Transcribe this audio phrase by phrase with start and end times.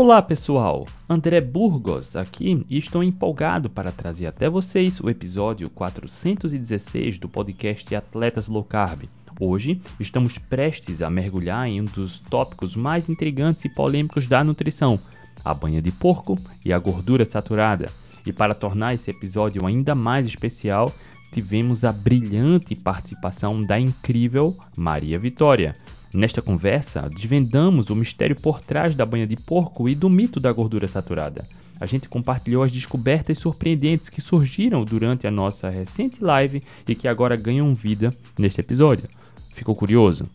[0.00, 7.18] Olá pessoal, André Burgos aqui e estou empolgado para trazer até vocês o episódio 416
[7.18, 9.08] do podcast Atletas Low Carb.
[9.40, 15.00] Hoje estamos prestes a mergulhar em um dos tópicos mais intrigantes e polêmicos da nutrição,
[15.44, 17.90] a banha de porco e a gordura saturada.
[18.24, 20.94] E para tornar esse episódio ainda mais especial,
[21.32, 25.74] tivemos a brilhante participação da incrível Maria Vitória.
[26.12, 30.50] Nesta conversa, desvendamos o mistério por trás da banha de porco e do mito da
[30.50, 31.46] gordura saturada.
[31.80, 37.06] A gente compartilhou as descobertas surpreendentes que surgiram durante a nossa recente live e que
[37.06, 39.08] agora ganham vida neste episódio.
[39.52, 40.28] Ficou curioso?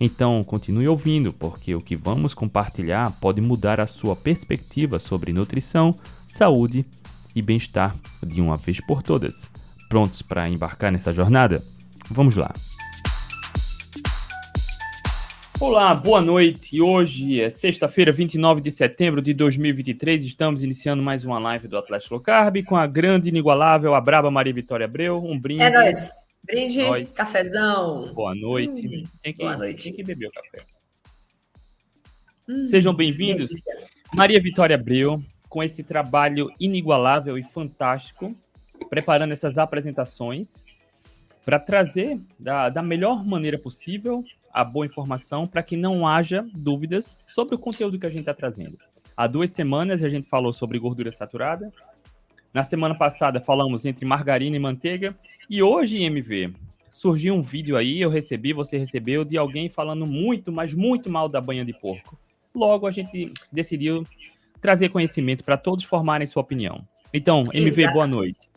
[0.00, 5.94] Então continue ouvindo, porque o que vamos compartilhar pode mudar a sua perspectiva sobre nutrição,
[6.26, 6.84] saúde
[7.34, 9.48] e bem-estar de uma vez por todas.
[9.88, 11.62] Prontos para embarcar nessa jornada?
[12.10, 12.52] Vamos lá!
[15.58, 16.82] Olá, boa noite.
[16.82, 20.22] Hoje é sexta-feira, 29 de setembro de 2023.
[20.22, 24.30] Estamos iniciando mais uma live do Atlético Low Carb com a grande, inigualável, a braba
[24.30, 25.18] Maria Vitória Abreu.
[25.24, 25.62] Um brinde.
[25.62, 26.10] É nóis.
[26.44, 27.14] Brinde, nós.
[27.14, 28.12] cafezão.
[28.12, 28.86] Boa noite.
[28.86, 29.84] Hum, tem que, boa noite.
[29.84, 30.58] Tem que beber o café.
[32.46, 33.50] Hum, Sejam bem-vindos.
[34.14, 38.36] Maria Vitória Abreu, com esse trabalho inigualável e fantástico,
[38.90, 40.64] preparando essas apresentações
[41.46, 44.22] para trazer da, da melhor maneira possível
[44.56, 48.32] a boa informação para que não haja dúvidas sobre o conteúdo que a gente está
[48.32, 48.78] trazendo.
[49.14, 51.70] Há duas semanas a gente falou sobre gordura saturada.
[52.54, 55.14] Na semana passada falamos entre margarina e manteiga.
[55.50, 56.54] E hoje, MV,
[56.90, 61.28] surgiu um vídeo aí, eu recebi, você recebeu, de alguém falando muito, mas muito mal
[61.28, 62.18] da banha de porco.
[62.54, 64.06] Logo, a gente decidiu
[64.58, 66.82] trazer conhecimento para todos formarem sua opinião.
[67.12, 67.92] Então, MV, Exato.
[67.92, 68.48] boa noite.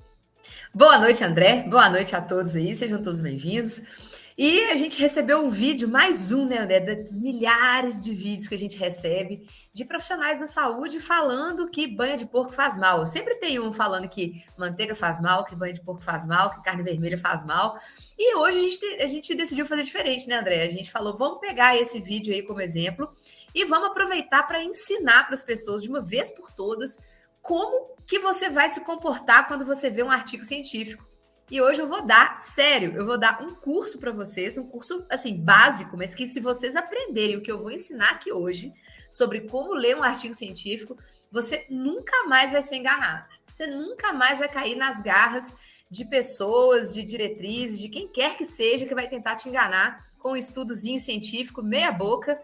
[0.73, 1.65] Boa noite, André.
[1.69, 4.08] Boa noite a todos aí, sejam todos bem-vindos.
[4.41, 8.55] E a gente recebeu um vídeo, mais um, né, André, dos milhares de vídeos que
[8.55, 13.05] a gente recebe de profissionais da saúde falando que banha de porco faz mal.
[13.05, 16.63] Sempre tem um falando que manteiga faz mal, que banha de porco faz mal, que
[16.63, 17.77] carne vermelha faz mal.
[18.17, 20.63] E hoje a gente, a gente decidiu fazer diferente, né, André?
[20.63, 23.11] A gente falou, vamos pegar esse vídeo aí como exemplo
[23.53, 26.97] e vamos aproveitar para ensinar para as pessoas de uma vez por todas
[27.41, 31.08] como que você vai se comportar quando você vê um artigo científico.
[31.51, 35.03] E hoje eu vou dar, sério, eu vou dar um curso para vocês, um curso
[35.09, 38.71] assim básico, mas que se vocês aprenderem o que eu vou ensinar aqui hoje
[39.09, 40.95] sobre como ler um artigo científico,
[41.31, 43.25] você nunca mais vai ser enganado.
[43.43, 45.55] Você nunca mais vai cair nas garras
[45.89, 50.33] de pessoas, de diretrizes, de quem quer que seja que vai tentar te enganar com
[50.33, 52.39] um estudozinho científico meia boca,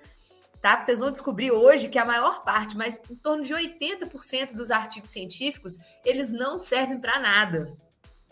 [0.60, 0.82] tá?
[0.82, 5.12] Vocês vão descobrir hoje que a maior parte, mas em torno de 80% dos artigos
[5.12, 7.85] científicos, eles não servem para nada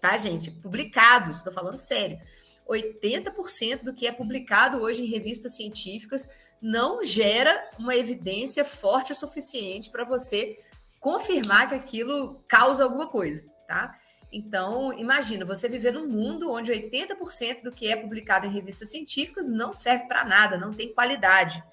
[0.04, 0.52] tá, gente?
[0.52, 2.20] Publicados, estou falando sério.
[2.68, 6.30] 80% do que é publicado hoje em revistas científicas
[6.62, 10.60] não gera uma evidência forte o suficiente para você
[11.00, 13.98] confirmar que aquilo causa alguma coisa, tá?
[14.30, 19.50] Então, imagina, você viver num mundo onde 80% do que é publicado em revistas científicas
[19.50, 21.64] não serve para nada, não tem qualidade.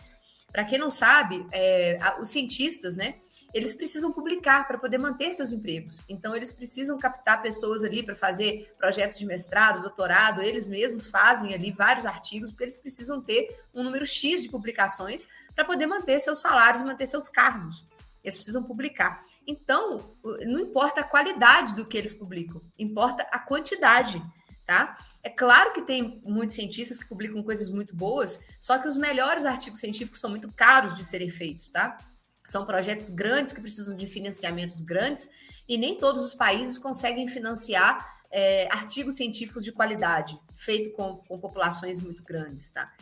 [0.53, 3.17] Para quem não sabe, é, os cientistas, né,
[3.53, 6.00] eles precisam publicar para poder manter seus empregos.
[6.09, 11.53] Então, eles precisam captar pessoas ali para fazer projetos de mestrado, doutorado, eles mesmos fazem
[11.55, 16.21] ali vários artigos, porque eles precisam ter um número X de publicações para poder manter
[16.21, 17.87] seus salários manter seus cargos.
[18.22, 19.22] Eles precisam publicar.
[19.47, 20.15] Então,
[20.47, 24.22] não importa a qualidade do que eles publicam, importa a quantidade,
[24.65, 24.99] tá?
[25.22, 29.44] É claro que tem muitos cientistas que publicam coisas muito boas, só que os melhores
[29.44, 31.99] artigos científicos são muito caros de serem feitos, tá?
[32.45, 35.28] São projetos grandes que precisam de financiamentos grandes
[35.69, 41.39] e nem todos os países conseguem financiar é, artigos científicos de qualidade, feito com, com
[41.39, 42.93] populações muito grandes, tá?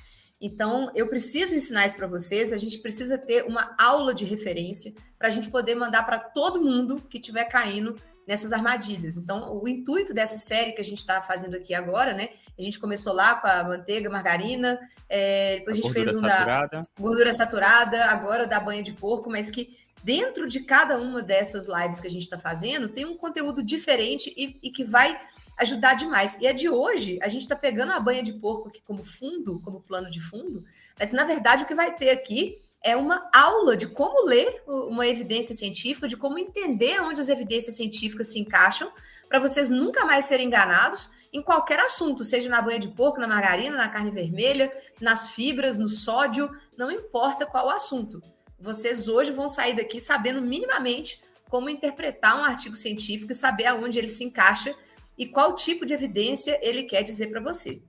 [0.41, 2.53] Então, eu preciso ensinar isso para vocês.
[2.53, 6.62] A gente precisa ter uma aula de referência para a gente poder mandar para todo
[6.62, 9.16] mundo que estiver caindo nessas armadilhas.
[9.16, 12.28] Então, o intuito dessa série que a gente está fazendo aqui agora, né?
[12.59, 14.78] A gente começou lá com a manteiga, margarina,
[15.09, 16.83] é, depois a, a gente fez um saturada.
[16.83, 21.66] da gordura saturada, agora da banha de porco, mas que dentro de cada uma dessas
[21.66, 25.19] lives que a gente está fazendo tem um conteúdo diferente e, e, que vai
[25.57, 26.36] ajudar demais.
[26.39, 29.59] E a de hoje, a gente está pegando a banha de porco aqui como fundo,
[29.60, 30.65] como plano de fundo,
[30.98, 35.07] mas na verdade o que vai ter aqui é uma aula de como ler uma
[35.07, 38.91] evidência científica, de como entender onde as evidências científicas se encaixam,
[39.28, 43.27] para vocês nunca mais serem enganados em qualquer assunto, seja na banha de porco, na
[43.27, 48.22] margarina, na carne vermelha, nas fibras, no sódio, não importa qual o assunto.
[48.59, 53.98] Vocês hoje vão sair daqui sabendo minimamente como interpretar um artigo científico e saber aonde
[53.98, 54.74] ele se encaixa
[55.16, 57.83] e qual tipo de evidência ele quer dizer para você.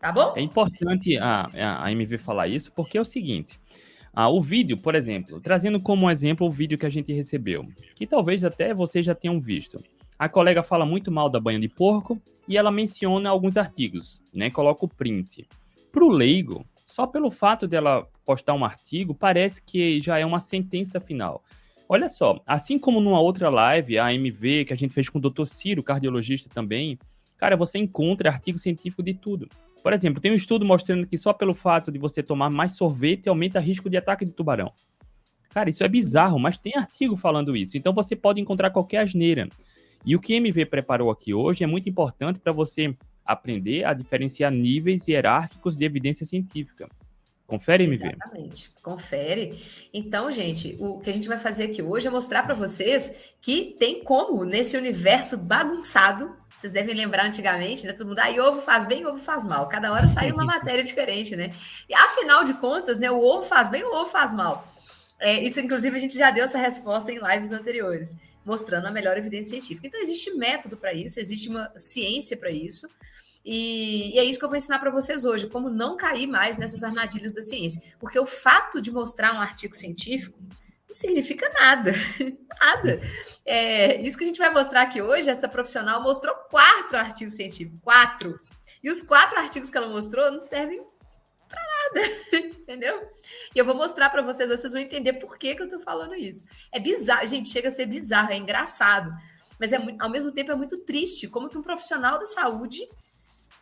[0.00, 0.34] Tá bom?
[0.36, 1.48] É importante a,
[1.84, 3.60] a MV falar isso, porque é o seguinte:
[4.14, 8.06] Ah, o vídeo, por exemplo, trazendo como exemplo o vídeo que a gente recebeu, que
[8.06, 9.82] talvez até vocês já tenham visto.
[10.18, 14.50] A colega fala muito mal da banha de porco e ela menciona alguns artigos, né?
[14.50, 15.48] Coloca o print.
[15.90, 20.40] Para o leigo, só pelo fato dela postar um artigo, parece que já é uma
[20.40, 21.42] sentença final.
[21.88, 25.20] Olha só, assim como numa outra live, a MV, que a gente fez com o
[25.20, 25.44] Dr.
[25.44, 26.98] Ciro, cardiologista também,
[27.42, 29.48] cara, você encontra artigo científico de tudo.
[29.82, 33.28] Por exemplo, tem um estudo mostrando que só pelo fato de você tomar mais sorvete
[33.28, 34.72] aumenta o risco de ataque de tubarão.
[35.50, 37.76] Cara, isso é bizarro, mas tem artigo falando isso.
[37.76, 39.48] Então você pode encontrar qualquer asneira.
[40.06, 42.96] E o que MV preparou aqui hoje é muito importante para você
[43.26, 46.88] aprender a diferenciar níveis hierárquicos de evidência científica.
[47.44, 48.06] Confere, MV.
[48.06, 49.60] Exatamente, confere.
[49.92, 53.74] Então, gente, o que a gente vai fazer aqui hoje é mostrar para vocês que
[53.80, 57.92] tem como, nesse universo bagunçado, vocês devem lembrar antigamente, né?
[57.92, 59.68] Todo mundo, aí ah, ovo faz bem, ovo faz mal.
[59.68, 61.52] Cada hora sai uma matéria diferente, né?
[61.88, 63.10] E afinal de contas, né?
[63.10, 64.62] O ovo faz bem, o ovo faz mal.
[65.18, 69.16] É, isso, inclusive, a gente já deu essa resposta em lives anteriores mostrando a melhor
[69.16, 69.88] evidência científica.
[69.88, 72.88] Então, existe método para isso, existe uma ciência para isso.
[73.44, 76.56] E, e, é isso que eu vou ensinar para vocês hoje, como não cair mais
[76.56, 77.82] nessas armadilhas da ciência.
[77.98, 80.38] Porque o fato de mostrar um artigo científico
[80.92, 81.92] não significa nada.
[82.60, 83.00] nada.
[83.46, 87.80] É, isso que a gente vai mostrar aqui hoje, essa profissional mostrou quatro artigos científicos.
[87.80, 88.38] Quatro.
[88.84, 90.78] E os quatro artigos que ela mostrou não servem
[91.48, 92.08] para nada.
[92.60, 93.00] Entendeu?
[93.54, 96.14] E eu vou mostrar para vocês, vocês vão entender por que, que eu estou falando
[96.14, 96.46] isso.
[96.70, 99.10] É bizarro, gente, chega a ser bizarro, é engraçado.
[99.58, 102.86] Mas é, ao mesmo tempo é muito triste como que um profissional da saúde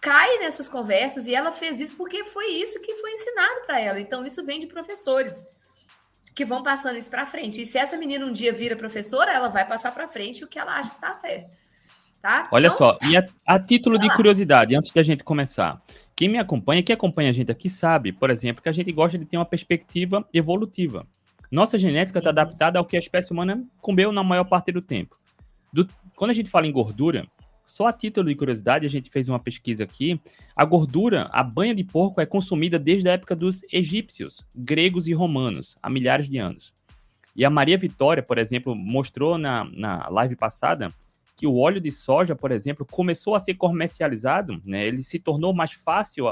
[0.00, 4.00] cai nessas conversas e ela fez isso porque foi isso que foi ensinado para ela.
[4.00, 5.46] Então, isso vem de professores
[6.34, 7.62] que vão passando isso para frente.
[7.62, 10.58] E se essa menina um dia vira professora, ela vai passar para frente o que
[10.58, 11.60] ela acha que está certo.
[12.22, 12.48] Tá?
[12.52, 15.80] Olha então, só, e a, a título de curiosidade, antes de a gente começar,
[16.14, 19.16] quem me acompanha, quem acompanha a gente aqui, sabe, por exemplo, que a gente gosta
[19.16, 21.06] de ter uma perspectiva evolutiva.
[21.50, 25.16] Nossa genética está adaptada ao que a espécie humana comeu na maior parte do tempo.
[25.72, 27.26] Do, quando a gente fala em gordura,
[27.70, 30.20] só a título de curiosidade, a gente fez uma pesquisa aqui.
[30.56, 35.12] A gordura, a banha de porco, é consumida desde a época dos egípcios, gregos e
[35.12, 36.75] romanos, há milhares de anos.
[37.34, 40.93] E a Maria Vitória, por exemplo, mostrou na, na live passada
[41.37, 44.87] que o óleo de soja, por exemplo, começou a ser comercializado, né?
[44.87, 46.26] Ele se tornou mais fácil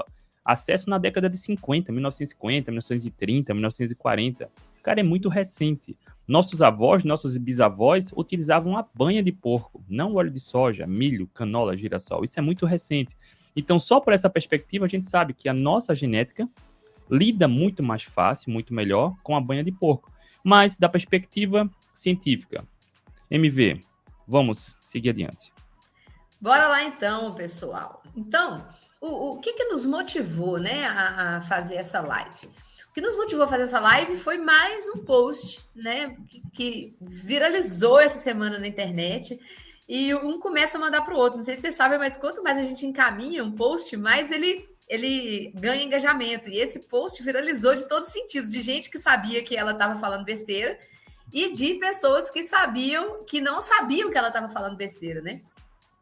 [0.44, 4.50] acesso na década de 50, 1950, 1930, 1940.
[4.82, 5.96] Cara, é muito recente.
[6.28, 11.76] Nossos avós, nossos bisavós utilizavam a banha de porco, não óleo de soja, milho, canola,
[11.76, 12.22] girassol.
[12.22, 13.16] Isso é muito recente.
[13.56, 16.48] Então, só por essa perspectiva, a gente sabe que a nossa genética
[17.10, 20.12] lida muito mais fácil, muito melhor com a banha de porco.
[20.44, 22.64] Mas, da perspectiva científica,
[23.30, 23.80] MV,
[24.28, 25.50] Vamos seguir adiante.
[26.38, 28.02] Bora lá então, pessoal.
[28.14, 28.68] Então,
[29.00, 32.50] o, o que, que nos motivou né, a, a, fazer essa live?
[32.98, 38.00] Que nos motivou a fazer essa live foi mais um post né, que, que viralizou
[38.00, 39.38] essa semana na internet.
[39.88, 41.36] E um começa a mandar para o outro.
[41.36, 44.68] Não sei se vocês sabem, mas quanto mais a gente encaminha um post, mais ele
[44.88, 46.48] ele ganha engajamento.
[46.48, 49.94] E esse post viralizou de todos os sentidos, de gente que sabia que ela estava
[50.00, 50.76] falando besteira
[51.32, 55.42] e de pessoas que sabiam, que não sabiam que ela estava falando besteira, né?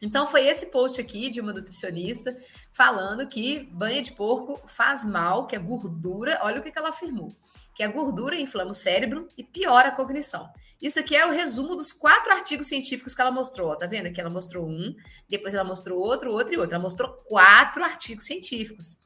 [0.00, 2.37] Então foi esse post aqui de uma nutricionista
[2.72, 6.38] falando que banha de porco faz mal, que é gordura.
[6.43, 7.34] Olha o que, ela afirmou:
[7.75, 10.50] que a gordura inflama o cérebro e piora a cognição.
[10.81, 13.74] Isso aqui é o resumo dos quatro artigos científicos que ela mostrou.
[13.74, 14.12] Tá vendo?
[14.12, 14.94] Que ela mostrou um,
[15.29, 16.74] depois ela mostrou outro, outro e outro.
[16.74, 18.98] Ela mostrou quatro artigos científicos.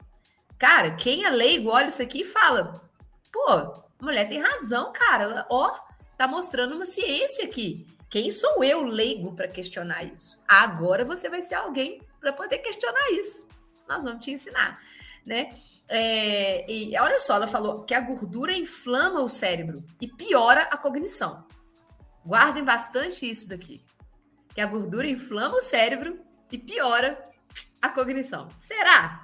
[0.57, 2.81] Cara, quem é leigo olha isso aqui e fala:
[3.31, 5.47] pô, a mulher tem razão, cara.
[5.49, 5.73] Ó,
[6.11, 7.87] está mostrando uma ciência aqui.
[8.11, 10.37] Quem sou eu, leigo, para questionar isso?
[10.45, 13.47] Agora você vai ser alguém para poder questionar isso.
[13.87, 14.77] Nós vamos te ensinar,
[15.25, 15.53] né?
[15.87, 20.77] É, e olha só, ela falou que a gordura inflama o cérebro e piora a
[20.77, 21.47] cognição.
[22.25, 23.81] Guardem bastante isso daqui.
[24.53, 26.19] Que a gordura inflama o cérebro
[26.51, 27.17] e piora
[27.81, 28.49] a cognição.
[28.59, 29.23] Será?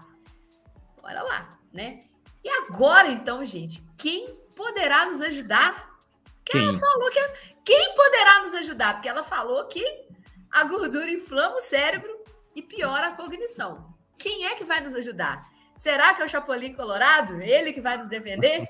[1.01, 1.99] Bora lá, né?
[2.41, 5.97] E agora, então, gente, quem poderá nos ajudar
[6.49, 6.63] quem?
[6.63, 7.19] Ela falou que
[7.67, 8.93] quem poderá nos ajudar?
[8.93, 9.83] Porque ela falou que
[10.49, 12.09] a gordura inflama o cérebro
[12.55, 13.93] e piora a cognição.
[14.17, 15.45] Quem é que vai nos ajudar?
[15.75, 17.41] Será que é o Chapolin Colorado?
[17.41, 18.65] Ele que vai nos defender?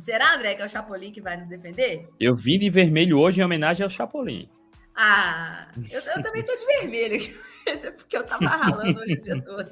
[0.00, 2.08] Será, André, que é o Chapolin que vai nos defender?
[2.20, 4.48] Eu vim de vermelho hoje em homenagem ao Chapolin.
[4.94, 7.18] Ah, eu, eu também tô de vermelho,
[7.98, 9.68] porque eu tava ralando hoje o dia todo.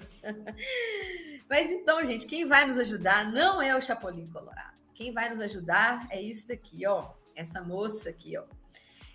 [1.49, 4.81] Mas então, gente, quem vai nos ajudar não é o Chapolin Colorado.
[4.97, 7.22] Quem vai nos ajudar é isso daqui, ó.
[7.35, 8.45] Essa moça aqui, ó.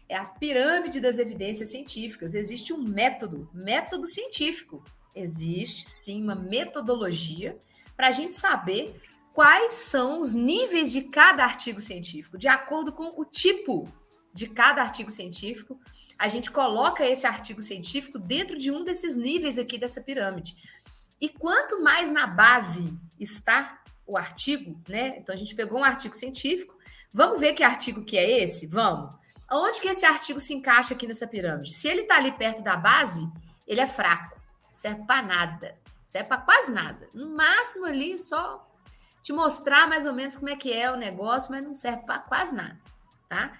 [0.09, 2.33] É a pirâmide das evidências científicas.
[2.33, 4.83] Existe um método, método científico.
[5.13, 7.57] Existe sim uma metodologia
[7.95, 9.01] para a gente saber
[9.33, 13.91] quais são os níveis de cada artigo científico, de acordo com o tipo
[14.33, 15.79] de cada artigo científico.
[16.17, 20.55] A gente coloca esse artigo científico dentro de um desses níveis aqui dessa pirâmide.
[21.19, 25.17] E quanto mais na base está o artigo, né?
[25.17, 26.76] Então a gente pegou um artigo científico,
[27.14, 28.68] vamos ver que artigo que é esse?
[28.68, 29.16] Vamos.
[29.52, 31.74] Onde que esse artigo se encaixa aqui nessa pirâmide?
[31.74, 33.28] Se ele está ali perto da base,
[33.66, 35.76] ele é fraco, serve para nada,
[36.08, 37.08] serve para quase nada.
[37.14, 38.68] No máximo ali só
[39.24, 42.20] te mostrar mais ou menos como é que é o negócio, mas não serve para
[42.20, 42.78] quase nada,
[43.28, 43.58] tá?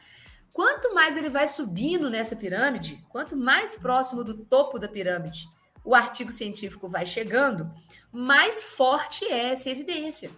[0.52, 5.48] Quanto mais ele vai subindo nessa pirâmide, quanto mais próximo do topo da pirâmide
[5.88, 7.74] o artigo científico vai chegando,
[8.12, 10.30] mais forte é essa evidência,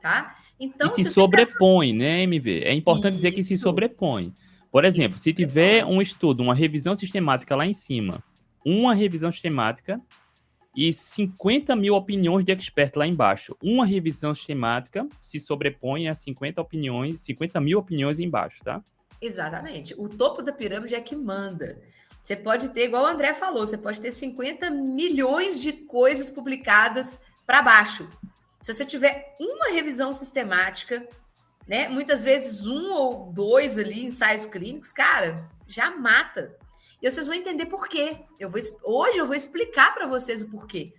[0.00, 0.34] tá?
[0.62, 1.98] Então, e se, se sobrepõe, tá...
[1.98, 2.62] né, MV?
[2.62, 3.16] É importante Isso.
[3.16, 4.32] dizer que se sobrepõe.
[4.70, 5.24] Por exemplo, Isso.
[5.24, 8.22] se tiver um estudo, uma revisão sistemática lá em cima,
[8.64, 10.00] uma revisão sistemática
[10.74, 13.56] e 50 mil opiniões de expert lá embaixo.
[13.60, 18.80] Uma revisão sistemática se sobrepõe a 50 opiniões, 50 mil opiniões embaixo, tá?
[19.20, 19.94] Exatamente.
[19.98, 21.82] O topo da pirâmide é que manda.
[22.22, 27.20] Você pode ter, igual o André falou, você pode ter 50 milhões de coisas publicadas
[27.44, 28.08] para baixo.
[28.62, 31.06] Se você tiver uma revisão sistemática,
[31.66, 36.56] né, muitas vezes um ou dois ali ensaios clínicos, cara, já mata.
[37.02, 38.18] E vocês vão entender por quê.
[38.38, 40.92] Eu vou, hoje eu vou explicar para vocês o porquê,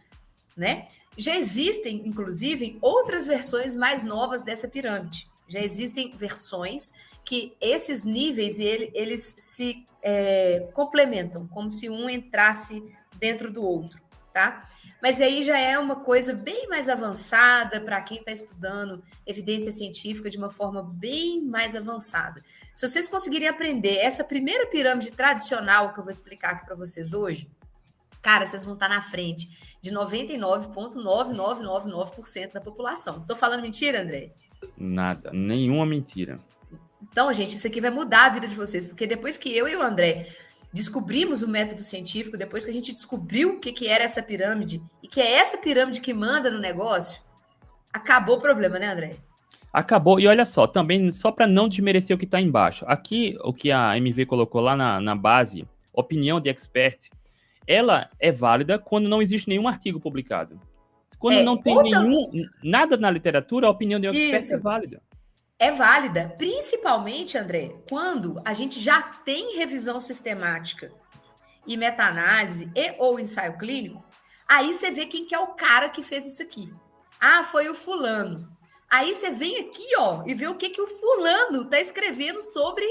[0.55, 0.87] né?
[1.17, 5.29] Já existem, inclusive, outras versões mais novas dessa pirâmide.
[5.47, 6.91] Já existem versões
[7.23, 12.83] que esses níveis ele, eles se é, complementam, como se um entrasse
[13.17, 14.01] dentro do outro,
[14.33, 14.65] tá?
[15.01, 20.29] Mas aí já é uma coisa bem mais avançada para quem está estudando evidência científica
[20.29, 22.41] de uma forma bem mais avançada.
[22.75, 27.13] Se vocês conseguirem aprender essa primeira pirâmide tradicional que eu vou explicar aqui para vocês
[27.13, 27.47] hoje,
[28.21, 33.17] cara, vocês vão estar tá na frente de 99,9999% da população.
[33.17, 34.31] Estou falando mentira, André?
[34.77, 36.39] Nada, nenhuma mentira.
[37.01, 39.75] Então, gente, isso aqui vai mudar a vida de vocês, porque depois que eu e
[39.75, 40.35] o André
[40.73, 44.81] descobrimos o método científico, depois que a gente descobriu o que, que era essa pirâmide,
[45.03, 47.21] e que é essa pirâmide que manda no negócio,
[47.93, 49.17] acabou o problema, né, André?
[49.71, 50.19] Acabou.
[50.19, 52.85] E olha só, também, só para não desmerecer o que está embaixo.
[52.87, 57.09] Aqui, o que a MV colocou lá na, na base, opinião de expert,
[57.67, 60.59] ela é válida quando não existe nenhum artigo publicado.
[61.19, 62.29] Quando é, não tem nenhum,
[62.63, 65.01] nada na literatura, a opinião de um expert é válida.
[65.59, 70.91] É válida, principalmente, André, quando a gente já tem revisão sistemática
[71.65, 74.03] e meta-análise e ou ensaio clínico,
[74.47, 76.73] aí você vê quem que é o cara que fez isso aqui.
[77.19, 78.49] Ah, foi o fulano.
[78.89, 82.85] Aí você vem aqui, ó, e vê o que que o fulano tá escrevendo sobre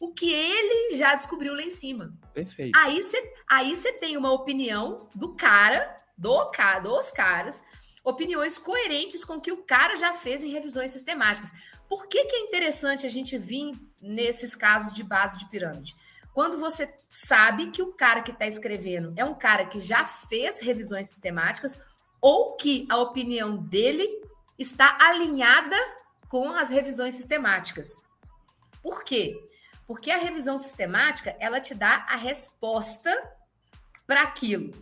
[0.00, 2.12] o que ele já descobriu lá em cima.
[2.32, 2.76] Perfeito.
[2.76, 7.62] Aí você aí você tem uma opinião do cara, do cara, dos caras,
[8.02, 11.52] opiniões coerentes com o que o cara já fez em revisões sistemáticas.
[11.88, 15.94] Por que, que é interessante a gente vir nesses casos de base de pirâmide?
[16.32, 20.60] Quando você sabe que o cara que está escrevendo é um cara que já fez
[20.60, 21.78] revisões sistemáticas
[22.20, 24.08] ou que a opinião dele
[24.58, 25.76] está alinhada
[26.28, 28.02] com as revisões sistemáticas.
[28.82, 29.36] Por quê?
[29.86, 33.10] Porque a revisão sistemática, ela te dá a resposta
[34.06, 34.72] para aquilo.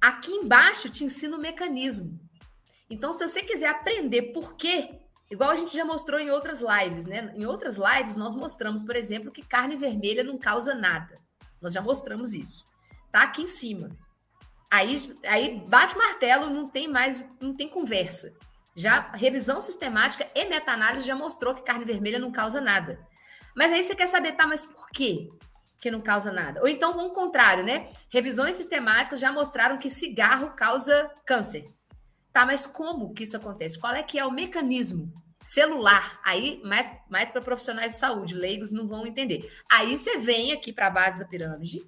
[0.00, 2.20] Aqui embaixo te ensina o mecanismo.
[2.88, 5.01] Então, se você quiser aprender por quê,
[5.32, 7.32] igual a gente já mostrou em outras lives, né?
[7.34, 11.14] Em outras lives, nós mostramos, por exemplo, que carne vermelha não causa nada.
[11.60, 12.64] Nós já mostramos isso.
[13.10, 13.90] Tá aqui em cima.
[14.70, 18.36] Aí, aí bate martelo, não tem mais, não tem conversa.
[18.76, 22.98] Já revisão sistemática e meta-análise já mostrou que carne vermelha não causa nada.
[23.54, 25.30] Mas aí você quer saber, tá, mas por quê
[25.80, 26.60] que não causa nada?
[26.60, 27.88] Ou então, o contrário, né?
[28.08, 31.68] Revisões sistemáticas já mostraram que cigarro causa câncer.
[32.32, 33.78] Tá, mas como que isso acontece?
[33.78, 35.12] Qual é que é o mecanismo
[35.44, 36.18] celular?
[36.24, 39.52] Aí, mais, mais para profissionais de saúde, leigos não vão entender.
[39.70, 41.84] Aí você vem aqui para a base da pirâmide,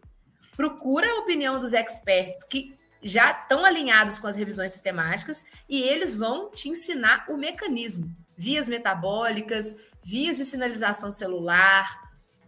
[0.57, 6.15] procura a opinião dos experts que já estão alinhados com as revisões sistemáticas e eles
[6.15, 12.03] vão te ensinar o mecanismo, vias metabólicas, vias de sinalização celular.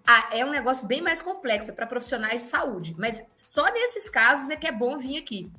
[0.06, 4.50] Ah, é um negócio bem mais complexo para profissionais de saúde, mas só nesses casos
[4.50, 5.50] é que é bom vir aqui,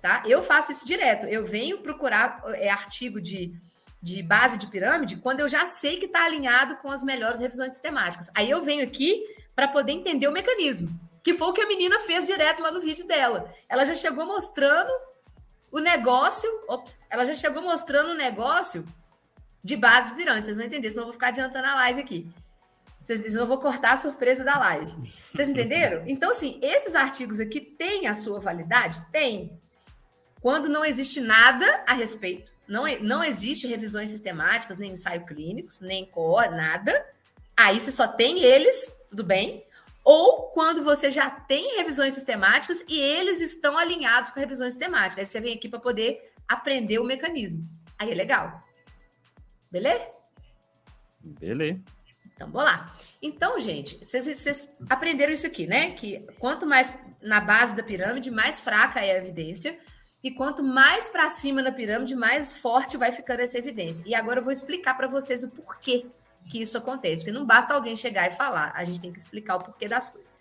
[0.00, 0.22] tá?
[0.26, 1.26] Eu faço isso direto.
[1.26, 3.52] Eu venho procurar é, artigo de,
[4.02, 7.72] de base de pirâmide quando eu já sei que está alinhado com as melhores revisões
[7.72, 8.30] sistemáticas.
[8.34, 9.24] Aí eu venho aqui
[9.54, 10.88] para poder entender o mecanismo.
[11.22, 13.52] Que foi o que a menina fez direto lá no vídeo dela.
[13.68, 14.90] Ela já chegou mostrando
[15.70, 16.48] o negócio.
[16.68, 18.86] Ops, ela já chegou mostrando o negócio
[19.62, 20.44] de base de pirâmide.
[20.44, 22.30] Vocês vão entender, senão eu vou ficar adiantando a live aqui.
[23.02, 24.94] Vocês eu vou cortar a surpresa da live.
[25.32, 26.02] Vocês entenderam?
[26.06, 29.00] Então, assim, esses artigos aqui têm a sua validade?
[29.10, 29.58] Tem.
[30.40, 32.50] Quando não existe nada a respeito.
[32.66, 37.06] não, não existe revisões sistemáticas, nem ensaio clínicos, nem core, nada.
[37.56, 39.64] Aí você só tem eles, tudo bem.
[40.04, 45.18] Ou quando você já tem revisões sistemáticas e eles estão alinhados com revisões sistemáticas.
[45.18, 47.62] Aí você vem aqui para poder aprender o mecanismo.
[47.98, 48.62] Aí é legal.
[49.70, 50.06] Beleza?
[51.20, 51.80] Beleza.
[52.34, 52.94] Então, vamos lá.
[53.20, 55.90] Então, gente, vocês, vocês, aprenderam isso aqui, né?
[55.90, 59.76] Que quanto mais na base da pirâmide, mais fraca é a evidência.
[60.22, 64.02] E quanto mais para cima na pirâmide, mais forte vai ficando essa evidência.
[64.06, 66.06] E agora eu vou explicar para vocês o porquê
[66.50, 67.22] que isso acontece.
[67.22, 70.08] Porque não basta alguém chegar e falar, a gente tem que explicar o porquê das
[70.10, 70.34] coisas.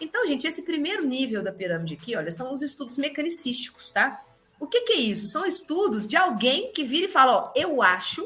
[0.00, 4.20] Então, gente, esse primeiro nível da pirâmide aqui, olha, são os estudos mecanicísticos, tá?
[4.58, 5.26] O que, que é isso?
[5.26, 8.24] São estudos de alguém que vira e fala, ó, eu acho,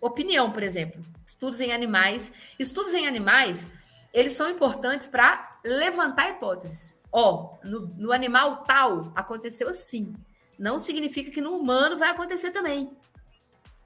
[0.00, 2.32] opinião, por exemplo, estudos em animais.
[2.58, 3.68] Estudos em animais,
[4.12, 6.95] eles são importantes para levantar hipóteses.
[7.18, 10.14] Ó, no, no animal tal aconteceu assim.
[10.58, 12.90] Não significa que no humano vai acontecer também.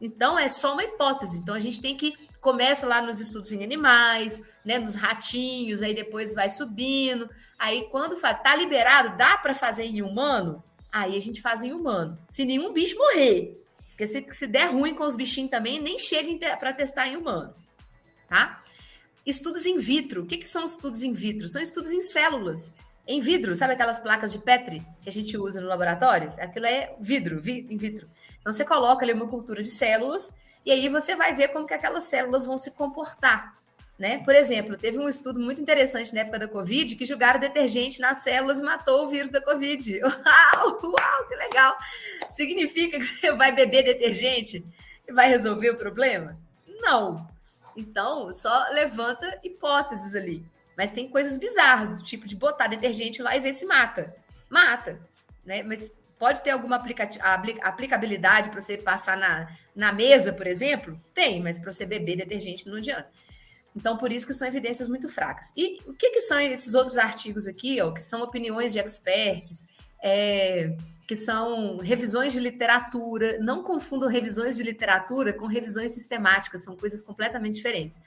[0.01, 1.39] Então é só uma hipótese.
[1.39, 5.95] Então a gente tem que começa lá nos estudos em animais, né, nos ratinhos, aí
[5.95, 7.31] depois vai subindo.
[7.57, 10.61] Aí quando tá liberado, dá para fazer em humano?
[10.91, 12.19] Aí a gente faz em humano.
[12.29, 16.57] Se nenhum bicho morrer, porque se, se der ruim com os bichinhos também, nem chega
[16.57, 17.55] para testar em humano,
[18.29, 18.61] tá?
[19.25, 20.25] Estudos in vitro.
[20.25, 21.49] O que, que são estudos in vitro?
[21.49, 22.75] São estudos em células,
[23.11, 23.57] em vidro.
[23.57, 26.33] Sabe aquelas placas de Petri que a gente usa no laboratório?
[26.39, 28.07] Aquilo é vidro, vi, in vitro.
[28.41, 30.33] Então você coloca ali uma cultura de células
[30.65, 33.59] e aí você vai ver como que aquelas células vão se comportar.
[33.99, 34.23] Né?
[34.25, 38.19] Por exemplo, teve um estudo muito interessante na época da Covid que jogaram detergente nas
[38.19, 40.01] células e matou o vírus da Covid.
[40.01, 41.77] Uau, uau, que legal!
[42.31, 44.65] Significa que você vai beber detergente
[45.07, 46.39] e vai resolver o problema?
[46.81, 47.29] Não.
[47.77, 50.43] Então, só levanta hipóteses ali.
[50.81, 54.17] Mas tem coisas bizarras, do tipo de botar detergente lá e ver se mata.
[54.49, 54.99] Mata,
[55.45, 55.63] né?
[55.63, 60.99] Mas pode ter alguma aplicabilidade para você passar na, na mesa, por exemplo?
[61.13, 63.11] Tem, mas para você beber detergente não adianta.
[63.77, 65.53] Então, por isso que são evidências muito fracas.
[65.55, 69.69] E o que, que são esses outros artigos aqui, ó, que são opiniões de experts,
[70.03, 70.75] é,
[71.07, 73.39] que são revisões de literatura.
[73.39, 78.01] Não confundam revisões de literatura com revisões sistemáticas, são coisas completamente diferentes.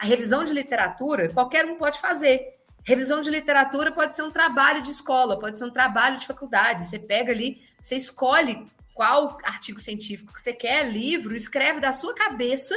[0.00, 2.54] A revisão de literatura, qualquer um pode fazer.
[2.82, 6.86] Revisão de literatura pode ser um trabalho de escola, pode ser um trabalho de faculdade.
[6.86, 12.14] Você pega ali, você escolhe qual artigo científico que você quer, livro, escreve da sua
[12.14, 12.74] cabeça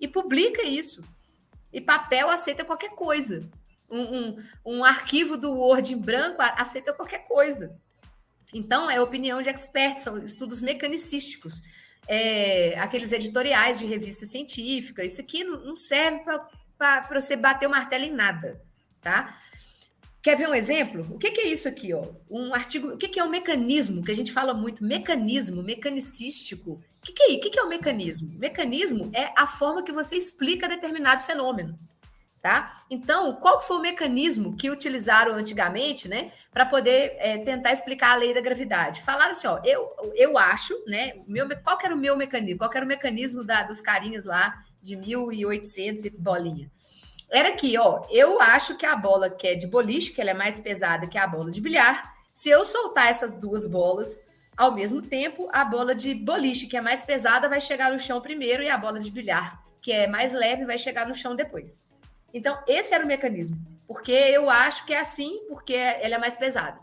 [0.00, 1.04] e publica isso.
[1.72, 3.48] E papel aceita qualquer coisa.
[3.88, 7.78] Um, um, um arquivo do Word em branco aceita qualquer coisa.
[8.52, 11.62] Então, é opinião de experts, são estudos mecanicísticos.
[12.08, 16.48] É, aqueles editoriais de revista científica, isso aqui não serve para
[17.10, 18.60] você bater o martelo em nada,
[19.00, 19.38] tá?
[20.24, 21.06] Quer ver um exemplo?
[21.10, 21.92] O que, que é isso aqui?
[21.92, 22.06] Ó?
[22.30, 22.94] Um artigo.
[22.94, 24.02] O que, que é o um mecanismo?
[24.02, 26.72] Que a gente fala muito, mecanismo, mecanicístico.
[26.72, 28.30] O que, que é, o que, que é o mecanismo?
[28.38, 31.76] Mecanismo é a forma que você explica determinado fenômeno.
[32.40, 32.74] Tá?
[32.88, 38.16] Então, qual foi o mecanismo que utilizaram antigamente, né, para poder é, tentar explicar a
[38.16, 39.02] lei da gravidade?
[39.02, 42.58] Falaram assim, ó, eu, eu acho, né, meu, qual era o meu mecanismo?
[42.58, 46.70] Qual era o mecanismo da, dos carinhas lá de 1800 e bolinha?
[47.30, 50.34] era que, ó, eu acho que a bola que é de boliche, que ela é
[50.34, 54.24] mais pesada que a bola de bilhar, se eu soltar essas duas bolas
[54.56, 58.20] ao mesmo tempo, a bola de boliche, que é mais pesada, vai chegar no chão
[58.20, 61.82] primeiro e a bola de bilhar, que é mais leve, vai chegar no chão depois.
[62.32, 63.56] Então, esse era o mecanismo.
[63.86, 66.78] Porque eu acho que é assim, porque ela é mais pesada.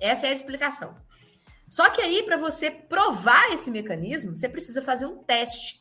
[0.00, 0.94] Essa é a explicação.
[1.68, 5.80] Só que aí, para você provar esse mecanismo, você precisa fazer um teste.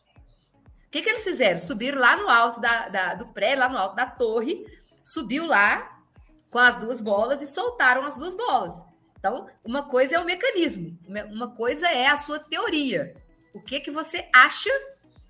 [0.88, 1.60] O que, que eles fizeram?
[1.60, 4.65] Subiram lá no alto da, da, do prédio, lá no alto da torre,
[5.04, 6.02] subiu lá
[6.50, 8.84] com as duas bolas e soltaram as duas bolas.
[9.19, 10.97] Então, uma coisa é o mecanismo,
[11.30, 13.15] uma coisa é a sua teoria.
[13.54, 14.69] O que, que você acha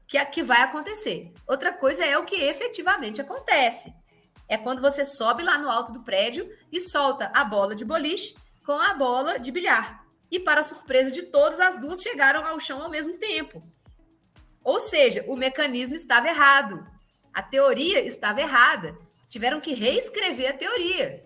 [0.08, 1.34] que, que vai acontecer?
[1.48, 3.93] Outra coisa é o que efetivamente acontece.
[4.48, 8.36] É quando você sobe lá no alto do prédio e solta a bola de boliche
[8.65, 10.06] com a bola de bilhar.
[10.30, 13.62] E, para surpresa de todos, as duas chegaram ao chão ao mesmo tempo.
[14.67, 16.86] Ou seja, o mecanismo estava errado.
[17.34, 18.97] A teoria estava errada.
[19.30, 21.23] Tiveram que reescrever a teoria.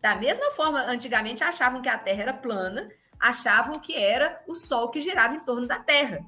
[0.00, 4.90] Da mesma forma, antigamente achavam que a Terra era plana, achavam que era o Sol
[4.90, 6.24] que girava em torno da Terra.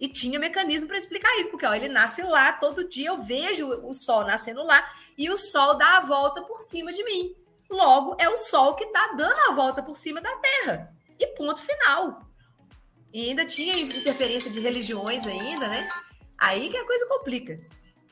[0.00, 3.68] E tinha mecanismo para explicar isso, porque ó, ele nasce lá, todo dia eu vejo
[3.68, 4.84] o Sol nascendo lá,
[5.16, 7.32] e o Sol dá a volta por cima de mim.
[7.70, 10.92] Logo, é o Sol que está dando a volta por cima da Terra.
[11.16, 12.31] E ponto final.
[13.12, 15.88] E ainda tinha interferência de religiões ainda, né?
[16.38, 17.60] Aí que a coisa complica.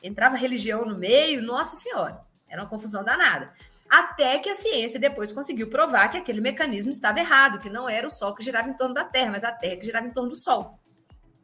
[0.01, 3.53] Entrava religião no meio, nossa senhora, era uma confusão danada.
[3.89, 8.07] Até que a ciência depois conseguiu provar que aquele mecanismo estava errado, que não era
[8.07, 10.29] o Sol que girava em torno da Terra, mas a Terra que girava em torno
[10.29, 10.79] do Sol.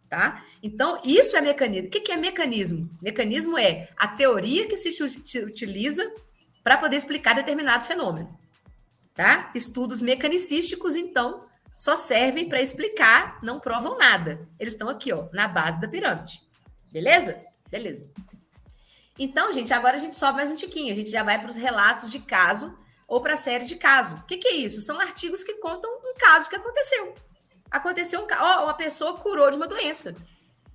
[0.07, 0.45] Tá?
[0.63, 1.87] Então, isso é mecanismo.
[1.87, 2.89] O que é mecanismo?
[3.01, 5.03] Mecanismo é a teoria que se
[5.43, 6.09] utiliza
[6.63, 8.39] para poder explicar determinado fenômeno.
[9.13, 9.51] Tá?
[9.53, 11.45] Estudos mecanicísticos, então,
[11.77, 14.41] só servem para explicar, não provam nada.
[14.59, 16.41] Eles estão aqui, ó, na base da pirâmide.
[16.91, 17.39] Beleza?
[17.69, 18.09] Beleza.
[19.19, 20.91] Então, gente, agora a gente sobe mais um tiquinho.
[20.91, 22.75] A gente já vai para os relatos de caso
[23.07, 24.15] ou para séries de caso.
[24.15, 24.81] O que, que, é isso?
[24.81, 27.13] São artigos que contam um caso que aconteceu.
[27.69, 28.63] Aconteceu um caso.
[28.63, 30.15] Uma pessoa curou de uma doença.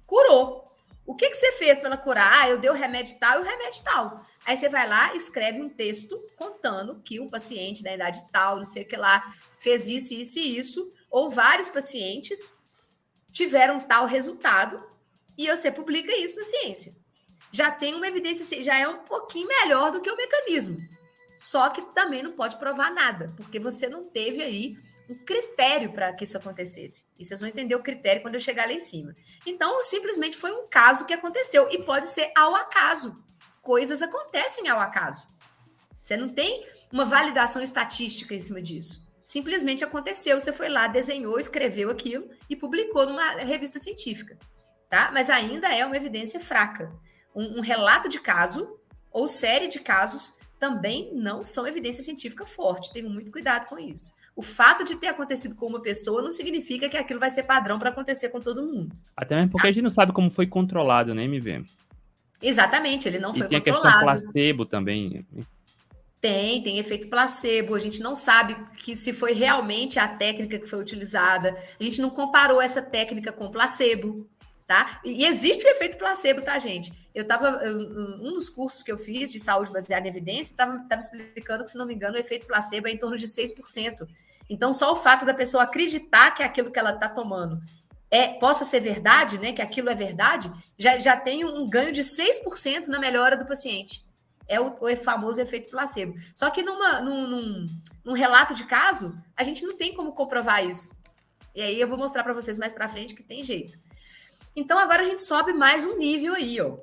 [0.07, 0.65] Curou.
[1.05, 2.45] O que, que você fez para ela curar?
[2.45, 4.25] Ah, eu dei o remédio tal e o remédio tal.
[4.47, 8.65] Aí você vai lá, escreve um texto contando que o paciente da idade tal, não
[8.65, 9.25] sei o que lá,
[9.63, 12.53] fez isso, isso e isso, ou vários pacientes
[13.31, 14.85] tiveram tal resultado
[15.39, 16.93] e você publica isso na ciência.
[17.53, 20.77] Já tem uma evidência, já é um pouquinho melhor do que o mecanismo.
[21.39, 24.77] Só que também não pode provar nada, porque você não teve aí
[25.09, 27.05] um critério para que isso acontecesse.
[27.19, 29.13] E vocês vão entender o critério quando eu chegar lá em cima.
[29.47, 31.69] Então, simplesmente foi um caso que aconteceu.
[31.71, 33.15] E pode ser ao acaso.
[33.61, 35.27] Coisas acontecem ao acaso.
[36.01, 39.02] Você não tem uma validação estatística em cima disso.
[39.33, 40.41] Simplesmente aconteceu.
[40.41, 44.37] Você foi lá, desenhou, escreveu aquilo e publicou numa revista científica
[44.93, 45.11] tá?
[45.11, 46.93] Mas ainda é uma evidência fraca.
[47.35, 48.79] Um, um relato de caso
[49.11, 52.93] ou série de casos também não são evidência científica forte.
[52.93, 54.13] Tenho muito cuidado com isso.
[54.37, 57.79] O fato de ter acontecido com uma pessoa não significa que aquilo vai ser padrão
[57.79, 58.95] para acontecer com todo mundo.
[59.17, 61.65] Até mesmo porque a gente não sabe como foi controlado, né, MV?
[62.43, 63.83] Exatamente, ele não e foi tem controlado.
[63.83, 65.27] Tem a questão placebo também.
[66.23, 67.75] Tem, tem efeito placebo.
[67.75, 71.55] A gente não sabe que se foi realmente a técnica que foi utilizada.
[71.79, 74.27] A gente não comparou essa técnica com placebo
[74.73, 75.01] tá?
[75.05, 76.93] E existe o efeito placebo, tá, gente?
[77.15, 77.61] Eu tava,
[78.23, 81.71] um dos cursos que eu fiz de saúde baseada em evidência, estava tava explicando que,
[81.71, 84.09] se não me engano, o efeito placebo é em torno de 6%.
[84.49, 87.61] Então, só o fato da pessoa acreditar que aquilo que ela está tomando
[88.11, 89.53] é, possa ser verdade, né?
[89.53, 94.03] Que aquilo é verdade, já, já tem um ganho de 6% na melhora do paciente.
[94.53, 96.13] É o, o, famoso efeito placebo.
[96.35, 97.67] Só que numa, num, num,
[98.05, 100.93] num relato de caso, a gente não tem como comprovar isso.
[101.55, 103.79] E aí eu vou mostrar para vocês mais para frente que tem jeito.
[104.55, 106.77] Então agora a gente sobe mais um nível aí, ó.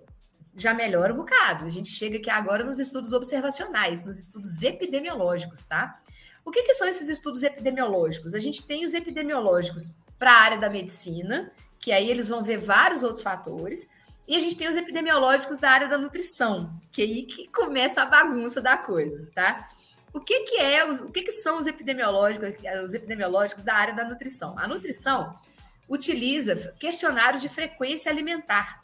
[0.57, 1.65] Já melhora um bocado.
[1.65, 6.01] A gente chega aqui agora nos estudos observacionais, nos estudos epidemiológicos, tá?
[6.43, 8.33] O que, que são esses estudos epidemiológicos?
[8.33, 12.57] A gente tem os epidemiológicos para a área da medicina, que aí eles vão ver
[12.57, 13.87] vários outros fatores,
[14.29, 18.03] e a gente tem os epidemiológicos da área da nutrição, que é aí que começa
[18.03, 19.67] a bagunça da coisa, tá?
[20.13, 22.49] O que, que é, os, o que, que são os epidemiológicos,
[22.85, 24.57] os epidemiológicos da área da nutrição?
[24.59, 25.35] A nutrição
[25.89, 28.79] utiliza questionários de frequência alimentar.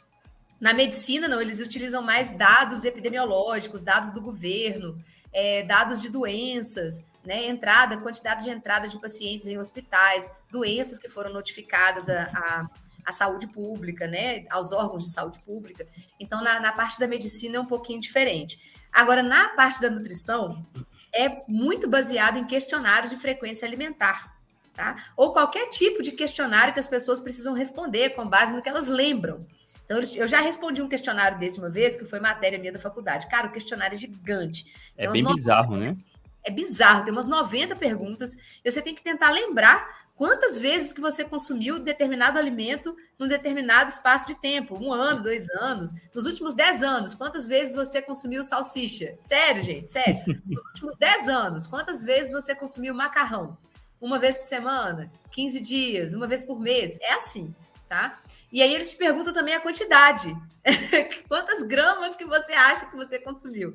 [0.60, 5.00] Na medicina, não, eles utilizam mais dados epidemiológicos, dados do governo,
[5.32, 11.08] é, dados de doenças, né, entrada, quantidade de entrada de pacientes em hospitais, doenças que
[11.08, 12.68] foram notificadas à,
[13.06, 15.86] à, saúde pública, né, aos órgãos de saúde pública.
[16.18, 18.60] Então, na, na parte da medicina é um pouquinho diferente.
[18.92, 20.66] Agora, na parte da nutrição,
[21.14, 24.36] é muito baseado em questionários de frequência alimentar
[24.76, 24.96] tá?
[25.16, 28.86] Ou qualquer tipo de questionário que as pessoas precisam responder com base no que elas
[28.86, 29.46] lembram.
[29.84, 33.28] Então, eu já respondi um questionário desse uma vez, que foi matéria minha da faculdade.
[33.28, 34.66] Cara, o questionário é gigante.
[34.96, 35.96] É bem bizarro, né?
[36.44, 41.00] É bizarro, tem umas 90 perguntas, e você tem que tentar lembrar quantas vezes que
[41.00, 46.54] você consumiu determinado alimento num determinado espaço de tempo, um ano, dois anos, nos últimos
[46.54, 49.14] 10 anos, quantas vezes você consumiu salsicha?
[49.18, 50.20] Sério, gente, sério.
[50.44, 53.56] Nos últimos 10 anos, quantas vezes você consumiu macarrão?
[54.00, 56.98] uma vez por semana, 15 dias, uma vez por mês.
[57.00, 57.54] É assim,
[57.88, 58.20] tá?
[58.52, 60.34] E aí eles te perguntam também a quantidade.
[61.28, 63.74] Quantas gramas que você acha que você consumiu?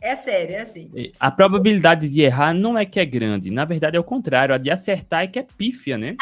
[0.00, 0.90] É sério, é assim.
[1.18, 4.58] A probabilidade de errar não é que é grande, na verdade é o contrário, a
[4.58, 6.16] de acertar é que é pífia, né?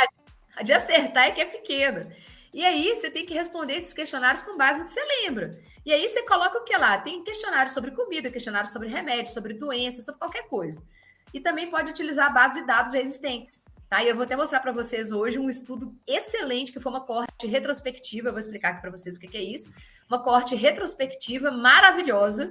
[0.57, 2.09] A de acertar é que é pequena.
[2.53, 5.51] E aí você tem que responder esses questionários com base no que você lembra.
[5.87, 6.99] E aí você coloca o que lá?
[6.99, 10.83] Tem questionário sobre comida, questionário sobre remédio, sobre doença, sobre qualquer coisa
[11.33, 13.65] e também pode utilizar a base de dados já existentes.
[13.89, 14.03] Tá?
[14.03, 17.47] E eu vou até mostrar para vocês hoje um estudo excelente, que foi uma corte
[17.47, 19.73] retrospectiva, eu vou explicar aqui para vocês o que, que é isso.
[20.09, 22.51] Uma corte retrospectiva maravilhosa,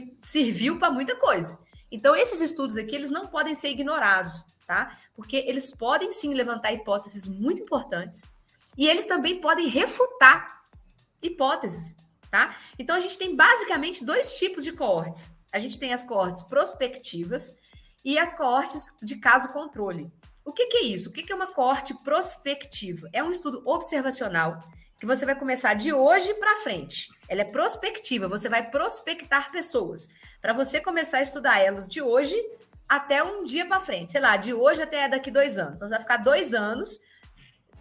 [0.00, 1.58] que serviu para muita coisa.
[1.90, 4.96] Então, esses estudos aqui, eles não podem ser ignorados, tá?
[5.14, 8.22] Porque eles podem sim levantar hipóteses muito importantes
[8.76, 10.62] e eles também podem refutar
[11.22, 11.96] hipóteses,
[12.30, 12.56] tá?
[12.78, 15.38] Então, a gente tem basicamente dois tipos de coortes.
[15.52, 17.54] A gente tem as coortes prospectivas,
[18.04, 20.12] e as coortes de caso controle.
[20.44, 21.08] O que, que é isso?
[21.08, 23.08] O que, que é uma coorte prospectiva?
[23.12, 24.62] É um estudo observacional
[25.00, 27.08] que você vai começar de hoje para frente.
[27.28, 30.08] Ela é prospectiva, você vai prospectar pessoas
[30.40, 32.36] para você começar a estudar elas de hoje
[32.88, 35.76] até um dia para frente, sei lá, de hoje até daqui dois anos.
[35.76, 37.00] Então, você vai ficar dois anos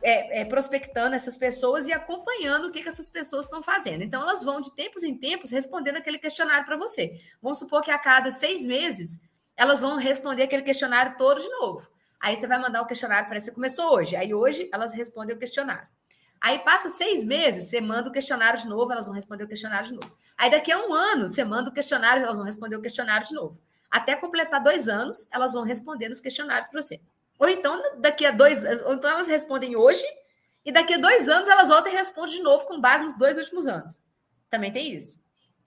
[0.01, 4.03] é, é, prospectando essas pessoas e acompanhando o que, que essas pessoas estão fazendo.
[4.03, 7.19] Então, elas vão, de tempos em tempos, respondendo aquele questionário para você.
[7.41, 9.21] Vamos supor que a cada seis meses,
[9.55, 11.87] elas vão responder aquele questionário todo de novo.
[12.19, 14.15] Aí você vai mandar o questionário para você começou hoje.
[14.15, 15.87] Aí hoje elas respondem o questionário.
[16.43, 19.87] Aí passa seis meses, você manda o questionário de novo, elas vão responder o questionário
[19.87, 20.13] de novo.
[20.37, 23.33] Aí daqui a um ano, você manda o questionário, elas vão responder o questionário de
[23.33, 23.57] novo.
[23.89, 26.99] Até completar dois anos, elas vão responder os questionários para você.
[27.39, 30.03] Ou então, daqui a dois ou então elas respondem hoje,
[30.65, 33.37] e daqui a dois anos elas voltam e respondem de novo com base nos dois
[33.37, 34.01] últimos anos.
[34.49, 35.17] Também tem isso.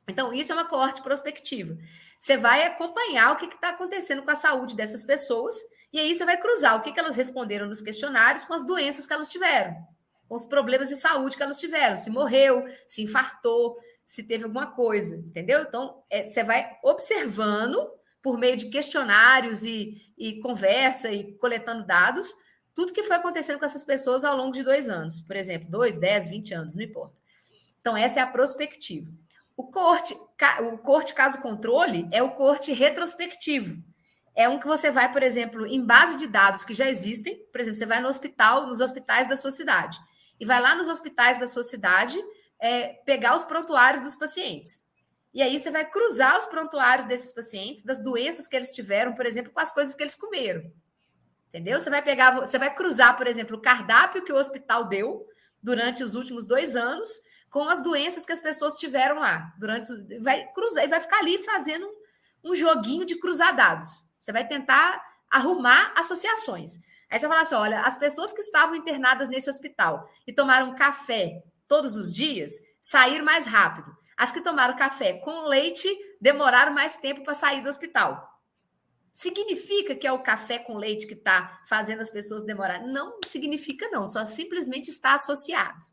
[0.06, 1.74] Então, isso é uma coorte prospectiva.
[2.20, 5.56] Você vai acompanhar o que está acontecendo com a saúde dessas pessoas,
[5.90, 9.06] e aí você vai cruzar o que, que elas responderam nos questionários com as doenças
[9.06, 9.74] que elas tiveram,
[10.28, 14.66] com os problemas de saúde que elas tiveram, se morreu, se infartou, se teve alguma
[14.66, 15.62] coisa, entendeu?
[15.62, 17.78] Então, é, você vai observando
[18.22, 22.34] por meio de questionários e, e conversa e coletando dados,
[22.74, 25.96] tudo que foi acontecendo com essas pessoas ao longo de dois anos, por exemplo, dois,
[25.96, 27.20] dez, vinte anos, não importa.
[27.80, 29.10] Então, essa é a prospectiva.
[29.56, 30.12] O corte,
[30.72, 33.82] o corte caso controle é o corte retrospectivo.
[34.34, 37.60] É um que você vai, por exemplo, em base de dados que já existem, por
[37.60, 39.98] exemplo, você vai no hospital, nos hospitais da sua cidade,
[40.38, 42.18] e vai lá nos hospitais da sua cidade
[42.60, 44.84] é, pegar os prontuários dos pacientes.
[45.32, 49.26] E aí você vai cruzar os prontuários desses pacientes, das doenças que eles tiveram, por
[49.26, 50.62] exemplo, com as coisas que eles comeram.
[51.48, 51.78] Entendeu?
[51.78, 55.26] Você vai pegar, você vai cruzar, por exemplo, o cardápio que o hospital deu
[55.62, 57.08] durante os últimos dois anos
[57.50, 59.52] com as doenças que as pessoas tiveram lá.
[59.58, 59.88] Durante
[60.20, 61.88] vai cruzar e vai ficar ali fazendo
[62.44, 64.04] um, joguinho de cruzar dados.
[64.18, 66.78] Você vai tentar arrumar associações.
[67.10, 70.74] Aí você vai falar assim: olha, as pessoas que estavam internadas nesse hospital e tomaram
[70.74, 73.94] café todos os dias saíram mais rápido.
[74.16, 75.88] As que tomaram café com leite
[76.20, 78.36] demoraram mais tempo para sair do hospital.
[79.12, 82.80] Significa que é o café com leite que está fazendo as pessoas demorar?
[82.86, 85.86] Não significa, não, só simplesmente está associado.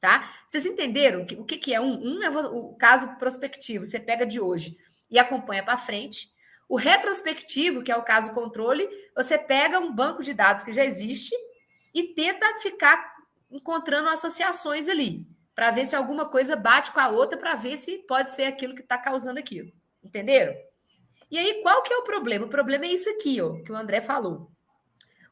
[0.00, 0.34] Tá?
[0.46, 2.18] Vocês entenderam o que, que é um?
[2.18, 4.76] Um é o caso prospectivo, você pega de hoje
[5.10, 6.30] e acompanha para frente.
[6.68, 10.84] O retrospectivo, que é o caso controle, você pega um banco de dados que já
[10.84, 11.34] existe
[11.94, 13.14] e tenta ficar
[13.50, 17.98] encontrando associações ali para ver se alguma coisa bate com a outra, para ver se
[18.06, 19.72] pode ser aquilo que está causando aquilo.
[20.04, 20.54] Entenderam?
[21.30, 22.44] E aí, qual que é o problema?
[22.44, 24.50] O problema é isso aqui, ó, que o André falou.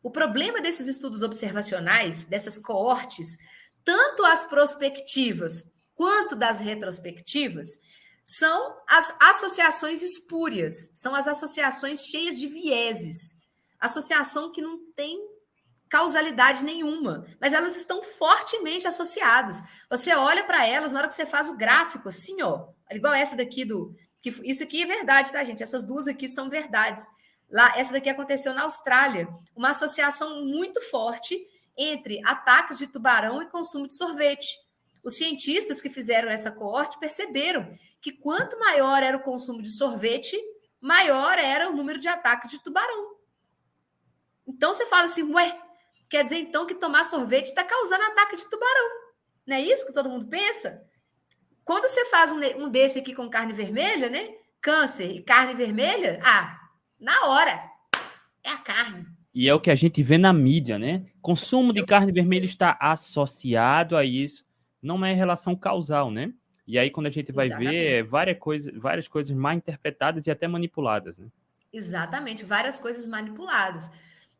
[0.02, 3.36] O problema desses estudos observacionais, dessas coortes,
[3.84, 7.78] tanto as prospectivas quanto das retrospectivas,
[8.24, 13.36] são as associações espúrias, são as associações cheias de vieses.
[13.78, 15.18] Associação que não tem
[15.90, 19.62] causalidade nenhuma, mas elas estão fortemente associadas.
[19.90, 23.36] Você olha para elas na hora que você faz o gráfico, assim, ó, igual essa
[23.36, 23.94] daqui do.
[24.20, 25.62] Que, isso aqui é verdade, tá, gente?
[25.62, 27.06] Essas duas aqui são verdades.
[27.50, 31.38] Lá, essa daqui aconteceu na Austrália, uma associação muito forte
[31.76, 34.48] entre ataques de tubarão e consumo de sorvete.
[35.04, 40.36] Os cientistas que fizeram essa coorte perceberam que quanto maior era o consumo de sorvete,
[40.80, 43.14] maior era o número de ataques de tubarão.
[44.46, 45.58] Então você fala assim, ué,
[46.14, 48.90] Quer dizer, então, que tomar sorvete está causando ataque de tubarão.
[49.44, 50.80] Não é isso que todo mundo pensa?
[51.64, 54.28] Quando você faz um, um desse aqui com carne vermelha, né?
[54.60, 56.56] Câncer e carne vermelha, ah,
[57.00, 57.60] na hora.
[58.44, 59.04] É a carne.
[59.34, 61.04] E é o que a gente vê na mídia, né?
[61.20, 64.43] Consumo de carne vermelha está associado a isso.
[64.84, 66.32] Não é relação causal, né?
[66.66, 67.70] E aí, quando a gente vai Exatamente.
[67.70, 71.26] ver, é várias coisas, várias coisas mal interpretadas e até manipuladas, né?
[71.72, 73.90] Exatamente, várias coisas manipuladas.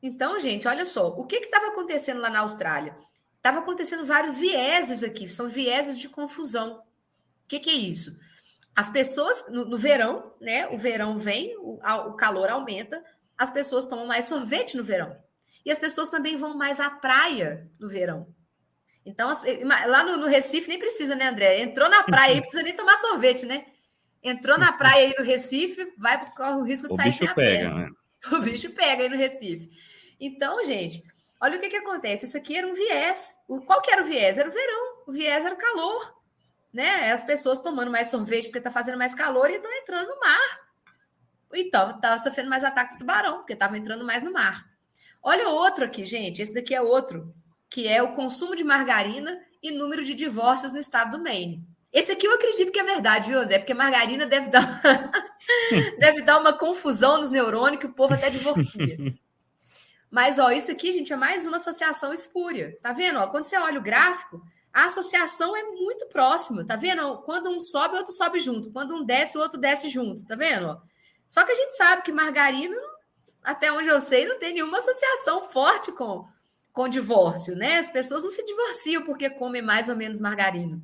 [0.03, 2.97] Então, gente, olha só, o que estava acontecendo lá na Austrália?
[3.37, 6.79] Estava acontecendo vários vieses aqui, são vieses de confusão.
[6.79, 8.19] O que, que é isso?
[8.75, 10.67] As pessoas, no, no, verão, né?
[10.69, 11.79] O verão vem, o,
[12.09, 13.03] o calor aumenta,
[13.37, 15.17] as pessoas tomam mais sorvete no verão.
[15.65, 18.27] E as pessoas também vão mais à praia no verão.
[19.05, 19.31] Então,
[19.87, 21.61] lá no, no, Recife nem precisa, né, André?
[21.61, 23.67] Entrou na praia aí, precisa nem tomar sorvete, né?
[24.23, 27.35] Entrou na praia aí no Recife, vai corre o risco de o sair sem a
[27.35, 27.75] pega, perna.
[27.75, 27.91] Né?
[28.33, 29.69] O bicho pega aí no Recife.
[30.19, 31.03] Então, gente,
[31.39, 32.25] olha o que, que acontece.
[32.25, 33.37] Isso aqui era um viés.
[33.47, 34.39] O, qual que era o viés?
[34.39, 35.05] Era o verão.
[35.07, 36.15] O viés era o calor.
[36.73, 37.13] Né?
[37.13, 40.61] As pessoas tomando mais sorvete porque está fazendo mais calor e estão entrando no mar.
[41.53, 44.65] Então, estava sofrendo mais ataque de tubarão, porque estava entrando mais no mar.
[45.23, 46.41] Olha outro aqui, gente.
[46.41, 47.35] Esse daqui é outro,
[47.75, 51.61] que é o consumo de margarina e número de divórcios no estado do Maine.
[51.93, 53.59] Esse aqui eu acredito que é verdade, viu, André?
[53.59, 54.81] Porque margarina deve dar,
[55.99, 58.97] deve dar uma confusão nos neurônios que o povo até divorcia.
[60.09, 62.79] Mas, ó, isso aqui, gente, é mais uma associação espúria.
[62.81, 63.19] Tá vendo?
[63.19, 64.41] Ó, quando você olha o gráfico,
[64.73, 66.65] a associação é muito próxima.
[66.65, 67.23] Tá vendo?
[67.23, 68.71] Quando um sobe, o outro sobe junto.
[68.71, 70.25] Quando um desce, o outro desce junto.
[70.25, 70.81] Tá vendo?
[71.27, 72.77] Só que a gente sabe que margarina,
[73.43, 76.25] até onde eu sei, não tem nenhuma associação forte com,
[76.75, 77.79] com divórcio, né?
[77.79, 80.83] As pessoas não se divorciam porque comem mais ou menos margarina,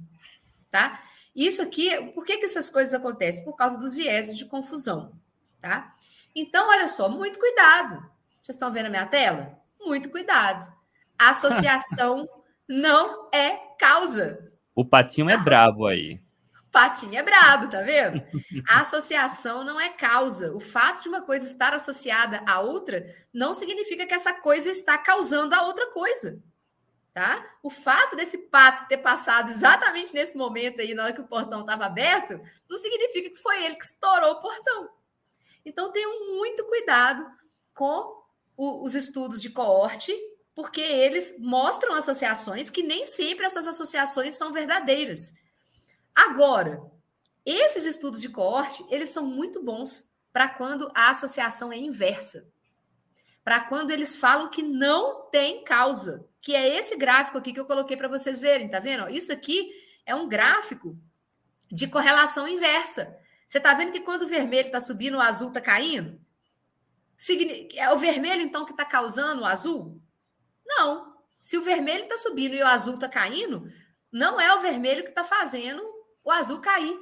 [0.70, 1.02] tá?
[1.34, 3.44] Isso aqui, por que, que essas coisas acontecem?
[3.44, 5.12] Por causa dos vieses de confusão,
[5.60, 5.94] tá?
[6.34, 7.96] Então, olha só, muito cuidado.
[8.40, 9.58] Vocês estão vendo a minha tela?
[9.80, 10.72] Muito cuidado.
[11.18, 12.28] Associação
[12.68, 14.52] não é causa.
[14.74, 16.20] O patinho é brabo aí.
[16.70, 18.22] Patinho é brabo, tá vendo?
[18.68, 20.54] A associação não é causa.
[20.54, 24.96] O fato de uma coisa estar associada a outra não significa que essa coisa está
[24.96, 26.40] causando a outra coisa.
[27.12, 27.44] Tá?
[27.60, 31.62] O fato desse pato ter passado exatamente nesse momento aí, na hora que o portão
[31.62, 34.88] estava aberto, não significa que foi ele que estourou o portão.
[35.64, 37.26] Então, tenham muito cuidado
[37.74, 38.22] com
[38.56, 40.16] o, os estudos de coorte,
[40.54, 45.34] porque eles mostram associações que nem sempre essas associações são verdadeiras.
[46.14, 46.82] Agora,
[47.44, 52.48] esses estudos de coorte, eles são muito bons para quando a associação é inversa.
[53.42, 57.66] Para quando eles falam que não tem causa, que é esse gráfico aqui que eu
[57.66, 59.08] coloquei para vocês verem, tá vendo?
[59.08, 59.70] Isso aqui
[60.04, 60.96] é um gráfico
[61.70, 63.16] de correlação inversa.
[63.48, 66.20] Você está vendo que quando o vermelho está subindo, o azul está caindo?
[67.74, 70.00] É o vermelho, então, que está causando o azul?
[70.64, 71.16] Não.
[71.40, 73.66] Se o vermelho está subindo e o azul está caindo,
[74.12, 75.82] não é o vermelho que está fazendo
[76.24, 76.98] o azul cair.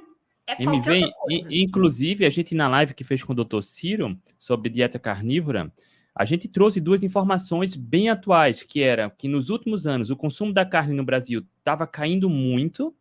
[0.47, 1.11] É e me vem,
[1.49, 3.61] inclusive, a gente na live que fez com o Dr.
[3.61, 5.71] Ciro sobre dieta carnívora,
[6.15, 10.51] a gente trouxe duas informações bem atuais, que era que nos últimos anos o consumo
[10.51, 12.95] da carne no Brasil estava caindo muito,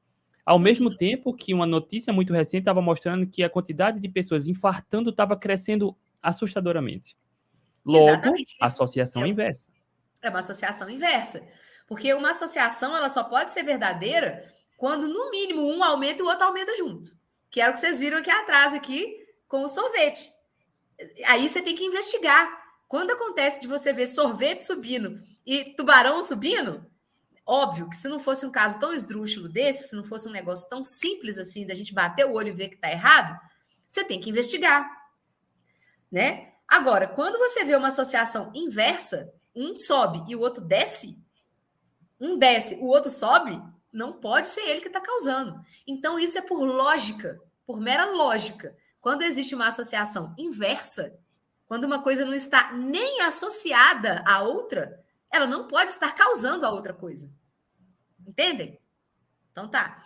[0.44, 4.46] ao mesmo tempo que uma notícia muito recente estava mostrando que a quantidade de pessoas
[4.46, 7.16] infartando estava crescendo assustadoramente.
[7.84, 8.56] Logo, Exatamente.
[8.60, 9.68] associação é, inversa.
[10.22, 11.48] É uma associação inversa.
[11.86, 14.44] Porque uma associação ela só pode ser verdadeira
[14.78, 17.12] quando no mínimo um aumenta e o outro aumenta junto.
[17.50, 20.32] Que é o que vocês viram aqui atrás aqui com o sorvete.
[21.26, 22.48] Aí você tem que investigar.
[22.86, 26.86] Quando acontece de você ver sorvete subindo e tubarão subindo,
[27.44, 30.68] óbvio que se não fosse um caso tão esdrúxulo desse, se não fosse um negócio
[30.68, 33.36] tão simples assim, da gente bater o olho e ver que está errado,
[33.86, 34.88] você tem que investigar.
[36.10, 36.52] Né?
[36.68, 41.18] Agora, quando você vê uma associação inversa, um sobe e o outro desce,
[42.20, 43.60] um desce, o outro sobe,
[43.92, 45.60] não pode ser ele que está causando.
[45.86, 48.76] Então, isso é por lógica, por mera lógica.
[49.00, 51.18] Quando existe uma associação inversa,
[51.66, 56.70] quando uma coisa não está nem associada à outra, ela não pode estar causando a
[56.70, 57.30] outra coisa.
[58.26, 58.78] Entendem?
[59.52, 60.02] Então tá.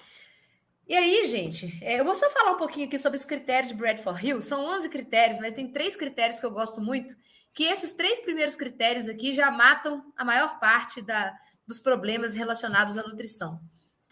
[0.86, 3.74] E aí, gente, é, eu vou só falar um pouquinho aqui sobre os critérios de
[3.74, 4.42] Bradford Hill.
[4.42, 7.16] São 11 critérios, mas tem três critérios que eu gosto muito,
[7.54, 11.32] que esses três primeiros critérios aqui já matam a maior parte da,
[11.72, 13.60] dos problemas relacionados à nutrição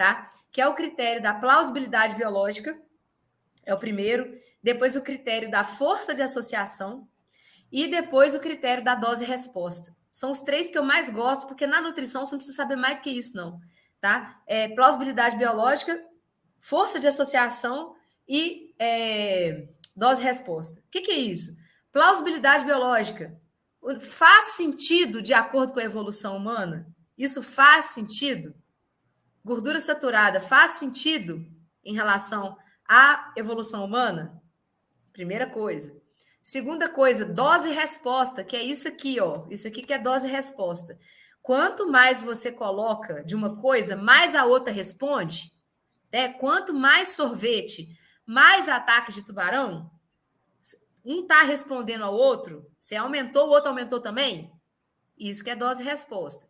[0.01, 0.31] tá?
[0.51, 2.75] Que é o critério da plausibilidade biológica,
[3.67, 7.07] é o primeiro, depois o critério da força de associação
[7.71, 9.95] e depois o critério da dose-resposta.
[10.11, 12.97] São os três que eu mais gosto, porque na nutrição você não precisa saber mais
[12.97, 13.61] do que isso, não,
[14.01, 14.41] tá?
[14.47, 16.03] É plausibilidade biológica,
[16.63, 17.95] força de associação
[18.27, 20.81] e é, dose-resposta.
[20.81, 21.55] O que, que é isso?
[21.93, 23.39] Plausibilidade biológica.
[24.01, 26.91] Faz sentido de acordo com a evolução humana?
[27.21, 28.55] Isso faz sentido?
[29.45, 31.47] Gordura saturada faz sentido
[31.85, 32.57] em relação
[32.89, 34.43] à evolução humana?
[35.13, 35.95] Primeira coisa.
[36.41, 39.47] Segunda coisa, dose e resposta, que é isso aqui, ó.
[39.51, 40.99] Isso aqui que é dose e resposta.
[41.43, 45.53] Quanto mais você coloca de uma coisa, mais a outra responde.
[46.11, 46.31] Né?
[46.31, 49.91] Quanto mais sorvete, mais ataque de tubarão.
[51.05, 52.67] Um está respondendo ao outro.
[52.79, 54.51] Você aumentou, o outro aumentou também.
[55.19, 56.49] Isso que é dose e resposta.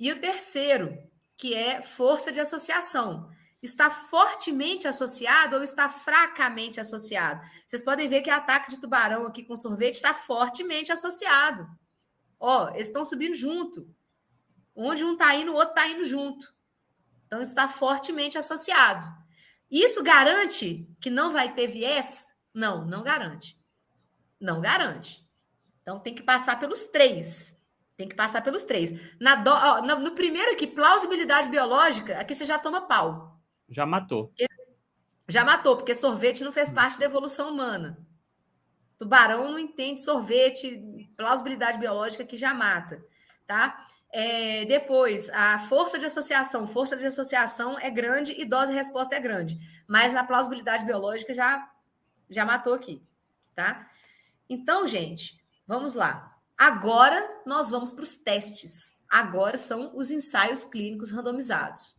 [0.00, 0.98] E o terceiro,
[1.36, 3.30] que é força de associação.
[3.62, 7.42] Está fortemente associado ou está fracamente associado?
[7.66, 11.68] Vocês podem ver que ataque de tubarão aqui com sorvete está fortemente associado.
[12.38, 13.94] Ó, eles estão subindo junto.
[14.74, 16.50] Onde um está indo, o outro está indo junto.
[17.26, 19.06] Então está fortemente associado.
[19.70, 22.34] Isso garante que não vai ter viés?
[22.54, 23.60] Não, não garante.
[24.40, 25.22] Não garante.
[25.82, 27.59] Então tem que passar pelos três.
[28.00, 28.94] Tem que passar pelos três.
[29.20, 33.38] Na do, ó, no, primeiro aqui, plausibilidade biológica, aqui você já toma pau.
[33.68, 34.32] Já matou.
[35.28, 37.98] Já matou, porque sorvete não fez parte da evolução humana.
[38.96, 40.82] Tubarão não entende sorvete,
[41.14, 43.04] plausibilidade biológica que já mata,
[43.46, 43.86] tá?
[44.10, 46.66] É, depois, a força de associação.
[46.66, 49.58] Força de associação é grande e dose-resposta é grande.
[49.86, 51.70] Mas a plausibilidade biológica já,
[52.30, 53.02] já matou aqui,
[53.54, 53.86] tá?
[54.48, 56.39] Então, gente, vamos lá.
[56.60, 59.00] Agora nós vamos para os testes.
[59.08, 61.96] Agora são os ensaios clínicos randomizados.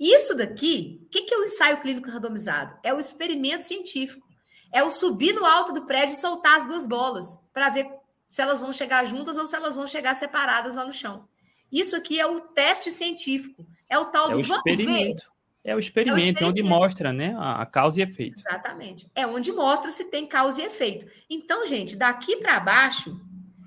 [0.00, 2.74] Isso daqui, o que, que é o ensaio clínico randomizado?
[2.82, 4.26] É o experimento científico.
[4.72, 7.86] É o subir no alto do prédio e soltar as duas bolas para ver
[8.26, 11.28] se elas vão chegar juntas ou se elas vão chegar separadas lá no chão.
[11.70, 13.66] Isso aqui é o teste científico.
[13.86, 15.30] É o tal é do o experimento.
[15.62, 16.44] É o experimento, é, o experimento.
[16.46, 18.40] onde mostra né, a, a, causa e efeito.
[18.40, 19.10] Exatamente.
[19.14, 21.06] É onde mostra se tem causa e efeito.
[21.28, 23.20] Então, gente, daqui para baixo,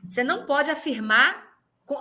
[0.08, 1.45] você não pode afirmar.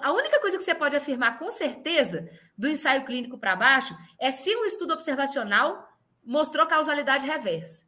[0.03, 4.31] A única coisa que você pode afirmar com certeza do ensaio clínico para baixo é
[4.31, 5.89] se um estudo observacional
[6.25, 7.87] mostrou causalidade reversa.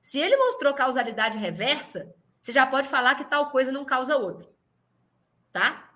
[0.00, 4.48] Se ele mostrou causalidade reversa, você já pode falar que tal coisa não causa outra.
[5.52, 5.90] Tá?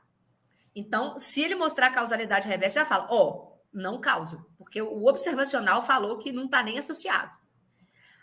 [0.74, 5.82] Então, se ele mostrar causalidade reversa, já fala, ó, oh, não causa, porque o observacional
[5.82, 7.36] falou que não está nem associado.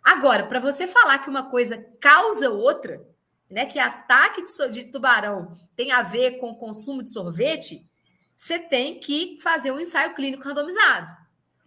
[0.04, 3.06] Agora, para você falar que uma coisa causa outra,
[3.52, 4.42] né, que ataque
[4.72, 7.86] de, tubarão tem a ver com consumo de sorvete,
[8.36, 11.12] você tem que fazer um ensaio clínico randomizado.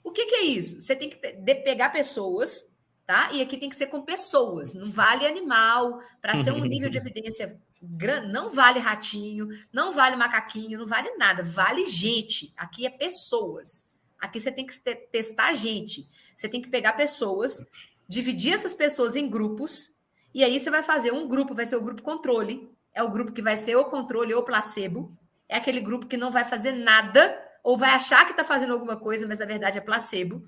[0.03, 0.81] O que, que é isso?
[0.81, 2.67] Você tem que pegar pessoas,
[3.07, 3.31] tá?
[3.33, 6.99] E aqui tem que ser com pessoas, não vale animal, para ser um nível de
[6.99, 12.53] evidência grande, não vale ratinho, não vale macaquinho, não vale nada, vale gente.
[12.57, 13.91] Aqui é pessoas.
[14.19, 14.75] Aqui você tem que
[15.13, 16.09] testar gente.
[16.35, 17.65] Você tem que pegar pessoas,
[18.09, 19.94] dividir essas pessoas em grupos,
[20.35, 23.33] e aí você vai fazer um grupo, vai ser o grupo controle, é o grupo
[23.33, 25.17] que vai ser o controle ou placebo,
[25.49, 28.97] é aquele grupo que não vai fazer nada, ou vai achar que está fazendo alguma
[28.97, 30.45] coisa, mas na verdade é placebo.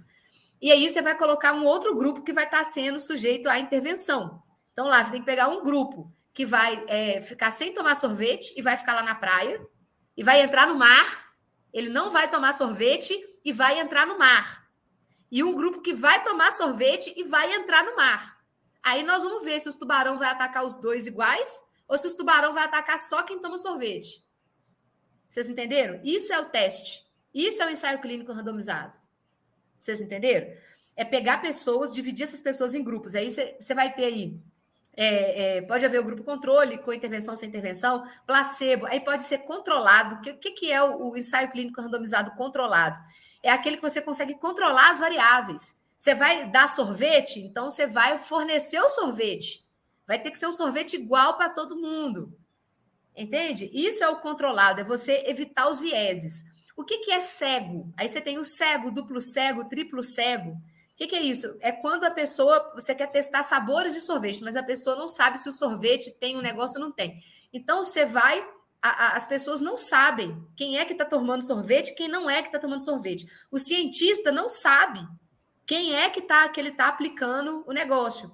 [0.61, 3.59] E aí você vai colocar um outro grupo que vai estar tá sendo sujeito à
[3.59, 4.43] intervenção.
[4.72, 8.53] Então lá você tem que pegar um grupo que vai é, ficar sem tomar sorvete
[8.57, 9.61] e vai ficar lá na praia,
[10.16, 11.26] e vai entrar no mar,
[11.72, 13.14] ele não vai tomar sorvete
[13.45, 14.66] e vai entrar no mar.
[15.30, 18.36] E um grupo que vai tomar sorvete e vai entrar no mar.
[18.87, 22.14] Aí nós vamos ver se os tubarão vai atacar os dois iguais ou se os
[22.14, 24.24] tubarão vai atacar só quem toma sorvete.
[25.28, 26.01] Vocês entenderam?
[26.05, 27.05] Isso é o teste.
[27.34, 28.93] Isso é o ensaio clínico randomizado.
[29.76, 30.47] Vocês entenderam?
[30.95, 33.16] É pegar pessoas, dividir essas pessoas em grupos.
[33.16, 34.41] Aí você vai ter aí.
[34.97, 39.39] É, é, pode haver o grupo controle, com intervenção sem intervenção, placebo, aí pode ser
[39.39, 40.14] controlado.
[40.14, 43.01] O que, que, que é o, o ensaio clínico randomizado controlado?
[43.43, 45.76] É aquele que você consegue controlar as variáveis.
[46.07, 49.66] Você vai dar sorvete, então você vai fornecer o sorvete.
[50.07, 52.32] Vai ter que ser um sorvete igual para todo mundo.
[53.16, 53.68] Entende?
[53.72, 56.44] Isso é o controlado, é você evitar os vieses.
[56.76, 57.92] O que, que é cego?
[57.96, 60.52] Aí você tem o cego, duplo cego, triplo cego.
[60.52, 60.57] O
[60.94, 61.57] que, que, é isso?
[61.59, 65.40] É quando a pessoa, você quer testar sabores de sorvete, mas a pessoa não sabe
[65.40, 67.20] se o sorvete tem um negócio ou não tem.
[67.52, 68.48] Então você vai,
[68.80, 72.61] as pessoas não sabem quem é que está tomando sorvete, quem não é que está
[72.61, 73.26] tomando sorvete.
[73.50, 75.04] O cientista não sabe
[75.67, 78.31] quem é que está que ele está aplicando o negócio.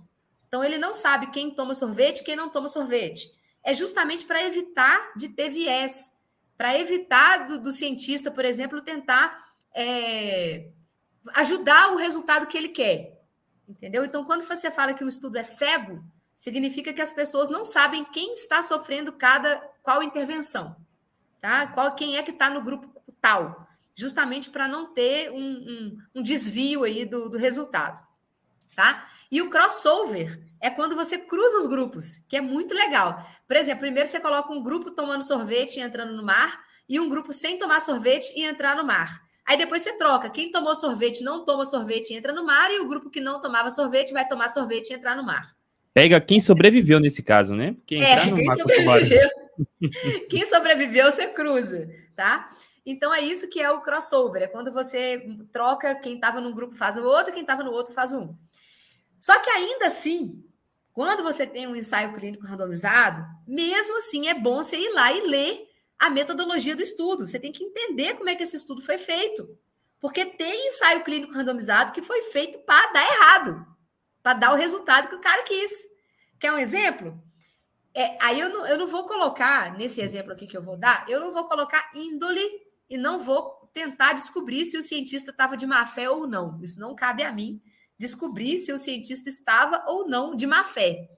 [0.46, 3.30] Então ele não sabe quem toma sorvete, quem não toma sorvete
[3.64, 6.16] é justamente para evitar de ter viés,
[6.56, 9.38] para evitar do, do, cientista, por exemplo, tentar
[9.74, 10.68] é,
[11.34, 13.20] ajudar o resultado que ele quer.
[13.68, 14.04] Entendeu?
[14.04, 16.02] Então, quando você fala que o estudo é cego,
[16.36, 20.76] significa que as pessoas não sabem quem está sofrendo cada qual intervenção,
[21.40, 21.68] tá?
[21.68, 26.22] Qual quem é que está no grupo tal, justamente para não ter um, um, um
[26.22, 28.00] desvio aí do, do resultado,
[28.74, 29.08] tá?
[29.30, 33.26] E o crossover é quando você cruza os grupos, que é muito legal.
[33.48, 37.08] Por exemplo, primeiro você coloca um grupo tomando sorvete e entrando no mar, e um
[37.08, 39.22] grupo sem tomar sorvete e entrar no mar.
[39.44, 40.30] Aí depois você troca.
[40.30, 43.40] Quem tomou sorvete não toma sorvete e entra no mar, e o grupo que não
[43.40, 45.54] tomava sorvete vai tomar sorvete e entrar no mar.
[45.92, 47.76] Pega quem sobreviveu nesse caso, né?
[47.86, 49.30] Quem é, quem sobreviveu.
[50.30, 52.48] quem sobreviveu, você cruza, tá?
[52.84, 56.74] Então é isso que é o crossover, é quando você troca quem estava num grupo
[56.74, 58.34] faz o outro, quem estava no outro faz um.
[59.18, 60.44] Só que ainda assim,
[60.92, 65.20] quando você tem um ensaio clínico randomizado, mesmo assim é bom você ir lá e
[65.26, 65.68] ler
[65.98, 67.24] a metodologia do estudo.
[67.24, 69.56] Você tem que entender como é que esse estudo foi feito.
[70.00, 73.66] Porque tem ensaio clínico randomizado que foi feito para dar errado,
[74.20, 75.70] para dar o resultado que o cara quis.
[76.40, 77.16] Quer um exemplo?
[77.94, 81.08] É, aí eu não, eu não vou colocar, nesse exemplo aqui que eu vou dar,
[81.08, 82.42] eu não vou colocar índole
[82.92, 86.60] e não vou tentar descobrir se o cientista estava de má fé ou não.
[86.62, 87.58] Isso não cabe a mim
[87.98, 91.08] descobrir se o cientista estava ou não de má fé.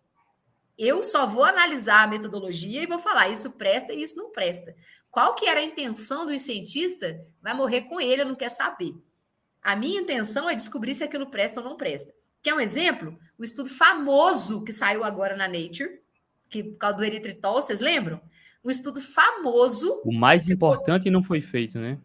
[0.78, 4.72] Eu só vou analisar a metodologia e vou falar isso presta e isso não presta.
[5.10, 7.26] Qual que era a intenção do cientista?
[7.42, 8.94] Vai morrer com ele, eu não quero saber.
[9.60, 12.14] A minha intenção é descobrir se aquilo presta ou não presta.
[12.40, 13.18] Quer um exemplo?
[13.36, 16.00] O estudo famoso que saiu agora na Nature,
[16.48, 18.20] que por causa do eritritol, vocês lembram?
[18.64, 20.00] Um estudo famoso.
[20.04, 21.98] O mais importante não foi feito, né?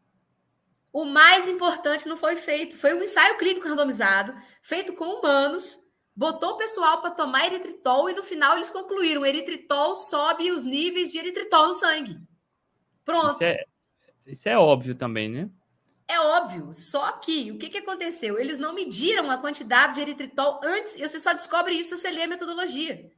[0.91, 2.75] O mais importante não foi feito.
[2.75, 5.79] Foi um ensaio clínico randomizado, feito com humanos,
[6.19, 11.11] botou o pessoal para tomar eritritol e no final eles concluíram: eritritol sobe os níveis
[11.11, 12.19] de eritritol no sangue.
[13.05, 13.35] Pronto.
[13.35, 13.63] Isso é,
[14.27, 15.49] isso é óbvio também, né?
[16.09, 16.73] É óbvio.
[16.73, 18.37] Só que o que, que aconteceu?
[18.37, 22.11] Eles não mediram a quantidade de eritritol antes, e você só descobre isso se você
[22.11, 23.09] ler a metodologia.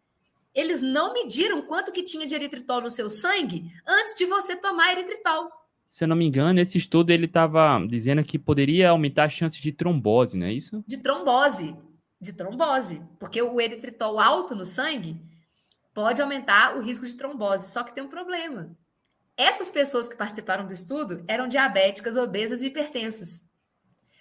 [0.53, 4.91] Eles não mediram quanto que tinha de eritritol no seu sangue antes de você tomar
[4.91, 5.49] eritritol.
[5.89, 9.59] se eu não me engano, esse estudo ele estava dizendo que poderia aumentar as chances
[9.59, 10.83] de trombose, não é isso?
[10.87, 11.75] De trombose,
[12.19, 15.19] de trombose, porque o eritritol alto no sangue
[15.93, 17.69] pode aumentar o risco de trombose.
[17.69, 18.75] Só que tem um problema.
[19.37, 23.43] Essas pessoas que participaram do estudo eram diabéticas, obesas e hipertensas.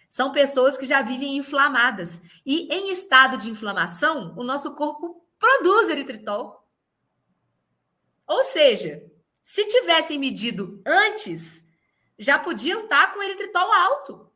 [0.08, 2.22] São pessoas que já vivem inflamadas.
[2.44, 6.64] E em estado de inflamação, o nosso corpo produz eritritol.
[8.26, 9.10] Ou seja,
[9.42, 11.64] se tivessem medido antes,
[12.16, 14.30] já podiam estar com eritritol alto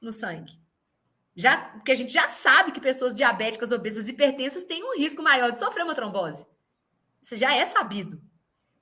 [0.00, 0.60] no sangue.
[1.34, 5.22] Já, porque a gente já sabe que pessoas diabéticas, obesas e hipertensas têm um risco
[5.22, 6.44] maior de sofrer uma trombose.
[7.22, 8.20] Isso já é sabido,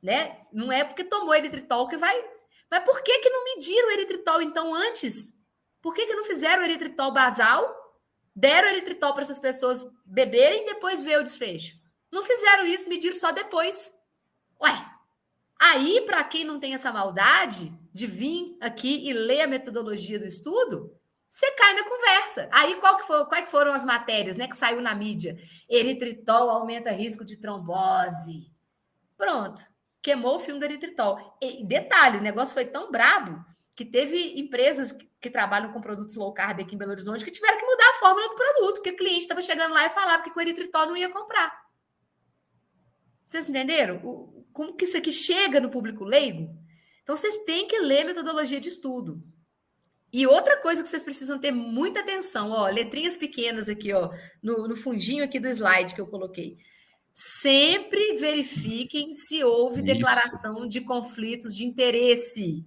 [0.02, 0.40] né?
[0.52, 2.24] Não é porque tomou eritritol que vai.
[2.70, 5.38] Mas por que que não mediram o eritritol então antes?
[5.80, 7.77] Por que que não fizeram o eritritol basal?
[8.38, 11.76] Deram eritritol para essas pessoas beberem e depois ver o desfecho.
[12.08, 13.92] Não fizeram isso, mediram só depois.
[14.62, 14.86] Ué,
[15.60, 20.24] aí para quem não tem essa maldade de vir aqui e ler a metodologia do
[20.24, 20.96] estudo,
[21.28, 22.48] você cai na conversa.
[22.52, 25.36] Aí qual que foi, quais foram as matérias, né, que saiu na mídia?
[25.68, 28.48] Eritritol aumenta risco de trombose.
[29.16, 29.60] Pronto,
[30.00, 31.36] queimou o filme do eritritol.
[31.42, 33.44] E detalhe, o negócio foi tão brabo
[33.78, 37.58] que teve empresas que trabalham com produtos low carb aqui em Belo Horizonte que tiveram
[37.60, 40.32] que mudar a fórmula do produto, porque o cliente estava chegando lá e falava que
[40.32, 41.48] com eritritol não ia comprar.
[43.24, 44.00] Vocês entenderam?
[44.04, 46.52] O, como que isso aqui chega no público leigo?
[47.04, 49.22] Então vocês têm que ler metodologia de estudo.
[50.12, 54.10] E outra coisa que vocês precisam ter muita atenção, ó, letrinhas pequenas aqui, ó,
[54.42, 56.56] no, no fundinho aqui do slide que eu coloquei.
[57.14, 59.84] Sempre verifiquem se houve Isso.
[59.84, 62.66] declaração de conflitos de interesse,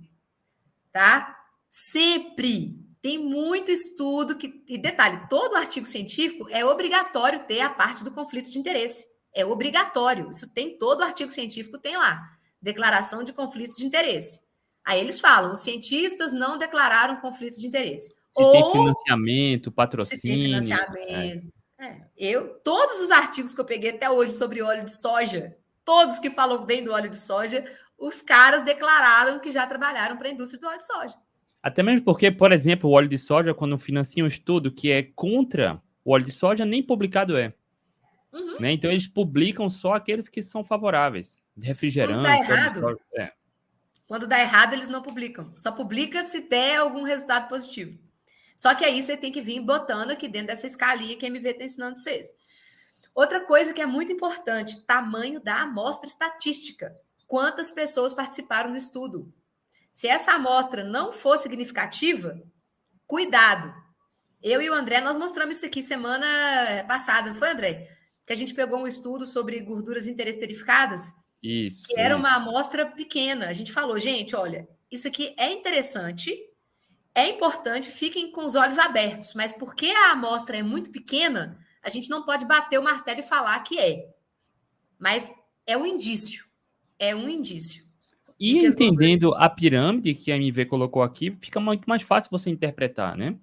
[0.92, 1.38] tá?
[1.70, 2.76] Sempre.
[3.02, 4.64] Tem muito estudo que.
[4.68, 9.06] E detalhe: todo artigo científico é obrigatório ter a parte do conflito de interesse.
[9.34, 10.30] É obrigatório.
[10.30, 12.22] Isso tem todo artigo científico, tem lá.
[12.62, 14.42] Declaração de conflitos de interesse.
[14.86, 18.08] Aí eles falam: os cientistas não declararam conflito de interesse.
[18.08, 20.22] Se Ou, tem financiamento, patrocínio.
[20.22, 21.52] Se tem financiamento.
[21.80, 21.86] É.
[21.86, 22.02] É.
[22.16, 26.30] Eu, todos os artigos que eu peguei até hoje sobre óleo de soja, todos que
[26.30, 27.66] falam bem do óleo de soja,
[28.02, 31.16] os caras declararam que já trabalharam para a indústria do óleo de soja.
[31.62, 35.04] Até mesmo porque, por exemplo, o óleo de soja, quando financia um estudo que é
[35.04, 37.54] contra o óleo de soja, nem publicado é.
[38.34, 38.60] Uhum.
[38.60, 38.72] Né?
[38.72, 41.40] Então, eles publicam só aqueles que são favoráveis.
[41.62, 42.18] Refrigerante.
[42.18, 43.32] Quando dá errado, é.
[44.08, 45.54] Quando dá errado, eles não publicam.
[45.58, 48.00] Só publica se der algum resultado positivo.
[48.58, 51.50] Só que aí você tem que vir botando aqui dentro dessa escalinha que a MV
[51.50, 52.34] está ensinando para vocês.
[53.14, 56.96] Outra coisa que é muito importante: tamanho da amostra estatística.
[57.32, 59.34] Quantas pessoas participaram do estudo?
[59.94, 62.38] Se essa amostra não for significativa,
[63.08, 63.74] cuidado.
[64.44, 66.28] Eu e o André, nós mostramos isso aqui semana
[66.90, 67.90] passada, não foi, André?
[68.26, 71.88] Que a gente pegou um estudo sobre gorduras interesterificadas isso.
[71.88, 72.18] Que era isso.
[72.18, 73.48] uma amostra pequena.
[73.48, 76.38] A gente falou, gente, olha, isso aqui é interessante,
[77.16, 81.88] é importante, fiquem com os olhos abertos, mas porque a amostra é muito pequena, a
[81.90, 84.14] gente não pode bater o martelo e falar que é.
[85.00, 85.34] Mas
[85.66, 86.51] é um indício.
[87.02, 87.84] É um indício.
[88.40, 93.18] E entendendo a pirâmide que a MV colocou aqui, fica muito mais fácil você interpretar,
[93.18, 93.36] né?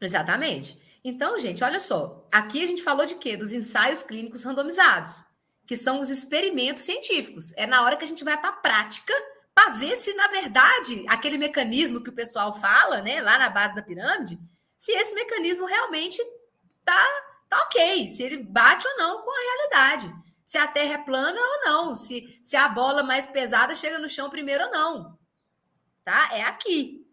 [0.00, 0.76] Exatamente.
[1.04, 2.26] Então, gente, olha só.
[2.32, 3.36] Aqui a gente falou de quê?
[3.36, 5.24] Dos ensaios clínicos randomizados
[5.66, 7.52] que são os experimentos científicos.
[7.56, 9.12] É na hora que a gente vai para a prática
[9.52, 13.74] para ver se, na verdade, aquele mecanismo que o pessoal fala, né, lá na base
[13.74, 14.38] da pirâmide,
[14.78, 16.22] se esse mecanismo realmente
[16.84, 17.06] tá,
[17.48, 20.14] tá ok, se ele bate ou não com a realidade.
[20.46, 24.08] Se a Terra é plana ou não, se, se a bola mais pesada chega no
[24.08, 25.18] chão primeiro ou não.
[26.04, 26.30] Tá?
[26.32, 27.04] É aqui.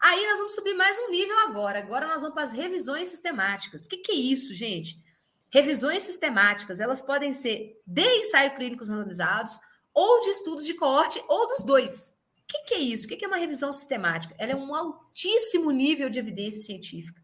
[0.00, 1.80] Aí nós vamos subir mais um nível agora.
[1.80, 3.84] Agora nós vamos para as revisões sistemáticas.
[3.86, 5.02] O que, que é isso, gente?
[5.50, 9.58] Revisões sistemáticas, elas podem ser de ensaio clínicos randomizados
[9.92, 12.14] ou de estudos de coorte ou dos dois.
[12.38, 13.06] O que, que é isso?
[13.06, 14.32] O que, que é uma revisão sistemática?
[14.38, 17.20] Ela é um altíssimo nível de evidência científica.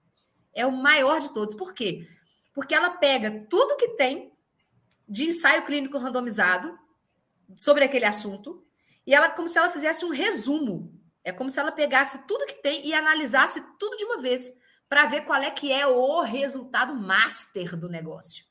[0.52, 1.54] É o maior de todos.
[1.54, 2.08] Por quê?
[2.52, 4.31] Porque ela pega tudo que tem
[5.12, 6.74] de ensaio clínico randomizado
[7.54, 8.64] sobre aquele assunto
[9.06, 10.90] e ela como se ela fizesse um resumo.
[11.22, 14.50] É como se ela pegasse tudo que tem e analisasse tudo de uma vez
[14.88, 18.46] para ver qual é que é o resultado master do negócio.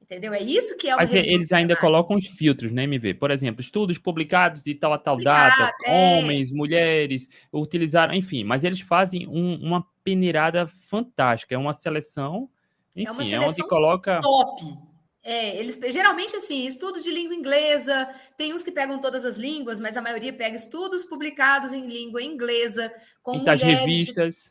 [0.00, 0.32] Entendeu?
[0.32, 3.12] É isso que é o Mas eles ainda colocam os filtros, né, MV?
[3.14, 5.92] Por exemplo, estudos publicados de tal a tal data, é.
[5.92, 12.48] homens, mulheres, utilizaram, enfim, mas eles fazem um, uma peneirada fantástica, é uma seleção,
[12.96, 14.20] enfim, é, uma seleção é onde coloca.
[14.20, 14.87] Top!
[15.30, 18.08] É, eles geralmente assim, estudos de língua inglesa,
[18.38, 22.22] tem uns que pegam todas as línguas, mas a maioria pega estudos publicados em língua
[22.22, 22.90] inglesa,
[23.22, 24.50] com e mulheres revistas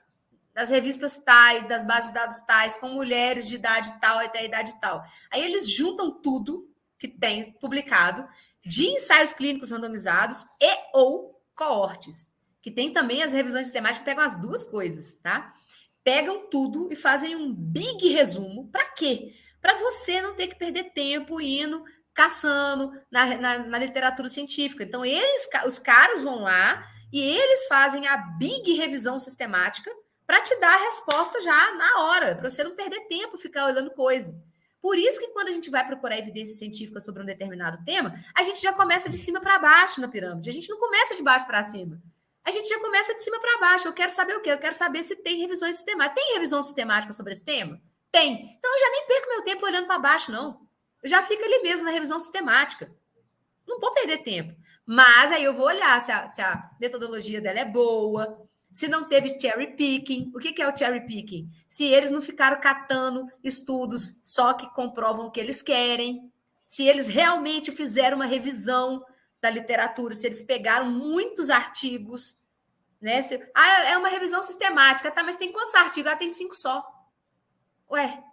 [0.53, 4.43] das revistas tais, das bases de dados tais, com mulheres de idade tal até a
[4.43, 5.03] idade tal.
[5.31, 6.69] Aí eles juntam tudo
[6.99, 8.27] que tem publicado
[8.63, 12.31] de ensaios clínicos randomizados e ou coortes.
[12.61, 15.53] que tem também as revisões sistemáticas que pegam as duas coisas, tá?
[16.03, 18.67] Pegam tudo e fazem um big resumo.
[18.71, 19.33] Para quê?
[19.61, 21.83] Para você não ter que perder tempo indo
[22.13, 24.83] caçando na, na, na, literatura científica.
[24.83, 26.83] Então, eles, os caras vão lá
[27.13, 29.91] e eles fazem a big revisão sistemática
[30.25, 33.91] para te dar a resposta já na hora, para você não perder tempo ficar olhando
[33.91, 34.35] coisa.
[34.81, 38.43] Por isso que quando a gente vai procurar evidência científica sobre um determinado tema, a
[38.43, 40.49] gente já começa de cima para baixo na pirâmide.
[40.49, 42.01] A gente não começa de baixo para cima.
[42.43, 43.87] A gente já começa de cima para baixo.
[43.87, 44.51] Eu quero saber o quê?
[44.51, 46.23] Eu quero saber se tem revisões sistemáticas.
[46.23, 47.81] Tem revisão sistemática sobre esse tema?
[48.17, 48.57] Tem.
[48.57, 50.67] Então eu já nem perco meu tempo olhando para baixo, não.
[51.03, 52.91] Eu já fico ali mesmo na revisão sistemática.
[53.67, 54.55] Não vou perder tempo.
[54.85, 58.41] Mas aí eu vou olhar se a, se a metodologia dela é boa,
[58.71, 60.31] se não teve cherry picking.
[60.33, 61.47] O que, que é o cherry picking?
[61.69, 66.31] Se eles não ficaram catando estudos só que comprovam o que eles querem,
[66.67, 69.05] se eles realmente fizeram uma revisão
[69.39, 72.41] da literatura, se eles pegaram muitos artigos,
[72.99, 73.21] né?
[73.21, 75.23] Se, ah, é uma revisão sistemática, tá?
[75.23, 76.11] Mas tem quantos artigos?
[76.11, 76.96] Ah, tem cinco só.
[77.91, 78.23] Ué,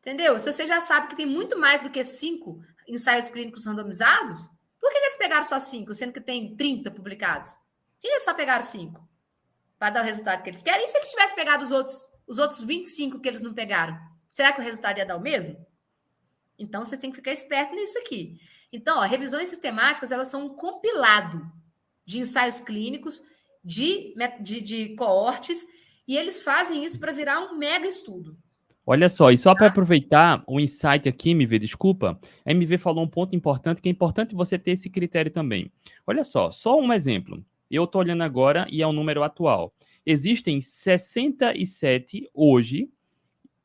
[0.00, 0.38] entendeu?
[0.38, 4.48] Se você já sabe que tem muito mais do que cinco ensaios clínicos randomizados,
[4.80, 7.50] por que, eles pegaram só cinco, sendo que tem 30 publicados?
[7.52, 9.06] Por que eles só pegaram cinco?
[9.78, 10.84] para dar o resultado que eles querem.
[10.84, 13.98] E se eles tivessem pegado os outros, os outros 25 que eles não pegaram?
[14.32, 15.64] Será que o resultado ia dar o mesmo?
[16.58, 18.40] Então, vocês têm que ficar esperto nisso aqui.
[18.72, 21.50] Então, ó, revisões sistemáticas, elas são um compilado
[22.04, 23.22] de ensaios clínicos,
[23.62, 25.66] de, de, de coortes,
[26.06, 28.38] e eles fazem isso para virar um mega estudo.
[28.88, 29.72] Olha só, e só para tá?
[29.72, 34.32] aproveitar o insight aqui, MV, desculpa, a MV falou um ponto importante, que é importante
[34.32, 35.72] você ter esse critério também.
[36.06, 37.44] Olha só, só um exemplo.
[37.68, 39.74] Eu estou olhando agora e é o número atual.
[40.06, 42.88] Existem 67 hoje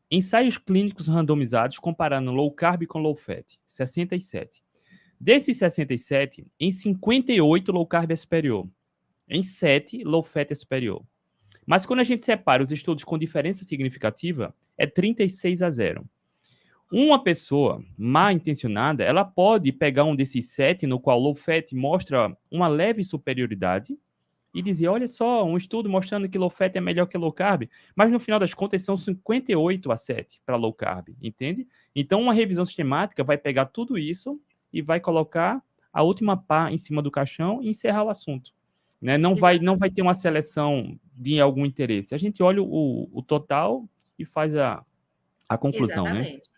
[0.09, 3.59] ensaios clínicos randomizados comparando low carb com low fat.
[3.67, 4.63] 67.
[5.19, 8.67] Desses 67, em 58 low carb é superior.
[9.30, 11.05] Em 7, low fat é superior.
[11.63, 16.05] Mas quando a gente separa os estudos com diferença significativa, é 36 a 0.
[16.91, 22.36] Uma pessoa mal intencionada, ela pode pegar um desses sete, no qual low fat mostra
[22.49, 23.97] uma leve superioridade,
[24.53, 27.69] e dizer, olha só, um estudo mostrando que low fat é melhor que low carb,
[27.95, 31.65] mas no final das contas são 58 a 7 para low carb, entende?
[31.95, 34.41] Então uma revisão sistemática vai pegar tudo isso
[34.73, 35.63] e vai colocar
[35.93, 38.51] a última pá em cima do caixão e encerrar o assunto.
[39.01, 39.17] Né?
[39.17, 42.13] Não, vai, não vai ter uma seleção de algum interesse.
[42.13, 43.88] A gente olha o, o total
[44.22, 44.84] e faz a,
[45.47, 46.11] a conclusão, né?
[46.11, 46.38] Exatamente.
[46.38, 46.51] né?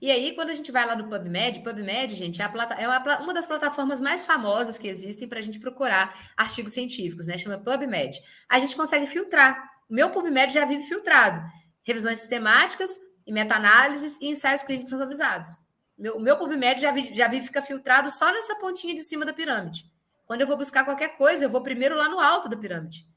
[0.00, 2.88] E aí, quando a gente vai lá no PubMed, PubMed, gente, é, é
[3.18, 7.36] uma, das plataformas mais famosas que existem para a gente procurar artigos científicos, né?
[7.36, 8.18] Chama PubMed.
[8.48, 9.70] A gente consegue filtrar.
[9.88, 11.40] O meu PubMed já vive filtrado.
[11.82, 12.90] Revisões sistemáticas
[13.26, 15.50] e meta-análises e ensaios clínicos randomizados.
[15.96, 19.32] Meu, o meu PubMed já vive, já fica filtrado só nessa pontinha de cima da
[19.32, 19.84] pirâmide.
[20.26, 23.07] Quando eu vou buscar qualquer coisa, eu vou primeiro lá no alto da pirâmide.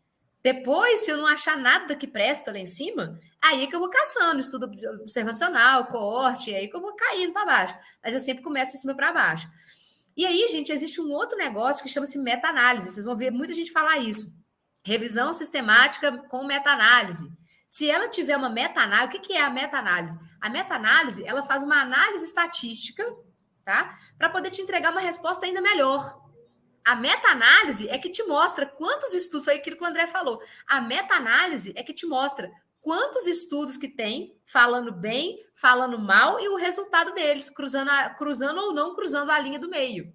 [0.44, 3.80] Depois, se eu não achar nada que presta lá em cima, aí é que eu
[3.80, 4.66] vou caçando, estudo
[5.02, 7.76] observacional, coorte, aí que eu vou caindo para baixo.
[8.04, 9.48] Mas eu sempre começo de cima para baixo.
[10.18, 12.92] E aí, gente, existe um outro negócio que chama-se meta-análise.
[12.92, 14.34] Vocês vão ver muita gente falar isso.
[14.84, 17.32] Revisão sistemática com meta-análise.
[17.68, 20.20] Se ela tiver uma meta-análise, o que é a meta-análise?
[20.42, 23.06] A meta-análise, ela faz uma análise estatística,
[23.64, 23.98] tá?
[24.18, 26.21] Para poder te entregar uma resposta ainda melhor.
[26.84, 30.42] A meta-análise é que te mostra quantos estudos, foi aquilo que o André falou.
[30.68, 32.52] A meta-análise é que te mostra
[32.82, 38.60] quantos estudos que tem, falando bem, falando mal, e o resultado deles, cruzando, a, cruzando
[38.60, 40.14] ou não cruzando a linha do meio.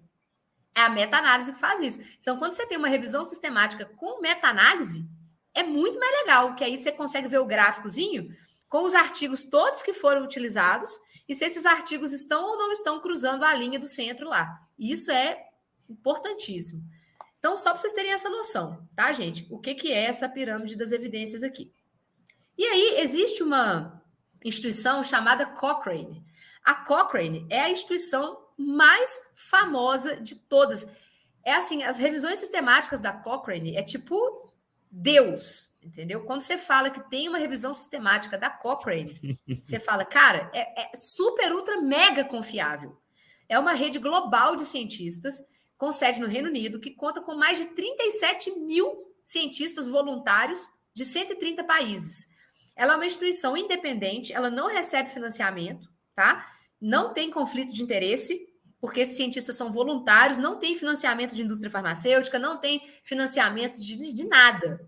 [0.75, 1.99] É a meta-análise que faz isso.
[2.21, 5.07] Então, quando você tem uma revisão sistemática com meta-análise,
[5.53, 8.35] é muito mais legal, que aí você consegue ver o gráficozinho
[8.67, 10.91] com os artigos todos que foram utilizados
[11.27, 14.59] e se esses artigos estão ou não estão cruzando a linha do centro lá.
[14.77, 15.46] Isso é
[15.89, 16.83] Importantíssimo.
[17.39, 19.47] Então, só para vocês terem essa noção, tá, gente?
[19.49, 21.71] O que, que é essa pirâmide das evidências aqui?
[22.57, 24.01] E aí, existe uma
[24.43, 26.25] instituição chamada Cochrane.
[26.63, 30.87] A Cochrane é a instituição mais famosa de todas.
[31.43, 34.51] É assim, as revisões sistemáticas da Cochrane é tipo
[34.91, 36.25] Deus, entendeu?
[36.25, 40.95] Quando você fala que tem uma revisão sistemática da Cochrane, você fala, cara, é, é
[40.95, 42.99] super, ultra, mega confiável.
[43.47, 45.41] É uma rede global de cientistas
[45.77, 51.05] com sede no Reino Unido, que conta com mais de 37 mil cientistas voluntários de
[51.05, 52.27] 130 países.
[52.75, 56.45] Ela é uma instituição independente, ela não recebe financiamento, tá?
[56.79, 58.47] Não tem conflito de interesse,
[58.79, 64.13] porque esses cientistas são voluntários, não tem financiamento de indústria farmacêutica, não tem financiamento de,
[64.13, 64.87] de nada,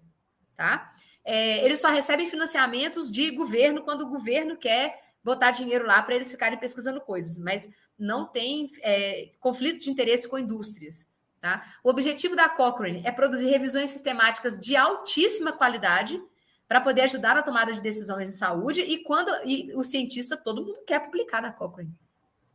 [0.56, 0.94] tá?
[1.26, 6.16] É, eles só recebem financiamentos de governo quando o governo quer botar dinheiro lá para
[6.16, 7.70] eles ficarem pesquisando coisas, mas
[8.00, 11.10] não tem é, conflito de interesse com indústrias.
[11.42, 11.64] Tá?
[11.84, 16.22] O objetivo da Cochrane é produzir revisões sistemáticas de altíssima qualidade
[16.68, 20.64] para poder ajudar na tomada de decisões em saúde e quando e o cientista, todo
[20.64, 21.94] mundo quer publicar na Cochrane.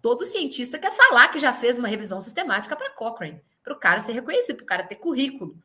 [0.00, 4.00] Todo cientista quer falar que já fez uma revisão sistemática para Cochrane, para o cara
[4.00, 5.56] ser reconhecido, para o cara ter currículo,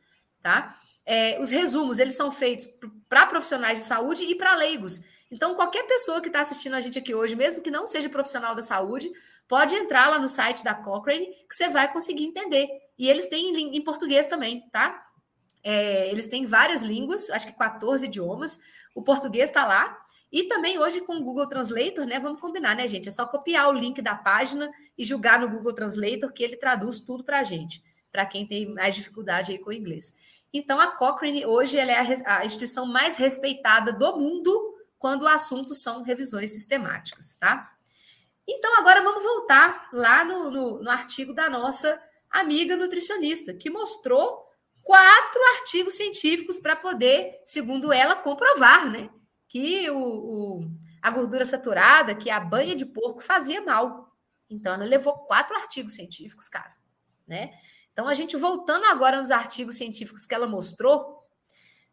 [0.41, 0.77] tá?
[1.05, 2.67] É, os resumos, eles são feitos
[3.09, 5.01] para profissionais de saúde e para leigos.
[5.29, 8.55] Então, qualquer pessoa que está assistindo a gente aqui hoje, mesmo que não seja profissional
[8.55, 9.11] da saúde,
[9.49, 12.69] pode entrar lá no site da Cochrane, que você vai conseguir entender.
[12.97, 15.07] E eles têm em português também, tá?
[15.63, 18.59] É, eles têm várias línguas, acho que 14 idiomas.
[18.93, 19.97] O português está lá.
[20.31, 22.19] E também hoje com o Google Translator, né?
[22.19, 23.09] Vamos combinar, né, gente?
[23.09, 26.99] É só copiar o link da página e jogar no Google Translator, que ele traduz
[26.99, 30.13] tudo para a gente, para quem tem mais dificuldade aí com o inglês.
[30.53, 35.27] Então, a Cochrane hoje ela é a, a instituição mais respeitada do mundo quando o
[35.27, 37.71] assunto são revisões sistemáticas, tá?
[38.51, 44.43] Então, agora vamos voltar lá no, no, no artigo da nossa amiga nutricionista, que mostrou
[44.81, 49.07] quatro artigos científicos para poder, segundo ela, comprovar, né?
[49.47, 54.17] Que o, o, a gordura saturada, que a banha de porco fazia mal.
[54.49, 56.75] Então, ela levou quatro artigos científicos, cara,
[57.27, 57.51] né?
[57.93, 61.19] Então, a gente voltando agora nos artigos científicos que ela mostrou,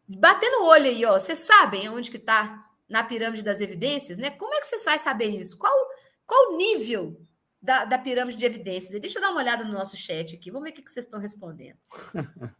[0.07, 4.31] batendo o olho aí, ó, vocês sabem onde que está na pirâmide das evidências, né?
[4.31, 5.55] Como é que vocês vai saber isso?
[5.57, 5.86] Qual,
[6.27, 7.25] qual o nível
[7.61, 8.99] da, da pirâmide de evidências?
[8.99, 11.19] Deixa eu dar uma olhada no nosso chat aqui, vamos ver o que, vocês estão
[11.19, 11.77] respondendo.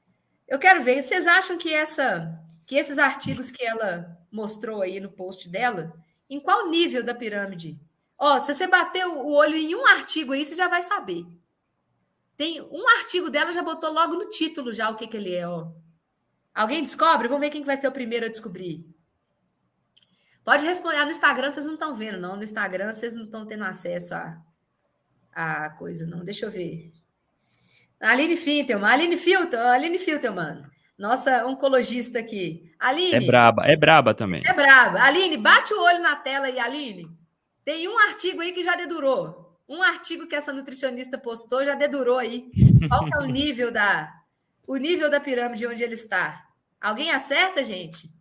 [0.48, 5.10] Eu quero ver, vocês acham que essa que esses artigos que ela mostrou aí no
[5.10, 5.94] post dela,
[6.30, 7.80] em qual nível da pirâmide?
[8.18, 11.26] Ó, se você bater o olho em um artigo aí, você já vai saber.
[12.36, 15.48] Tem um artigo dela, já botou logo no título já o que, que ele é,
[15.48, 15.72] ó.
[16.54, 17.28] Alguém descobre?
[17.28, 18.86] Vamos ver quem vai ser o primeiro a descobrir.
[20.48, 20.96] Pode responder.
[20.96, 22.38] Ah, no Instagram vocês não estão vendo, não.
[22.38, 24.42] No Instagram vocês não estão tendo acesso a,
[25.36, 26.20] a coisa, não.
[26.20, 26.94] Deixa eu ver.
[28.00, 30.64] Aline Fintelman, Aline Filter, Aline Filterman,
[30.98, 32.72] nossa oncologista aqui.
[32.80, 33.26] Aline.
[33.26, 34.42] É braba, é braba também.
[34.48, 35.02] É braba.
[35.02, 37.12] Aline, bate o olho na tela aí, Aline.
[37.66, 39.60] Tem um artigo aí que já dedurou.
[39.68, 42.50] Um artigo que essa nutricionista postou já dedurou aí.
[42.88, 44.16] Qual é o nível da
[44.66, 46.42] o nível da pirâmide onde ele está?
[46.80, 48.16] Alguém acerta, gente?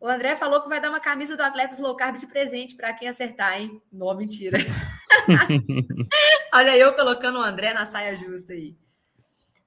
[0.00, 2.92] O André falou que vai dar uma camisa do Atletas Low Carb de presente para
[2.92, 3.80] quem acertar, hein?
[3.92, 4.58] Não, mentira.
[6.52, 8.76] Olha eu colocando o André na saia justa aí.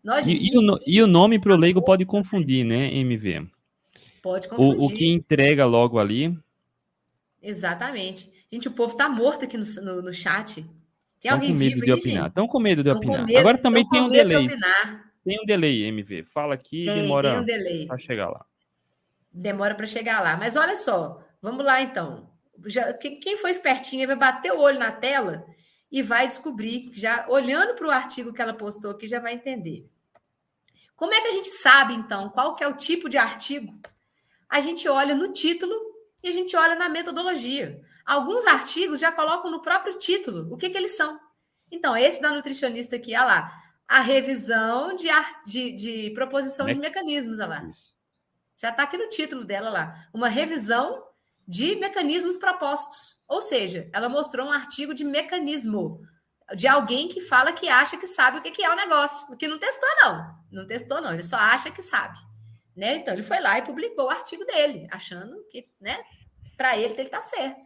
[0.04, 0.44] Nós, gente...
[0.44, 3.48] e, e, o, e, o, nome para o leigo pode confundir, né, MV?
[4.22, 4.80] Pode confundir.
[4.80, 6.38] O, o, que entrega logo ali.
[7.42, 8.30] Exatamente.
[8.52, 10.66] Gente, o povo está morto aqui no, no, no chat.
[11.20, 12.28] Tem alguém com medo vivo de aí, opinar.
[12.28, 13.26] Estão com medo de opinar.
[13.26, 14.48] Medo, Agora também tem um delay.
[14.48, 14.56] De
[15.26, 16.24] tem um delay, MV.
[16.24, 18.46] Fala aqui e demora um para chegar lá.
[19.38, 20.36] Demora para chegar lá.
[20.36, 22.30] Mas olha só, vamos lá então.
[22.66, 25.46] Já, quem foi espertinho vai bater o olho na tela
[25.92, 29.88] e vai descobrir, já olhando para o artigo que ela postou aqui, já vai entender.
[30.96, 33.80] Como é que a gente sabe, então, qual que é o tipo de artigo?
[34.50, 35.74] A gente olha no título
[36.24, 37.80] e a gente olha na metodologia.
[38.06, 41.20] Alguns artigos já colocam no próprio título o que, que eles são.
[41.72, 45.08] Então, esse da nutricionista aqui, olha lá, a revisão de,
[45.46, 46.74] de, de proposição Me...
[46.74, 47.64] de mecanismos, olha lá.
[47.70, 47.97] Isso.
[48.58, 50.10] Já está aqui no título dela lá.
[50.14, 51.04] Uma revisão
[51.48, 53.16] de mecanismos propostos.
[53.28, 56.02] Ou seja, ela mostrou um artigo de mecanismo
[56.56, 59.60] de alguém que fala que acha que sabe o que é o negócio, porque não
[59.60, 60.38] testou, não.
[60.52, 61.14] Não testou, não.
[61.14, 62.18] Ele só acha que sabe.
[62.76, 62.96] Né?
[62.96, 66.00] Então, ele foi lá e publicou o artigo dele, achando que, né,
[66.56, 67.66] para ele, ele está certo.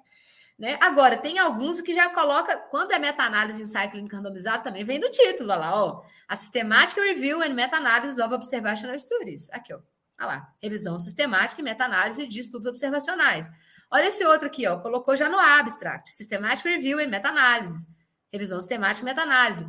[0.57, 0.77] Né?
[0.79, 4.99] Agora, tem alguns que já coloca, quando é meta-análise em ensaio clínico randomizado, também vem
[4.99, 6.03] no título, olha lá, ó.
[6.27, 9.49] A Systematic Review and Meta-Analysis of Observational Studies.
[9.51, 9.79] Aqui, ó.
[10.22, 10.53] Olha lá.
[10.61, 13.49] Revisão sistemática e meta-análise de estudos observacionais.
[13.91, 14.80] Olha esse outro aqui, ó.
[14.80, 16.11] Colocou já no abstract.
[16.11, 17.88] Systematic Review and Meta-Analysis.
[18.32, 19.65] Revisão sistemática e meta-análise.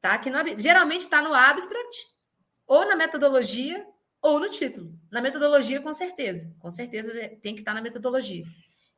[0.00, 2.06] Tá aqui no, geralmente está no abstract,
[2.66, 3.84] ou na metodologia,
[4.22, 4.92] ou no título.
[5.10, 6.54] Na metodologia, com certeza.
[6.60, 8.44] Com certeza tem que estar tá na metodologia.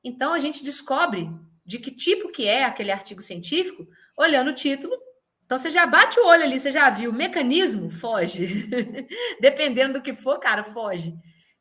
[0.03, 1.29] Então, a gente descobre
[1.65, 3.87] de que tipo que é aquele artigo científico,
[4.17, 4.95] olhando o título.
[5.49, 8.69] Então, você já bate o olho ali, você já viu o mecanismo, foge.
[9.41, 11.15] Dependendo do que for, cara, foge.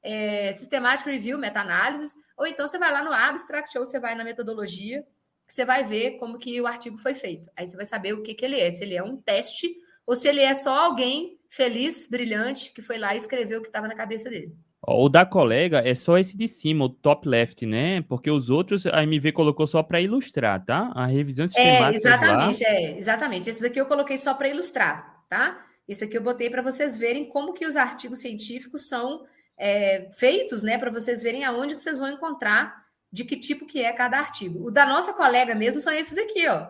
[0.03, 4.25] É, Systematic Review, meta-análises, ou então você vai lá no Abstract, ou você vai na
[4.25, 5.07] metodologia,
[5.47, 7.49] você vai ver como que o artigo foi feito.
[7.55, 9.73] Aí você vai saber o que, que ele é, se ele é um teste,
[10.05, 13.69] ou se ele é só alguém feliz, brilhante, que foi lá e escreveu o que
[13.69, 14.53] estava na cabeça dele.
[14.89, 18.01] O da colega é só esse de cima, o top left, né?
[18.03, 20.91] Porque os outros a MV colocou só para ilustrar, tá?
[20.95, 22.07] A revisão é, sistemática.
[22.07, 22.69] É, exatamente, lá...
[22.69, 23.49] é, exatamente.
[23.49, 25.61] Esses aqui eu coloquei só para ilustrar, tá?
[25.85, 29.25] Isso aqui eu botei para vocês verem como que os artigos científicos são
[29.57, 30.77] é, feitos, né?
[30.77, 34.65] Para vocês verem aonde que vocês vão encontrar de que tipo que é cada artigo.
[34.65, 36.67] O da nossa colega mesmo são esses aqui, ó.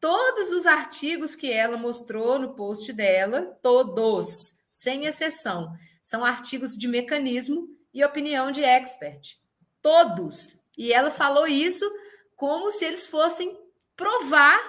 [0.00, 5.72] todos os artigos que ela mostrou no post dela, todos, sem exceção,
[6.04, 9.38] são artigos de mecanismo e opinião de expert.
[9.80, 10.60] Todos.
[10.76, 11.90] E ela falou isso
[12.36, 13.58] como se eles fossem
[13.96, 14.60] provar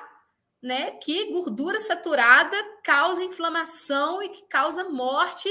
[0.62, 5.50] né, que gordura saturada causa inflamação e que causa morte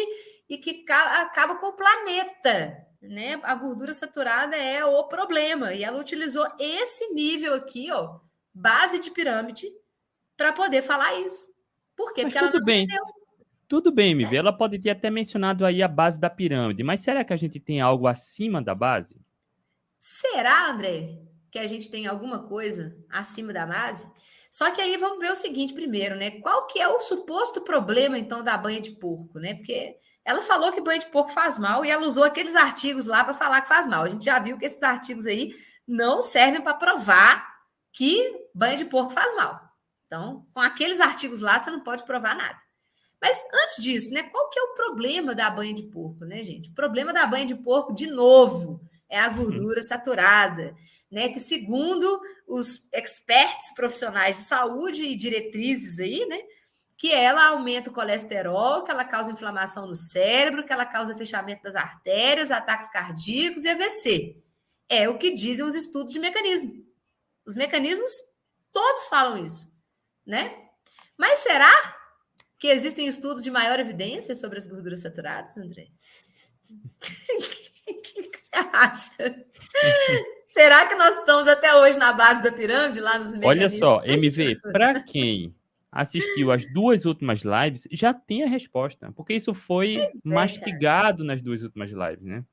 [0.48, 2.86] e que acaba com o planeta.
[3.02, 3.38] Né?
[3.42, 5.74] A gordura saturada é o problema.
[5.74, 8.20] E ela utilizou esse nível aqui, ó,
[8.54, 9.70] base de pirâmide,
[10.34, 11.54] para poder falar isso.
[11.94, 12.22] Por quê?
[12.24, 12.84] Mas Porque tudo bem.
[12.84, 13.04] Entendeu.
[13.74, 14.36] Tudo bem, MV.
[14.36, 17.58] Ela pode ter até mencionado aí a base da pirâmide, mas será que a gente
[17.58, 19.20] tem algo acima da base?
[19.98, 21.18] Será, André,
[21.50, 24.08] que a gente tem alguma coisa acima da base?
[24.48, 26.30] Só que aí vamos ver o seguinte primeiro, né?
[26.40, 29.54] Qual que é o suposto problema, então, da banha de porco, né?
[29.54, 33.24] Porque ela falou que banha de porco faz mal e ela usou aqueles artigos lá
[33.24, 34.04] para falar que faz mal.
[34.04, 35.52] A gente já viu que esses artigos aí
[35.84, 37.44] não servem para provar
[37.92, 39.68] que banha de porco faz mal.
[40.06, 42.63] Então, com aqueles artigos lá, você não pode provar nada.
[43.24, 44.24] Mas antes disso, né?
[44.24, 46.68] Qual que é o problema da banha de porco, né, gente?
[46.68, 50.76] O problema da banha de porco, de novo, é a gordura saturada,
[51.10, 51.30] né?
[51.30, 56.38] Que segundo os experts profissionais de saúde e diretrizes aí, né?
[56.98, 61.62] Que ela aumenta o colesterol, que ela causa inflamação no cérebro, que ela causa fechamento
[61.62, 64.36] das artérias, ataques cardíacos e AVC.
[64.86, 66.86] É o que dizem os estudos de mecanismo.
[67.46, 68.12] Os mecanismos
[68.70, 69.72] todos falam isso,
[70.26, 70.54] né?
[71.16, 72.03] Mas será
[72.64, 75.88] que existem estudos de maior evidência sobre as gorduras saturadas, André?
[77.92, 79.44] você acha?
[80.46, 84.60] Será que nós estamos até hoje na base da pirâmide, lá nos Olha só, MV,
[84.72, 85.54] para quem
[85.92, 91.26] assistiu as duas últimas lives, já tem a resposta, porque isso foi é, mastigado cara.
[91.26, 92.46] nas duas últimas lives, né?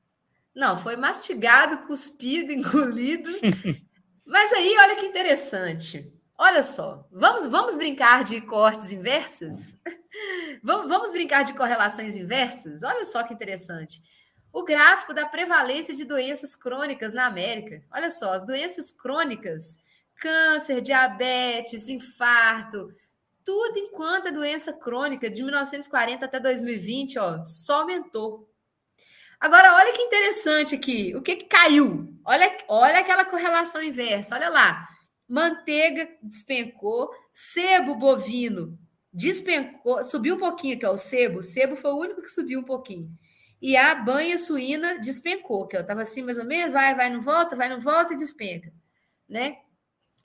[0.54, 3.30] Não, foi mastigado, cuspido, engolido.
[4.26, 6.12] Mas aí, olha que interessante.
[6.36, 9.74] Olha só, vamos, vamos brincar de cortes inversas?
[10.62, 12.82] Vamos, brincar de correlações inversas?
[12.82, 14.02] Olha só que interessante
[14.52, 17.82] o gráfico da prevalência de doenças crônicas na América.
[17.90, 19.82] Olha só, as doenças crônicas,
[20.16, 22.94] câncer, diabetes, infarto,
[23.42, 28.48] tudo enquanto a doença crônica de 1940 até 2020, ó, só aumentou.
[29.40, 31.16] Agora, olha que interessante aqui.
[31.16, 32.14] O que, que caiu?
[32.24, 34.36] Olha, olha aquela correlação inversa.
[34.36, 34.88] Olha lá.
[35.26, 38.78] Manteiga despencou, sebo bovino
[39.12, 41.38] despencou, subiu um pouquinho aqui, ó, o sebo.
[41.38, 43.10] O sebo foi o único que subiu um pouquinho
[43.62, 47.20] e a banha suína despencou, que eu estava assim mais ou menos, vai, vai, não
[47.20, 48.72] volta, vai, não volta e despenca,
[49.28, 49.58] né?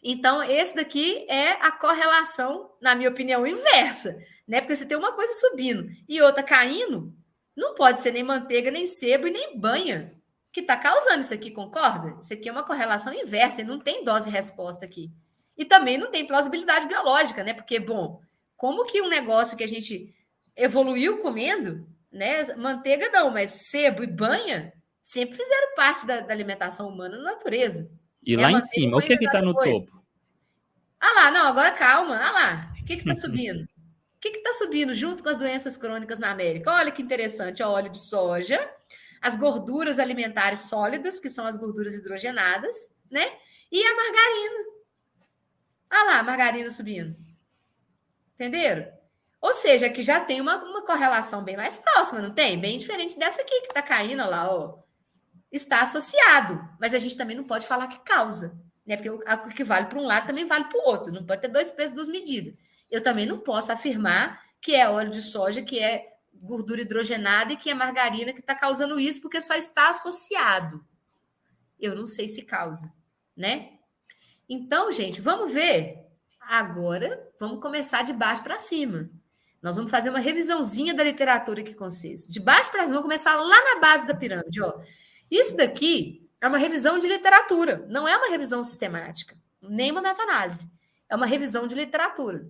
[0.04, 4.18] Então, esse daqui é a correlação, na minha opinião, inversa,
[4.48, 4.60] né?
[4.60, 7.14] Porque você tem uma coisa subindo e outra caindo,
[7.56, 10.12] não pode ser nem manteiga, nem sebo e nem banha
[10.52, 12.18] que está causando isso aqui, concorda?
[12.20, 15.12] Isso aqui é uma correlação inversa, não tem dose-resposta aqui.
[15.56, 17.54] E também não tem plausibilidade biológica, né?
[17.54, 18.20] Porque, bom,
[18.58, 20.14] como que um negócio que a gente
[20.55, 22.43] evoluiu comendo né?
[22.55, 27.89] Manteiga não, mas sebo e banha sempre fizeram parte da, da alimentação humana na natureza.
[28.24, 30.03] E lá em cima, o que é que está no topo?
[30.99, 32.18] Ah lá, não, agora calma.
[32.18, 33.62] Ah lá, o que está subindo?
[33.62, 36.74] O que está subindo junto com as doenças crônicas na América?
[36.74, 38.60] Olha que interessante, o óleo de soja,
[39.22, 42.76] as gorduras alimentares sólidas, que são as gorduras hidrogenadas,
[43.12, 43.32] né?
[43.72, 44.78] E a margarina.
[45.89, 47.16] Ah lá, a margarina subindo.
[48.38, 48.88] Entenderam?
[49.42, 52.60] Ou seja, que já tem uma, uma correlação bem mais próxima, não tem?
[52.60, 54.80] Bem diferente dessa aqui que está caindo lá, ó.
[55.52, 58.96] Está associado, mas a gente também não pode falar que causa, né?
[58.96, 59.20] Porque o,
[59.50, 61.12] que vale para um lado também vale para o outro.
[61.12, 62.54] Não pode ter dois pesos, duas medidas.
[62.92, 67.58] Eu também não posso afirmar que é óleo de soja, que é gordura hidrogenada e
[67.58, 70.86] que é margarina que está causando isso, porque só está associado.
[71.80, 72.92] Eu não sei se causa,
[73.36, 73.78] né?
[74.48, 76.07] Então, gente, vamos ver.
[76.48, 79.10] Agora, vamos começar de baixo para cima.
[79.62, 82.26] Nós vamos fazer uma revisãozinha da literatura aqui com vocês.
[82.26, 84.62] De baixo para cima, vamos começar lá na base da pirâmide.
[84.62, 84.80] Ó.
[85.30, 90.72] Isso daqui é uma revisão de literatura, não é uma revisão sistemática, nem uma meta-análise.
[91.10, 92.50] É uma revisão de literatura.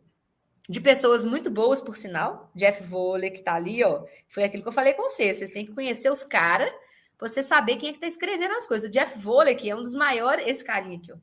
[0.69, 2.51] De pessoas muito boas, por sinal.
[2.53, 4.05] Jeff Volley, que está ali, ó.
[4.27, 5.37] Foi aquilo que eu falei com vocês.
[5.37, 6.71] Vocês têm que conhecer os caras
[7.19, 8.87] você saber quem é que está escrevendo as coisas.
[8.87, 10.45] O Jeff Volley, que é um dos maiores.
[10.45, 11.15] Esse carinha aqui, ó.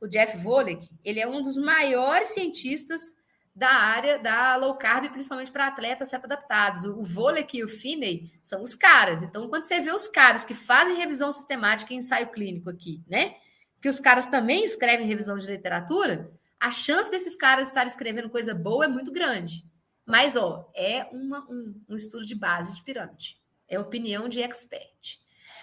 [0.00, 3.20] O Jeff Volley, ele é um dos maiores cientistas
[3.54, 6.84] da área da low carb, principalmente para atletas adaptados.
[6.84, 9.22] O, vôlei e o Finney são os caras.
[9.22, 13.34] Então, quando você vê os caras que fazem revisão sistemática e ensaio clínico aqui, né?
[13.82, 18.54] Que os caras também escrevem revisão de literatura, a chance desses caras estarem escrevendo coisa
[18.54, 19.64] boa é muito grande.
[20.06, 23.38] Mas, ó, é uma, um, um estudo de base de pirâmide.
[23.68, 25.20] É opinião de expert.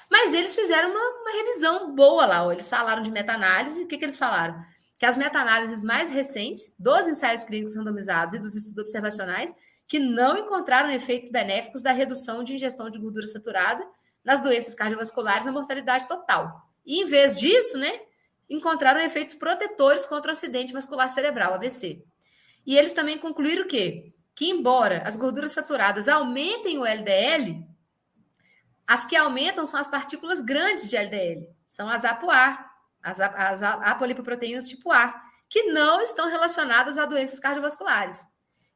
[0.09, 2.53] Mas eles fizeram uma, uma revisão boa lá.
[2.53, 3.83] Eles falaram de meta-análise.
[3.83, 4.63] O que, que eles falaram?
[4.97, 9.53] que as meta-análises mais recentes dos ensaios clínicos randomizados e dos estudos observacionais
[9.87, 13.87] que não encontraram efeitos benéficos da redução de ingestão de gordura saturada
[14.23, 16.61] nas doenças cardiovasculares na mortalidade total.
[16.85, 18.01] E, em vez disso, né,
[18.49, 22.03] encontraram efeitos protetores contra o acidente vascular cerebral, AVC.
[22.65, 24.13] E eles também concluíram o quê?
[24.35, 27.65] Que, embora as gorduras saturadas aumentem o LDL,
[28.87, 32.57] as que aumentam são as partículas grandes de LDL, são as ApoA,
[33.03, 38.25] as, as apolipoproteínas tipo A, que não estão relacionadas a doenças cardiovasculares.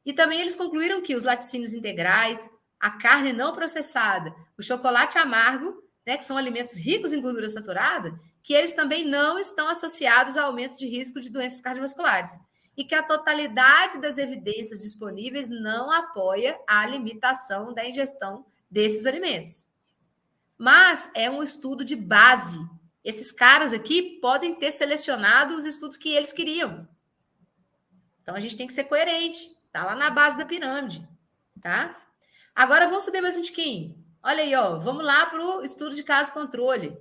[0.06, 2.50] E também eles concluíram que os laticínios integrais,
[2.80, 8.12] a carne não processada, o chocolate amargo, né, que são alimentos ricos em gordura saturada,
[8.44, 12.38] que eles também não estão associados ao aumento de risco de doenças cardiovasculares.
[12.76, 19.66] E que a totalidade das evidências disponíveis não apoia a limitação da ingestão desses alimentos.
[20.62, 22.60] Mas é um estudo de base.
[23.04, 26.88] Esses caras aqui podem ter selecionado os estudos que eles queriam.
[28.22, 29.40] Então a gente tem que ser coerente.
[29.72, 31.10] Tá lá na base da pirâmide,
[31.60, 32.00] tá?
[32.54, 33.98] Agora vamos subir mais um tiquinho.
[34.22, 34.78] Olha aí, ó.
[34.78, 36.96] Vamos lá para o estudo de caso controle.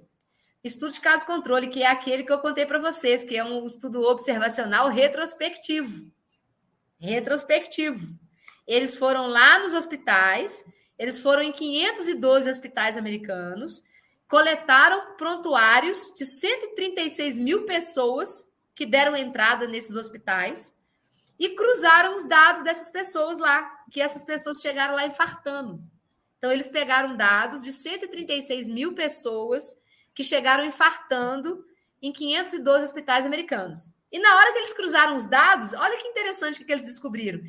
[0.64, 3.66] Estudo de caso controle, que é aquele que eu contei para vocês, que é um
[3.66, 6.10] estudo observacional retrospectivo.
[6.98, 8.18] Retrospectivo.
[8.66, 10.64] Eles foram lá nos hospitais,
[11.00, 13.82] eles foram em 512 hospitais americanos,
[14.28, 20.76] coletaram prontuários de 136 mil pessoas que deram entrada nesses hospitais
[21.38, 25.82] e cruzaram os dados dessas pessoas lá, que essas pessoas chegaram lá infartando.
[26.36, 29.80] Então, eles pegaram dados de 136 mil pessoas
[30.14, 31.64] que chegaram infartando
[32.02, 33.94] em 512 hospitais americanos.
[34.12, 37.40] E na hora que eles cruzaram os dados, olha que interessante que eles descobriram.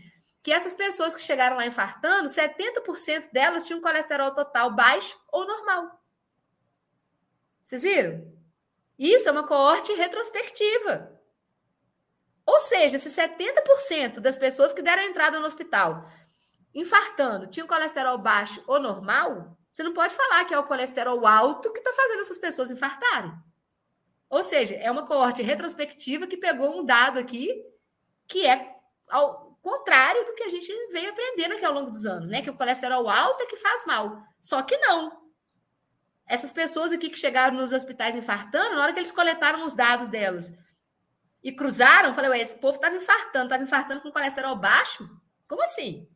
[0.44, 6.02] Que essas pessoas que chegaram lá infartando, 70% delas tinham colesterol total baixo ou normal.
[7.64, 8.32] Vocês viram?
[8.98, 11.20] Isso é uma coorte retrospectiva.
[12.46, 16.06] Ou seja, se 70% das pessoas que deram entrada no hospital
[16.74, 21.72] infartando tinham colesterol baixo ou normal, você não pode falar que é o colesterol alto
[21.72, 23.32] que está fazendo essas pessoas infartarem.
[24.30, 27.66] Ou seja, é uma coorte retrospectiva que pegou um dado aqui
[28.28, 28.76] que é
[29.62, 32.42] contrário do que a gente veio aprendendo aqui ao longo dos anos, né?
[32.42, 34.22] Que o colesterol alto é que faz mal.
[34.40, 35.22] Só que não.
[36.28, 40.08] Essas pessoas aqui que chegaram nos hospitais infartando, na hora que eles coletaram os dados
[40.08, 40.52] delas
[41.44, 45.10] e cruzaram, falei, ué, esse povo estava infartando, estava infartando com colesterol baixo?
[45.48, 46.08] Como assim?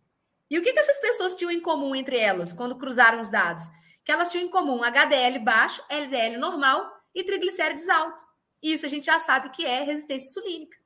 [0.49, 3.63] E o que, que essas pessoas tinham em comum entre elas quando cruzaram os dados?
[4.03, 8.23] Que elas tinham em comum HDL baixo, LDL normal e triglicérides alto.
[8.61, 10.77] Isso a gente já sabe que é resistência insulínica.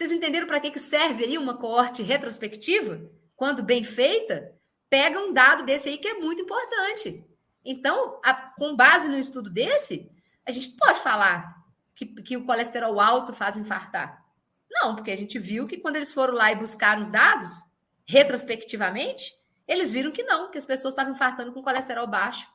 [0.00, 3.02] Vocês entenderam para que, que serve aí uma coorte retrospectiva?
[3.36, 4.50] Quando bem feita,
[4.88, 7.22] pega um dado desse aí que é muito importante.
[7.62, 10.10] Então, a, com base no estudo desse,
[10.46, 11.62] a gente pode falar
[11.94, 14.24] que, que o colesterol alto faz infartar?
[14.70, 17.62] Não, porque a gente viu que quando eles foram lá e buscaram os dados,
[18.06, 19.34] retrospectivamente,
[19.68, 22.50] eles viram que não, que as pessoas estavam infartando com colesterol baixo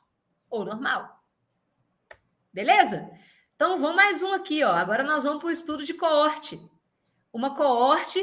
[0.50, 1.24] ou normal.
[2.52, 3.08] Beleza?
[3.54, 4.72] Então vamos mais um aqui, ó.
[4.72, 6.60] Agora nós vamos para o estudo de coorte.
[7.32, 8.18] Uma coorte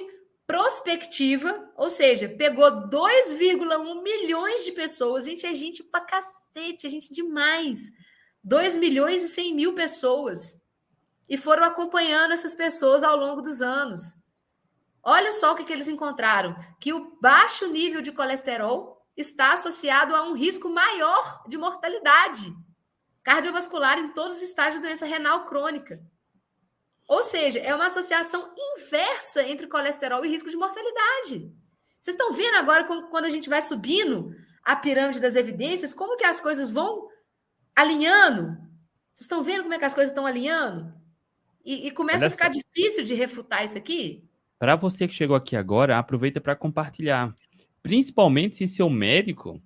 [0.46, 5.26] prospectiva, ou seja, pegou 2,1 milhões de pessoas.
[5.26, 7.92] Gente, é gente pra cacete, é gente demais.
[8.44, 10.62] 2 milhões e 100 mil pessoas
[11.30, 14.18] e foram acompanhando essas pessoas ao longo dos anos.
[15.02, 20.16] Olha só o que, que eles encontraram: que o baixo nível de colesterol está associado
[20.16, 22.54] a um risco maior de mortalidade
[23.24, 26.04] cardiovascular em todos os estágios de doença renal crônica.
[27.08, 31.52] Ou seja, é uma associação inversa entre colesterol e risco de mortalidade.
[32.00, 36.26] Vocês estão vendo agora quando a gente vai subindo a pirâmide das evidências, como que
[36.26, 37.08] as coisas vão
[37.76, 38.58] alinhando?
[39.14, 40.94] Vocês estão vendo como é que as coisas estão alinhando?
[41.64, 42.60] E, e começa Olha a ficar só.
[42.60, 44.28] difícil de refutar isso aqui.
[44.58, 47.34] Para você que chegou aqui agora, aproveita para compartilhar.
[47.82, 49.62] Principalmente se seu médico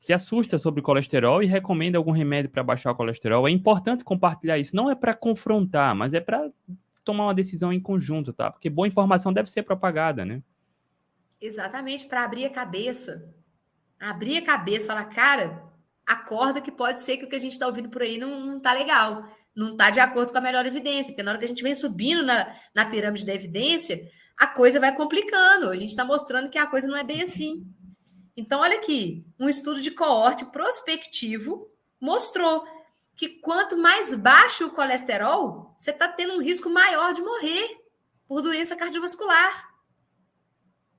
[0.00, 3.46] se assusta sobre colesterol e recomenda algum remédio para baixar o colesterol.
[3.46, 4.74] É importante compartilhar isso.
[4.74, 6.50] Não é para confrontar, mas é para
[7.04, 8.50] tomar uma decisão em conjunto, tá?
[8.50, 10.42] Porque boa informação deve ser propagada, né?
[11.38, 13.32] Exatamente, para abrir a cabeça.
[14.00, 15.62] Abrir a cabeça, falar, cara,
[16.06, 18.58] acorda que pode ser que o que a gente está ouvindo por aí não, não
[18.58, 19.24] tá legal
[19.54, 21.74] não está de acordo com a melhor evidência, porque na hora que a gente vem
[21.74, 24.00] subindo na, na pirâmide da evidência,
[24.38, 25.68] a coisa vai complicando.
[25.68, 27.66] A gente está mostrando que a coisa não é bem assim.
[28.40, 31.70] Então, olha aqui, um estudo de coorte prospectivo
[32.00, 32.66] mostrou
[33.14, 37.84] que quanto mais baixo o colesterol, você está tendo um risco maior de morrer
[38.26, 39.74] por doença cardiovascular.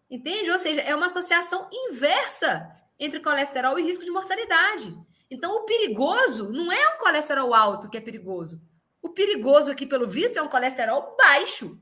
[0.07, 0.51] Entende?
[0.51, 2.69] Ou seja, é uma associação inversa
[2.99, 4.95] entre colesterol e risco de mortalidade.
[5.27, 8.61] Então, o perigoso não é o colesterol alto que é perigoso.
[9.01, 11.81] O perigoso aqui, pelo visto, é um colesterol baixo.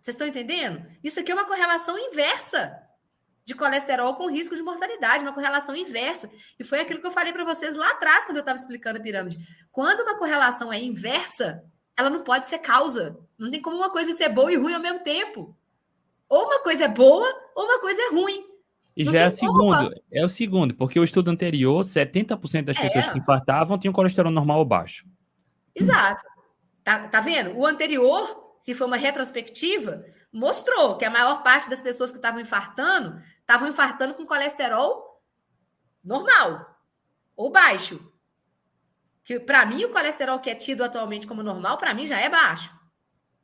[0.00, 0.86] Vocês estão entendendo?
[1.04, 2.81] Isso aqui é uma correlação inversa
[3.44, 6.30] de colesterol com risco de mortalidade, uma correlação inversa.
[6.58, 9.02] E foi aquilo que eu falei para vocês lá atrás, quando eu estava explicando a
[9.02, 9.38] pirâmide.
[9.70, 11.64] Quando uma correlação é inversa,
[11.96, 13.18] ela não pode ser causa.
[13.38, 15.56] Não tem como uma coisa ser boa e ruim ao mesmo tempo.
[16.28, 18.44] Ou uma coisa é boa, ou uma coisa é ruim.
[18.96, 22.76] E não já é o segundo, é o segundo, porque o estudo anterior, 70% das
[22.76, 22.82] é.
[22.82, 25.04] pessoas que infartavam tinham colesterol normal ou baixo.
[25.74, 26.22] Exato.
[26.84, 27.56] Tá, tá vendo?
[27.56, 32.40] O anterior, que foi uma retrospectiva, mostrou que a maior parte das pessoas que estavam
[32.40, 35.22] infartando estavam infartando com colesterol
[36.02, 36.80] normal
[37.36, 38.12] ou baixo.
[39.24, 42.28] Que para mim o colesterol que é tido atualmente como normal, para mim já é
[42.28, 42.72] baixo.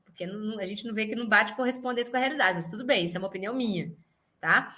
[0.04, 2.84] Porque não, a gente não vê que não bate correspondência com a realidade, mas tudo
[2.84, 3.94] bem, isso é uma opinião minha,
[4.40, 4.74] tá?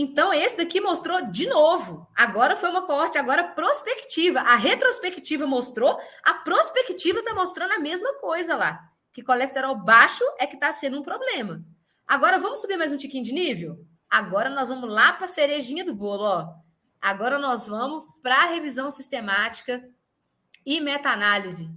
[0.00, 2.08] Então, esse daqui mostrou de novo.
[2.16, 4.38] Agora foi uma coorte, agora prospectiva.
[4.38, 8.87] A retrospectiva mostrou, a prospectiva está mostrando a mesma coisa lá.
[9.12, 11.64] Que colesterol baixo é que está sendo um problema.
[12.06, 13.84] Agora, vamos subir mais um tiquinho de nível?
[14.08, 16.54] Agora nós vamos lá para a cerejinha do bolo, ó.
[17.00, 19.86] Agora nós vamos para a revisão sistemática
[20.64, 21.70] e meta-análise,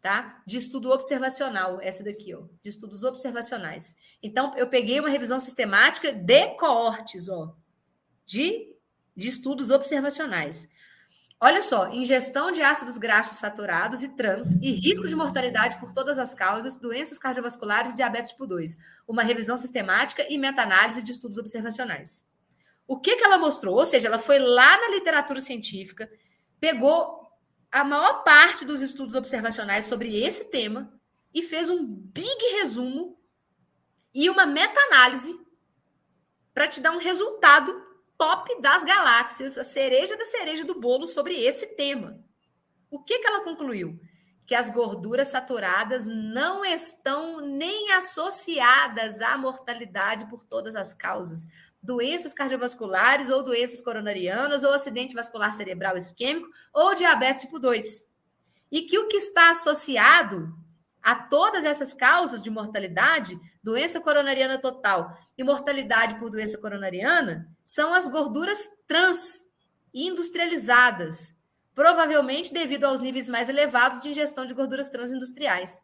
[0.00, 0.42] tá?
[0.46, 3.96] De estudo observacional, essa daqui, ó, de estudos observacionais.
[4.22, 7.54] Então, eu peguei uma revisão sistemática de coortes, ó,
[8.24, 8.74] de,
[9.14, 10.68] de estudos observacionais.
[11.38, 16.18] Olha só, ingestão de ácidos graxos saturados e trans e risco de mortalidade por todas
[16.18, 18.78] as causas, doenças cardiovasculares e diabetes tipo 2.
[19.06, 22.24] Uma revisão sistemática e meta-análise de estudos observacionais.
[22.88, 23.74] O que, que ela mostrou?
[23.74, 26.10] Ou seja, ela foi lá na literatura científica,
[26.58, 27.20] pegou
[27.70, 30.90] a maior parte dos estudos observacionais sobre esse tema
[31.34, 33.20] e fez um big resumo
[34.14, 35.38] e uma meta-análise
[36.54, 37.85] para te dar um resultado
[38.16, 42.18] top das galáxias, a cereja da cereja do bolo sobre esse tema.
[42.90, 44.00] O que, que ela concluiu?
[44.46, 51.46] Que as gorduras saturadas não estão nem associadas à mortalidade por todas as causas,
[51.82, 58.08] doenças cardiovasculares ou doenças coronarianas ou acidente vascular cerebral isquêmico ou diabetes tipo 2.
[58.70, 60.52] E que o que está associado
[61.02, 67.92] a todas essas causas de mortalidade, doença coronariana total e mortalidade por doença coronariana, são
[67.92, 69.44] as gorduras trans
[69.92, 71.34] industrializadas,
[71.74, 75.82] provavelmente devido aos níveis mais elevados de ingestão de gorduras transindustriais.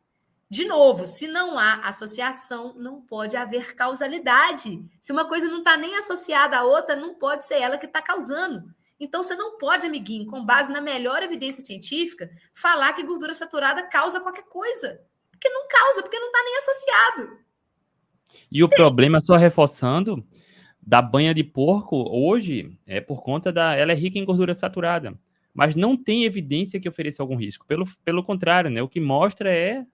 [0.49, 4.81] De novo, se não há associação, não pode haver causalidade.
[5.01, 8.01] Se uma coisa não está nem associada à outra, não pode ser ela que está
[8.01, 8.63] causando.
[9.01, 13.83] Então, você não pode, amiguinho, com base na melhor evidência científica, falar que gordura saturada
[13.89, 15.01] causa qualquer coisa.
[15.33, 17.43] Porque não causa, porque não está nem associado.
[18.51, 20.25] E o problema, só reforçando,
[20.81, 23.77] da banha de porco hoje é por conta da.
[23.77, 25.19] Ela é rica em gordura saturada.
[25.55, 27.67] Mas não tem evidência que ofereça algum risco.
[27.67, 28.83] Pelo, pelo contrário, né?
[28.83, 29.85] O que mostra é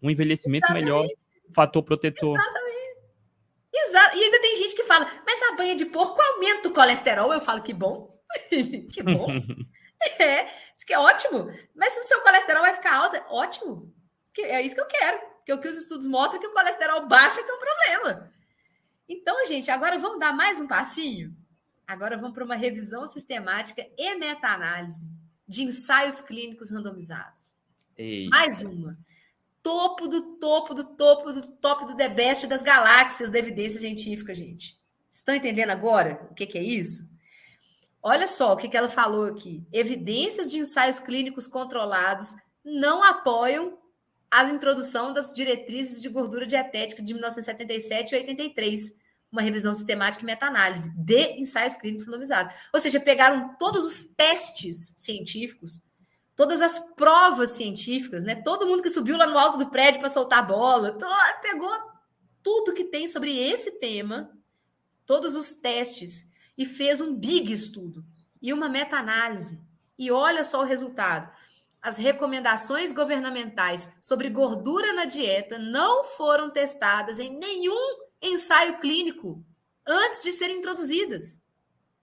[0.00, 0.84] um envelhecimento Exatamente.
[0.84, 1.06] melhor,
[1.52, 2.38] fator protetor.
[2.38, 2.72] Exatamente.
[3.74, 4.16] Exato.
[4.16, 7.32] E ainda tem gente que fala, mas a banha de porco aumenta o colesterol.
[7.32, 8.16] Eu falo, que bom.
[8.92, 9.26] que bom.
[10.20, 11.48] é, isso que é ótimo.
[11.74, 13.92] Mas se o seu colesterol vai ficar alto, é ótimo.
[14.38, 15.31] É isso que eu quero.
[15.42, 17.58] Porque o que os estudos mostram é que o colesterol baixo é que é um
[17.58, 18.32] problema.
[19.08, 21.36] Então, gente, agora vamos dar mais um passinho?
[21.84, 25.04] Agora vamos para uma revisão sistemática e meta-análise
[25.46, 27.56] de ensaios clínicos randomizados.
[27.98, 28.28] Ei.
[28.28, 28.96] Mais uma.
[29.62, 34.32] Topo do topo do topo do topo do the best das galáxias da evidência científica,
[34.32, 34.80] gente.
[35.10, 37.10] Estão entendendo agora o que, que é isso?
[38.00, 39.66] Olha só o que, que ela falou aqui.
[39.72, 42.34] Evidências de ensaios clínicos controlados
[42.64, 43.81] não apoiam
[44.32, 48.94] a introdução das diretrizes de gordura dietética de 1977 e 83,
[49.30, 52.54] uma revisão sistemática e meta-análise de ensaios clínicos randomizados.
[52.72, 55.84] Ou seja, pegaram todos os testes científicos,
[56.34, 58.36] todas as provas científicas, né?
[58.36, 60.96] Todo mundo que subiu lá no alto do prédio para soltar bola,
[61.42, 61.70] pegou
[62.42, 64.30] tudo que tem sobre esse tema,
[65.04, 66.26] todos os testes
[66.56, 68.02] e fez um big estudo
[68.40, 69.60] e uma meta-análise.
[69.98, 71.30] E olha só o resultado
[71.82, 79.44] as recomendações governamentais sobre gordura na dieta não foram testadas em nenhum ensaio clínico
[79.84, 81.42] antes de serem introduzidas.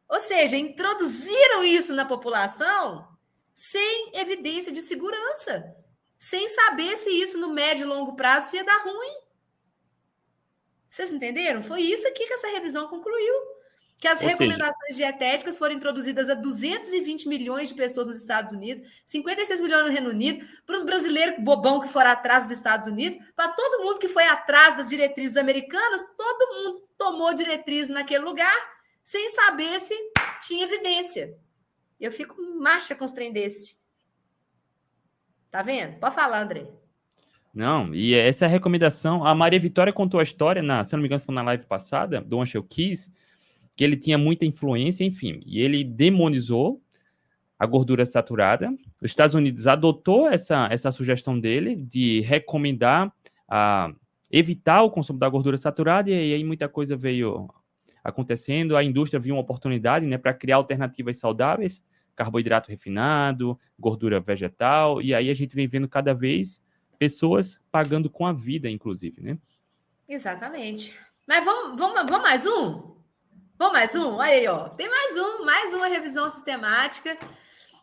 [0.09, 3.07] Ou seja, introduziram isso na população
[3.53, 5.75] sem evidência de segurança,
[6.17, 9.21] sem saber se isso no médio e longo prazo ia dar ruim.
[10.89, 11.63] Vocês entenderam?
[11.63, 13.33] Foi isso aqui que essa revisão concluiu
[13.99, 15.11] que as Ou recomendações seja...
[15.11, 20.09] dietéticas foram introduzidas a 220 milhões de pessoas nos Estados Unidos, 56 milhões no Reino
[20.09, 24.07] Unido, para os brasileiros bobão que foram atrás dos Estados Unidos, para todo mundo que
[24.07, 28.55] foi atrás das diretrizes americanas, todo mundo tomou diretriz naquele lugar
[29.03, 29.93] sem saber se
[30.43, 31.37] tinha evidência.
[31.99, 33.77] Eu fico marcha com os trem desse.
[35.51, 35.99] Tá vendo?
[35.99, 36.67] Pode falar, André.
[37.53, 39.25] Não, e essa é a recomendação.
[39.25, 42.21] A Maria Vitória contou a história, na, se não me engano, foi na live passada,
[42.21, 43.11] do Angel Keys,
[43.79, 46.81] que ele tinha muita influência, enfim, e ele demonizou
[47.57, 48.69] a gordura saturada.
[49.01, 53.09] Os Estados Unidos adotou essa, essa sugestão dele de recomendar
[53.47, 53.89] a
[54.29, 57.49] evitar o consumo da gordura saturada, e aí muita coisa veio
[58.03, 58.75] acontecendo.
[58.75, 61.81] A indústria viu uma oportunidade né, para criar alternativas saudáveis,
[62.17, 66.61] carboidrato refinado, gordura vegetal, e aí a gente vem vendo cada vez
[66.97, 69.37] pessoas pagando com a vida, inclusive, né?
[70.05, 70.93] Exatamente.
[71.25, 72.98] Mas vamos, vamos, vamos mais um?
[73.59, 74.21] Vamos mais um?
[74.21, 74.69] Aí, ó.
[74.69, 77.17] Tem mais um, mais uma revisão sistemática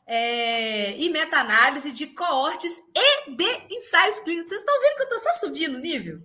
[0.07, 4.49] é, e meta-análise de coortes e de ensaios clínicos.
[4.49, 6.23] Vocês estão vendo que eu estou só subindo o nível?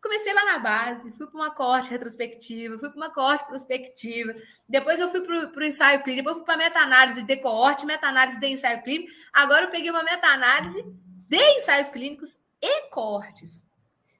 [0.00, 4.32] Comecei lá na base, fui para uma corte retrospectiva, fui para uma corte prospectiva,
[4.68, 8.46] depois eu fui para o ensaio clínico, depois fui para meta-análise de coorte, meta-análise de
[8.46, 9.12] ensaio clínico.
[9.32, 10.80] Agora eu peguei uma meta-análise
[11.28, 13.64] de ensaios clínicos e cortes.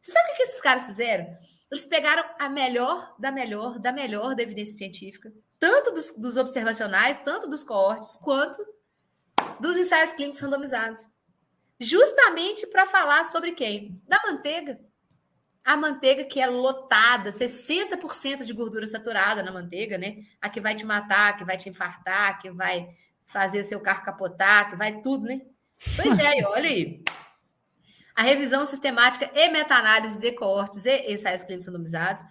[0.03, 1.33] Você sabe o que esses caras fizeram?
[1.77, 5.31] Eles pegaram a melhor da melhor da melhor da evidência científica,
[5.61, 8.67] tanto dos, dos observacionais, tanto dos coortes, quanto
[9.61, 11.07] dos ensaios clínicos randomizados.
[11.79, 14.01] Justamente para falar sobre quem?
[14.09, 14.81] Da manteiga.
[15.63, 20.23] A manteiga que é lotada, 60% de gordura saturada na manteiga, né?
[20.41, 22.89] A que vai te matar, que vai te infartar, que vai
[23.27, 25.43] fazer seu carro capotar, que vai tudo, né?
[25.95, 27.05] Pois é, olha aí.
[28.17, 32.25] A revisão sistemática e meta-análise de coortes e ensaios clínicos randomizados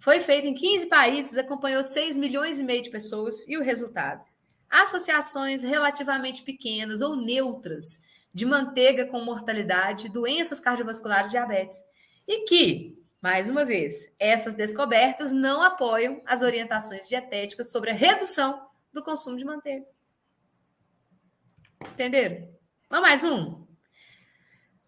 [0.00, 4.26] foi feita em 15 países, acompanhou 6 milhões e meio de pessoas e o resultado?
[4.68, 8.00] Associações relativamente pequenas ou neutras
[8.34, 11.84] de manteiga com mortalidade, doenças cardiovasculares, diabetes
[12.26, 18.66] e que, mais uma vez, essas descobertas não apoiam as orientações dietéticas sobre a redução
[18.92, 19.86] do consumo de manteiga.
[21.92, 22.48] Entenderam?
[22.90, 23.67] Vamos mais um?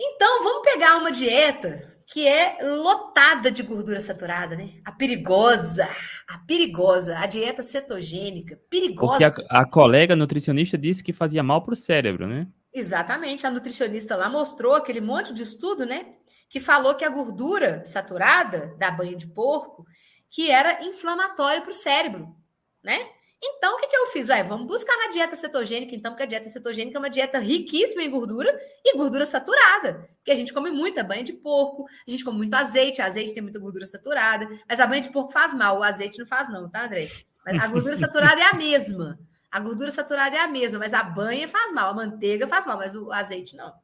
[0.01, 4.81] Então, vamos pegar uma dieta que é lotada de gordura saturada, né?
[4.85, 5.87] A perigosa,
[6.27, 9.31] a perigosa, a dieta cetogênica, perigosa.
[9.31, 12.49] Porque a, a colega nutricionista disse que fazia mal para o cérebro, né?
[12.73, 16.07] Exatamente, a nutricionista lá mostrou aquele monte de estudo, né?
[16.49, 19.85] Que falou que a gordura saturada da banha de porco
[20.31, 22.35] que era inflamatória para o cérebro,
[22.83, 23.07] né?
[23.43, 24.29] Então, o que, que eu fiz?
[24.29, 28.03] Ué, vamos buscar na dieta cetogênica, então, porque a dieta cetogênica é uma dieta riquíssima
[28.03, 28.55] em gordura
[28.85, 30.09] e gordura saturada.
[30.17, 33.43] Porque a gente come muita banha de porco, a gente come muito azeite, azeite tem
[33.43, 36.69] muita gordura saturada, mas a banha de porco faz mal, o azeite não faz, não,
[36.69, 37.09] tá, André?
[37.45, 39.19] Mas a gordura saturada é a mesma.
[39.51, 42.77] A gordura saturada é a mesma, mas a banha faz mal, a manteiga faz mal,
[42.77, 43.75] mas o azeite não.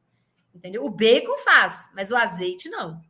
[0.53, 0.85] Entendeu?
[0.85, 3.01] O bacon faz, mas o azeite não.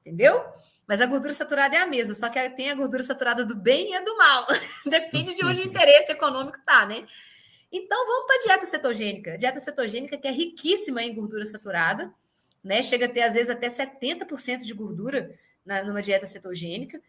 [0.00, 0.44] Entendeu?
[0.86, 3.90] Mas a gordura saturada é a mesma, só que tem a gordura saturada do bem
[3.90, 4.46] e a do mal.
[4.86, 7.06] Depende de onde o interesse econômico tá, né?
[7.72, 9.34] Então vamos para a dieta cetogênica.
[9.34, 12.12] A dieta cetogênica que é riquíssima em gordura saturada,
[12.62, 12.82] né?
[12.82, 15.34] Chega a ter às vezes até 70% de gordura
[15.64, 17.02] na, numa dieta cetogênica.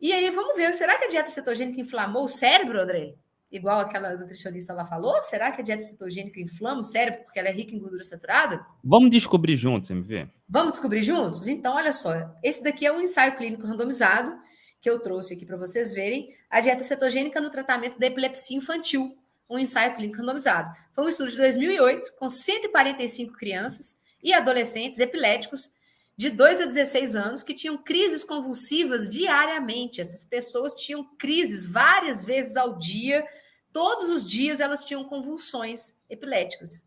[0.00, 3.14] E aí vamos ver, será que a dieta cetogênica inflamou o cérebro, André?
[3.50, 5.20] Igual aquela nutricionista lá falou?
[5.22, 8.64] Será que a dieta cetogênica inflama o cérebro porque ela é rica em gordura saturada?
[8.82, 10.28] Vamos descobrir juntos, MV.
[10.48, 11.46] Vamos descobrir juntos?
[11.46, 12.12] Então, olha só,
[12.42, 14.38] esse daqui é um ensaio clínico randomizado
[14.80, 19.14] que eu trouxe aqui para vocês verem, a dieta cetogênica no tratamento da epilepsia infantil,
[19.48, 20.74] um ensaio clínico randomizado.
[20.94, 25.70] Foi um estudo de 2008 com 145 crianças e adolescentes epiléticos
[26.16, 30.00] de 2 a 16 anos que tinham crises convulsivas diariamente.
[30.00, 33.26] Essas pessoas tinham crises várias vezes ao dia
[33.72, 36.86] Todos os dias elas tinham convulsões epiléticas.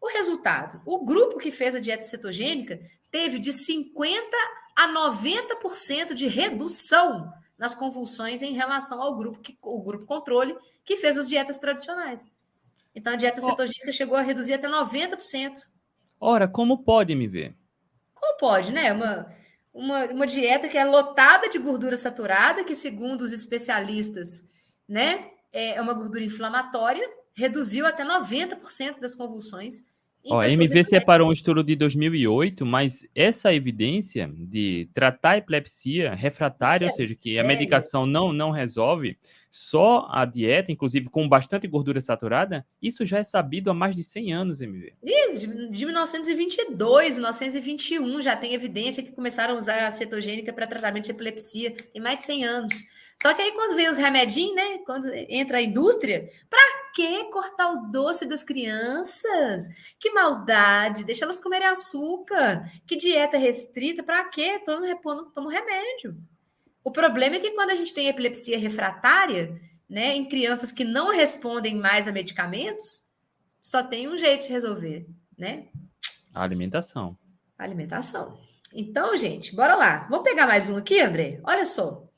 [0.00, 2.80] O resultado: o grupo que fez a dieta cetogênica
[3.10, 4.36] teve de 50
[4.74, 10.96] a 90% de redução nas convulsões em relação ao grupo que o grupo controle que
[10.96, 12.26] fez as dietas tradicionais.
[12.94, 15.60] Então a dieta cetogênica chegou a reduzir até 90%.
[16.18, 17.54] Ora, como pode me ver?
[18.14, 18.92] Como pode, né?
[18.92, 19.32] Uma,
[19.72, 24.48] uma, uma dieta que é lotada de gordura saturada, que segundo os especialistas,
[24.88, 29.84] né, é uma gordura inflamatória, reduziu até 90% das convulsões.
[30.24, 36.14] Ó, a MV separou um estudo de 2008, mas essa evidência de tratar a epilepsia
[36.14, 39.18] refratária, é, ou seja, que a é, medicação não, não resolve,
[39.50, 44.02] só a dieta, inclusive com bastante gordura saturada, isso já é sabido há mais de
[44.04, 44.94] 100 anos, MV.
[45.02, 51.04] De, de 1922, 1921, já tem evidência que começaram a usar a cetogênica para tratamento
[51.04, 52.74] de epilepsia, tem mais de 100 anos.
[53.22, 56.58] Só que aí quando vem os remedinhos, né, quando entra a indústria, para
[56.92, 59.68] que cortar o doce das crianças?
[60.00, 62.68] Que maldade, deixa elas comerem açúcar.
[62.84, 64.60] Que dieta restrita, para quê?
[64.66, 64.88] Toma,
[65.32, 66.16] toma remédio.
[66.82, 69.54] O problema é que quando a gente tem epilepsia refratária,
[69.88, 73.04] né, em crianças que não respondem mais a medicamentos,
[73.60, 75.06] só tem um jeito de resolver,
[75.38, 75.68] né?
[76.34, 77.16] A alimentação.
[77.56, 78.36] alimentação.
[78.74, 80.08] Então, gente, bora lá.
[80.10, 81.40] Vamos pegar mais um aqui, André?
[81.44, 82.08] Olha só.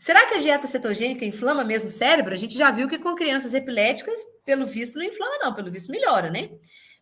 [0.00, 2.32] Será que a dieta cetogênica inflama mesmo o cérebro?
[2.32, 5.52] A gente já viu que com crianças epiléticas, pelo visto, não inflama, não.
[5.52, 6.48] Pelo visto, melhora, né?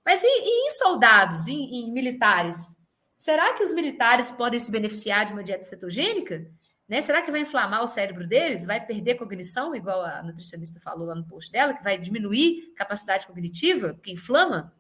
[0.05, 2.77] Mas e, e em soldados, em, em militares?
[3.16, 6.45] Será que os militares podem se beneficiar de uma dieta cetogênica?
[6.89, 7.01] Né?
[7.01, 8.65] Será que vai inflamar o cérebro deles?
[8.65, 13.29] Vai perder cognição, igual a nutricionista falou lá no post dela, que vai diminuir capacidade
[13.29, 14.75] cognitiva, porque inflama?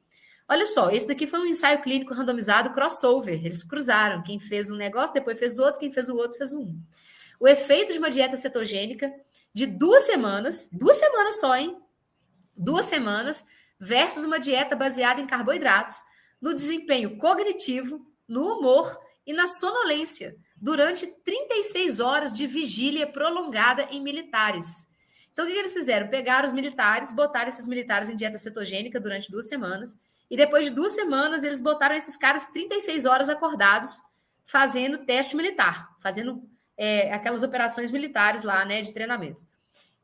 [0.48, 3.46] Olha só, esse daqui foi um ensaio clínico randomizado crossover.
[3.46, 4.24] Eles cruzaram.
[4.24, 6.74] Quem fez um negócio, depois fez outro, quem fez o outro, fez um.
[7.40, 9.12] O efeito de uma dieta cetogênica
[9.54, 11.80] de duas semanas, duas semanas só, hein?
[12.56, 13.44] Duas semanas,
[13.78, 15.96] versus uma dieta baseada em carboidratos,
[16.40, 24.02] no desempenho cognitivo, no humor e na sonolência durante 36 horas de vigília prolongada em
[24.02, 24.88] militares.
[25.32, 26.08] Então, o que eles fizeram?
[26.08, 29.96] Pegaram os militares, botaram esses militares em dieta cetogênica durante duas semanas,
[30.30, 34.02] e depois de duas semanas, eles botaram esses caras 36 horas acordados,
[34.44, 36.42] fazendo teste militar, fazendo
[36.78, 39.44] é, aquelas operações militares lá, né, de treinamento.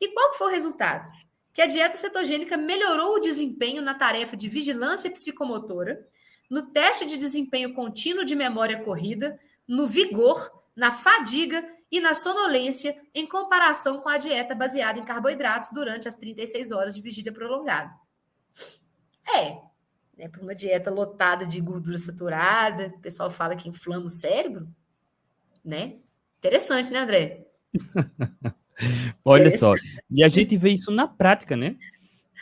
[0.01, 1.09] E qual foi o resultado?
[1.53, 6.05] Que a dieta cetogênica melhorou o desempenho na tarefa de vigilância psicomotora,
[6.51, 13.01] no teste de desempenho contínuo de memória corrida, no vigor, na fadiga e na sonolência
[13.15, 17.95] em comparação com a dieta baseada em carboidratos durante as 36 horas de vigília prolongada.
[19.33, 19.61] É,
[20.17, 24.69] né, para uma dieta lotada de gordura saturada, o pessoal fala que inflama o cérebro,
[25.65, 25.99] né?
[26.45, 27.47] Interessante, né, André?
[29.25, 29.73] Olha só,
[30.11, 31.75] e a gente vê isso na prática, né?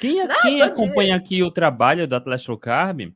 [0.01, 3.13] Quem, Não, quem acompanha aqui o trabalho Atlas Low Carb,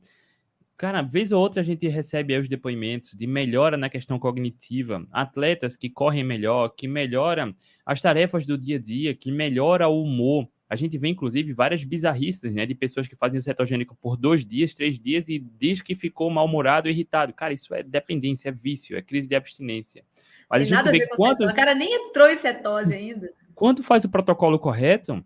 [0.77, 5.75] cara, vez ou outra a gente recebe os depoimentos de melhora na questão cognitiva, atletas
[5.75, 7.53] que correm melhor, que melhoram
[7.85, 10.47] as tarefas do dia a dia, que melhora o humor.
[10.69, 12.65] A gente vê, inclusive, várias bizarrices, né?
[12.65, 16.87] De pessoas que fazem cetogênico por dois dias, três dias e diz que ficou mal-humorado,
[16.87, 17.33] irritado.
[17.33, 20.05] Cara, isso é dependência, é vício, é crise de abstinência.
[20.49, 21.51] Mas Tem a gente vê quantos...
[21.51, 23.31] O cara nem entrou em cetose ainda.
[23.53, 25.23] Quando faz o protocolo correto,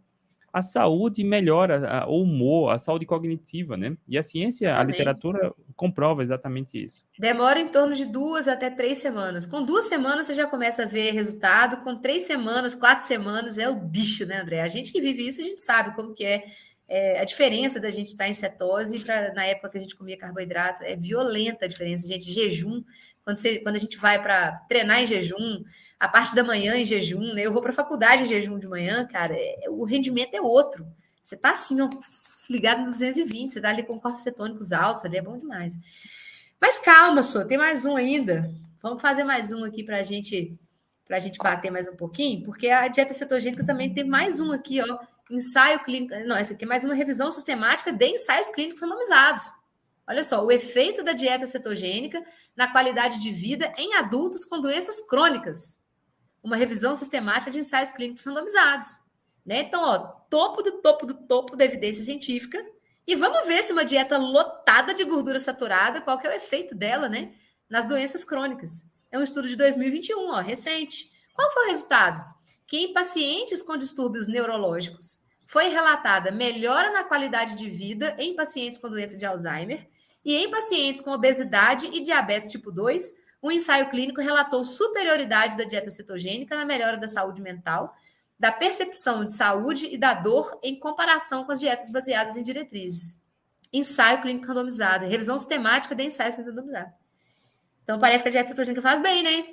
[0.54, 3.96] a saúde melhora, o humor, a saúde cognitiva, né?
[4.08, 7.06] E a ciência, a literatura comprova exatamente isso.
[7.18, 9.46] Demora em torno de duas até três semanas.
[9.46, 13.70] Com duas semanas você já começa a ver resultado, com três semanas, quatro semanas é
[13.70, 14.62] o bicho, né, André?
[14.62, 16.44] A gente que vive isso, a gente sabe como que é,
[16.88, 20.18] é a diferença da gente estar em cetose para na época que a gente comia
[20.18, 20.82] carboidratos.
[20.82, 22.30] É violenta a diferença, gente.
[22.30, 22.84] Jejum,
[23.24, 25.64] quando, você, quando a gente vai para treinar em jejum,
[26.00, 27.46] a parte da manhã em jejum, né?
[27.46, 30.86] Eu vou para a faculdade em jejum de manhã, cara, é, o rendimento é outro.
[31.24, 31.90] Você tá assim, ó,
[32.50, 35.78] ligado no 220, você tá ali com corpos cetônicos altos, ali é bom demais.
[36.60, 38.52] Mas calma, só, tem mais um ainda.
[38.82, 40.58] Vamos fazer mais um aqui para gente
[41.10, 44.82] a gente bater mais um pouquinho, porque a dieta cetogênica também tem mais um aqui,
[44.82, 44.98] ó,
[45.30, 46.14] ensaio clínico.
[46.26, 49.44] Não, essa aqui é mais uma revisão sistemática de ensaios clínicos randomizados.
[50.08, 52.24] Olha só, o efeito da dieta cetogênica
[52.56, 55.82] na qualidade de vida em adultos com doenças crônicas
[56.44, 59.00] uma revisão sistemática de ensaios clínicos randomizados.
[59.46, 59.62] Né?
[59.62, 59.98] Então, ó,
[60.30, 62.64] topo do topo do topo da evidência científica.
[63.06, 66.76] E vamos ver se uma dieta lotada de gordura saturada, qual que é o efeito
[66.76, 67.34] dela, né?
[67.70, 68.86] Nas doenças crônicas.
[69.12, 71.12] É um estudo de 2021, ó, recente.
[71.34, 72.24] Qual foi o resultado?
[72.68, 75.20] Que em pacientes com distúrbios neurológicos
[75.52, 79.86] foi relatada melhora na qualidade de vida em pacientes com doença de Alzheimer
[80.24, 85.66] e em pacientes com obesidade e diabetes tipo 2 um ensaio clínico relatou superioridade da
[85.66, 87.94] dieta cetogênica na melhora da saúde mental,
[88.40, 93.20] da percepção de saúde e da dor em comparação com as dietas baseadas em diretrizes.
[93.74, 96.94] Ensaio clínico randomizado, revisão sistemática de ensaios randomizados.
[97.84, 99.46] Então parece que a dieta cetogênica faz bem, né?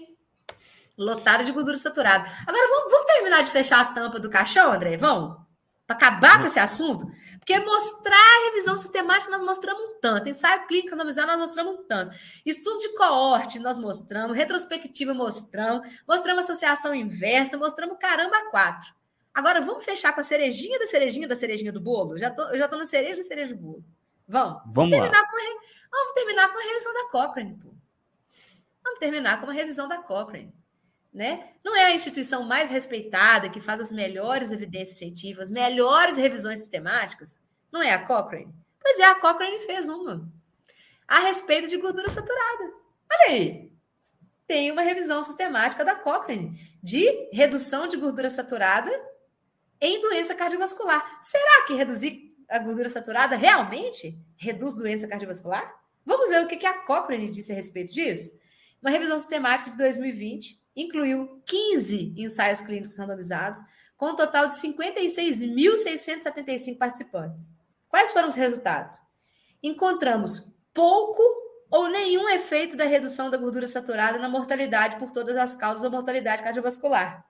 [0.96, 2.24] Lotada de gordura saturada.
[2.46, 4.96] Agora vamos, vamos terminar de fechar a tampa do caixão, André?
[4.96, 5.47] Vamos?
[5.88, 10.66] Para acabar com esse assunto, porque mostrar a revisão sistemática nós mostramos um tanto, ensaio
[10.66, 16.94] clínico randomizado nós mostramos um tanto, estudo de coorte nós mostramos, retrospectiva mostramos, mostramos associação
[16.94, 18.92] inversa, mostramos caramba quatro.
[19.32, 22.18] Agora vamos fechar com a cerejinha da cerejinha da cerejinha do bolo?
[22.18, 23.84] Já tô, eu já estou na cereja da cereja do bolo.
[24.26, 24.60] Vamos.
[24.66, 25.26] Vamos, terminar lá.
[25.26, 25.56] Com re...
[25.90, 27.54] vamos terminar com a revisão da Cochrane.
[27.54, 27.68] Pô.
[28.84, 30.52] Vamos terminar com uma revisão da Cochrane.
[31.12, 31.52] Né?
[31.64, 37.38] Não é a instituição mais respeitada, que faz as melhores evidências científicas, melhores revisões sistemáticas?
[37.72, 38.54] Não é a Cochrane?
[38.80, 40.30] Pois é, a Cochrane fez uma
[41.08, 42.64] a respeito de gordura saturada.
[43.10, 43.72] Olha aí.
[44.46, 48.90] Tem uma revisão sistemática da Cochrane de redução de gordura saturada
[49.80, 51.20] em doença cardiovascular.
[51.22, 55.74] Será que reduzir a gordura saturada realmente reduz doença cardiovascular?
[56.04, 58.38] Vamos ver o que a Cochrane disse a respeito disso.
[58.80, 63.60] Uma revisão sistemática de 2020 incluiu 15 ensaios clínicos randomizados,
[63.96, 67.50] com um total de 56.675 participantes.
[67.88, 69.00] Quais foram os resultados?
[69.60, 71.20] Encontramos pouco
[71.68, 75.90] ou nenhum efeito da redução da gordura saturada na mortalidade por todas as causas da
[75.90, 77.26] mortalidade cardiovascular.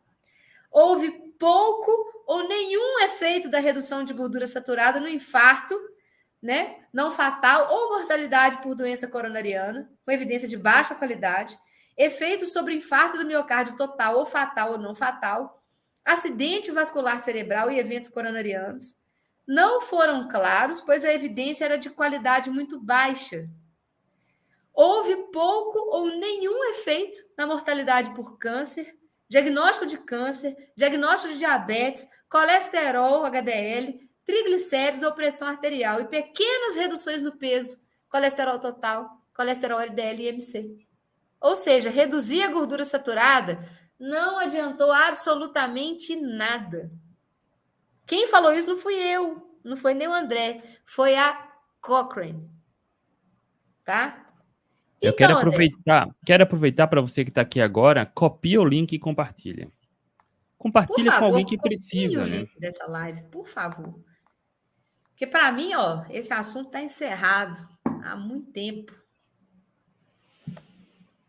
[0.71, 1.91] Houve pouco
[2.27, 5.75] ou nenhum efeito da redução de gordura saturada no infarto,
[6.41, 11.59] né, não fatal ou mortalidade por doença coronariana, com evidência de baixa qualidade,
[11.99, 15.61] efeitos sobre infarto do miocárdio total ou fatal ou não fatal,
[16.05, 18.97] acidente vascular cerebral e eventos coronarianos,
[19.47, 23.49] não foram claros, pois a evidência era de qualidade muito baixa.
[24.73, 28.97] Houve pouco ou nenhum efeito na mortalidade por câncer,
[29.29, 37.21] diagnóstico de câncer, diagnóstico de diabetes, colesterol, HDL, triglicéridos ou pressão arterial e pequenas reduções
[37.21, 40.88] no peso, colesterol total, colesterol LDL e MC.
[41.41, 43.59] Ou seja, reduzir a gordura saturada
[43.99, 46.91] não adiantou absolutamente nada.
[48.07, 51.51] Quem falou isso não fui eu, não foi nem o André, foi a
[51.81, 52.49] Cochrane.
[53.85, 54.27] Tá?
[55.01, 58.65] Eu então, quero aproveitar, André, quero aproveitar para você que está aqui agora, copia o
[58.65, 59.71] link e compartilha.
[60.57, 62.49] Compartilha favor, com alguém que precisa, né?
[62.59, 63.95] Dessa live, por favor.
[65.11, 68.93] Porque para mim, ó, esse assunto está encerrado há muito tempo.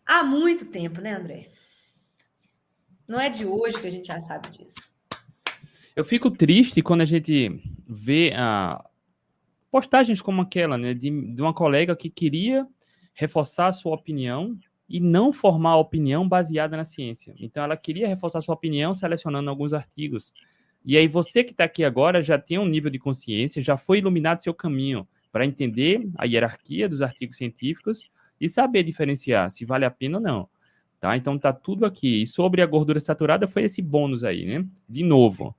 [0.09, 1.45] Há muito tempo, né, André?
[3.07, 4.91] Não é de hoje que a gente já sabe disso.
[5.95, 8.83] Eu fico triste quando a gente vê a
[9.69, 12.65] postagens como aquela, né, de, de uma colega que queria
[13.13, 14.57] reforçar a sua opinião
[14.89, 17.35] e não formar a opinião baseada na ciência.
[17.37, 20.33] Então, ela queria reforçar sua opinião selecionando alguns artigos.
[20.83, 23.99] E aí, você que está aqui agora já tem um nível de consciência, já foi
[23.99, 28.09] iluminado seu caminho para entender a hierarquia dos artigos científicos
[28.39, 30.49] e saber diferenciar se vale a pena ou não.
[30.99, 31.15] Tá?
[31.15, 32.21] Então tá tudo aqui.
[32.21, 34.65] E sobre a gordura saturada foi esse bônus aí, né?
[34.87, 35.55] De novo,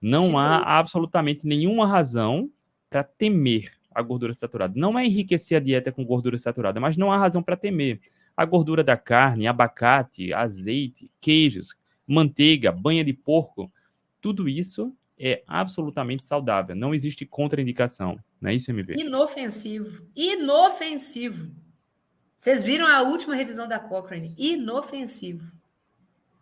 [0.00, 2.50] não há absolutamente nenhuma razão
[2.90, 4.74] para temer a gordura saturada.
[4.76, 8.00] Não é enriquecer a dieta com gordura saturada, mas não há razão para temer.
[8.36, 11.74] A gordura da carne, abacate, azeite, queijos,
[12.06, 13.70] manteiga, banha de porco,
[14.20, 16.74] tudo isso é absolutamente saudável.
[16.74, 18.18] Não existe contraindicação.
[18.40, 18.96] Não é isso, MV?
[18.98, 20.06] Inofensivo.
[20.16, 21.52] Inofensivo.
[22.42, 24.34] Vocês viram a última revisão da Cochrane?
[24.36, 25.44] Inofensivo.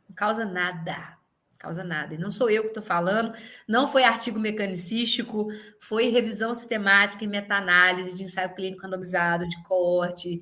[0.08, 1.18] Não causa nada.
[1.58, 2.14] Causa nada.
[2.14, 3.34] E não sou eu que estou falando,
[3.68, 5.48] não foi artigo mecanicístico,
[5.78, 10.40] foi revisão sistemática e meta-análise de ensaio clínico randomizado, de corte,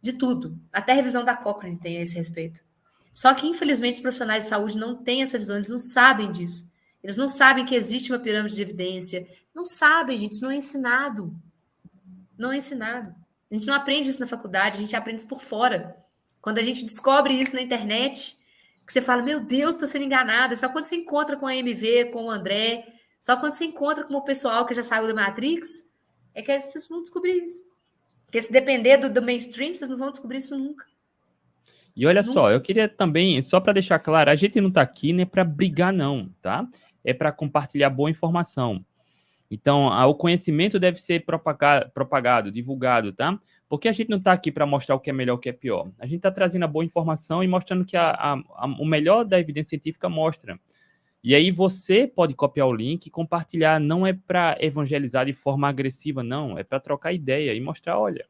[0.00, 0.58] de tudo.
[0.72, 2.62] Até revisão da Cochrane tem a esse respeito.
[3.12, 6.66] Só que, infelizmente, os profissionais de saúde não têm essa visão, eles não sabem disso.
[7.02, 9.28] Eles não sabem que existe uma pirâmide de evidência.
[9.54, 11.30] Não sabem, gente, isso não é ensinado.
[12.38, 13.14] Não é ensinado.
[13.54, 15.96] A gente não aprende isso na faculdade, a gente aprende isso por fora.
[16.40, 18.36] Quando a gente descobre isso na internet,
[18.84, 20.54] que você fala, meu Deus, estou sendo enganado.
[20.54, 22.84] É só quando você encontra com a MV, com o André,
[23.20, 25.88] só quando você encontra com o pessoal que já saiu da Matrix,
[26.34, 27.62] é que vocês vão descobrir isso.
[28.24, 30.84] Porque se depender do, do mainstream, vocês não vão descobrir isso nunca.
[31.94, 32.32] E olha nunca.
[32.32, 35.44] só, eu queria também, só para deixar claro, a gente não está aqui né, para
[35.44, 36.68] brigar, não, tá?
[37.04, 38.84] É para compartilhar boa informação.
[39.50, 43.38] Então, o conhecimento deve ser propagado, propagado divulgado, tá?
[43.68, 45.52] Porque a gente não está aqui para mostrar o que é melhor, o que é
[45.52, 45.90] pior.
[45.98, 49.24] A gente está trazendo a boa informação e mostrando que a, a, a, o melhor
[49.24, 50.58] da evidência científica mostra.
[51.22, 53.80] E aí você pode copiar o link e compartilhar.
[53.80, 56.58] Não é para evangelizar de forma agressiva, não.
[56.58, 58.26] É para trocar ideia e mostrar, olha,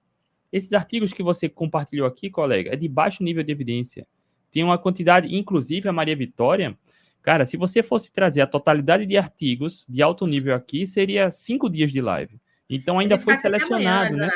[0.53, 4.07] esses artigos que você compartilhou aqui, colega, é de baixo nível de evidência.
[4.53, 6.79] Tem uma quantidade, inclusive a Maria Vitória,
[7.25, 11.69] cara, se você fosse trazer a totalidade de artigos de alto nível aqui, seria cinco
[11.69, 12.41] dias de live.
[12.71, 14.31] Então ainda foi selecionado, né?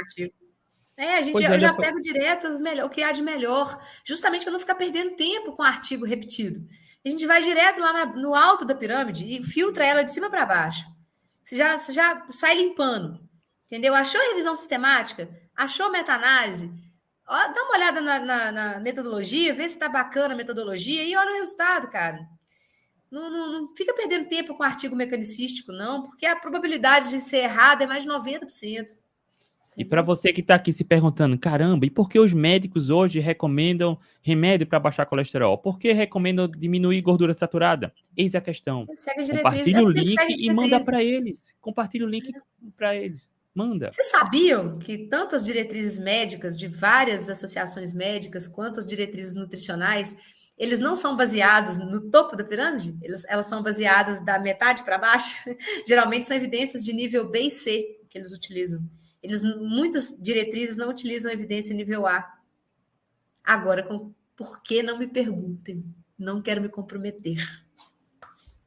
[0.97, 1.85] É, a gente já, é, já, já foi...
[1.85, 2.48] pego direto
[2.85, 6.60] o que há de melhor, justamente para não ficar perdendo tempo com artigo repetido.
[7.06, 10.28] A gente vai direto lá na, no alto da pirâmide e filtra ela de cima
[10.28, 10.85] para baixo.
[11.44, 13.28] Você já, você já sai limpando.
[13.66, 13.94] Entendeu?
[13.94, 15.28] Achou revisão sistemática?
[15.55, 16.73] Achou meta-análise?
[17.27, 21.31] Dá uma olhada na, na, na, metodologia, vê se está bacana a metodologia e olha
[21.31, 22.27] o resultado, cara.
[23.10, 27.39] Não, não, não, fica perdendo tempo com artigo mecanicístico, não, porque a probabilidade de ser
[27.39, 28.94] errado é mais de 90%.
[29.78, 33.20] E para você que está aqui se perguntando, caramba, e por que os médicos hoje
[33.20, 35.56] recomendam remédio para baixar colesterol?
[35.56, 37.94] Por que recomendam diminuir gordura saturada?
[38.16, 38.86] Eis a questão.
[39.30, 41.55] Compartilhe o link e manda para eles.
[41.60, 42.32] Compartilhe o link
[42.76, 43.30] para eles.
[43.55, 43.90] Manda.
[43.93, 50.16] Vocês sabiam que tanto as diretrizes médicas de várias associações médicas quanto as diretrizes nutricionais,
[50.59, 52.98] eles não são baseados no topo da pirâmide?
[53.01, 55.36] Eles, elas são baseadas da metade para baixo?
[55.86, 58.82] Geralmente são evidências de nível B e C que eles utilizam.
[59.22, 62.39] Eles muitas diretrizes não utilizam evidência nível A.
[63.44, 65.85] Agora, com, por que não me perguntem?
[66.18, 67.39] Não quero me comprometer.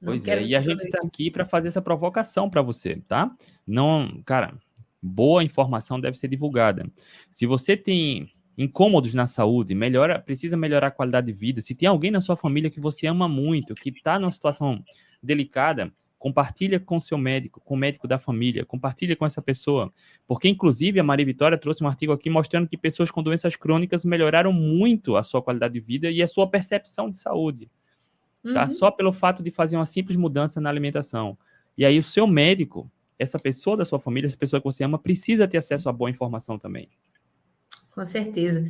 [0.02, 3.36] Não pois é, e a gente está aqui para fazer essa provocação para você, tá?
[3.68, 4.58] Não, cara,
[5.02, 6.90] boa informação deve ser divulgada.
[7.30, 11.62] Se você tem incômodos na saúde, melhora, precisa melhorar a qualidade de vida.
[11.62, 14.84] Se tem alguém na sua família que você ama muito, que está numa situação
[15.22, 15.92] delicada,
[16.22, 19.92] compartilha com seu médico, com o médico da família, compartilha com essa pessoa,
[20.28, 24.06] porque inclusive a Maria Vitória trouxe um artigo aqui mostrando que pessoas com doenças crônicas
[24.06, 27.66] melhoraram muito a sua qualidade de vida e a sua percepção de saúde,
[28.44, 28.50] tá?
[28.50, 28.54] uhum.
[28.54, 28.68] tá?
[28.68, 31.36] Só pelo fato de fazer uma simples mudança na alimentação.
[31.76, 35.00] E aí o seu médico, essa pessoa da sua família, essa pessoa que você ama,
[35.00, 36.88] precisa ter acesso a boa informação também.
[37.94, 38.64] Com certeza.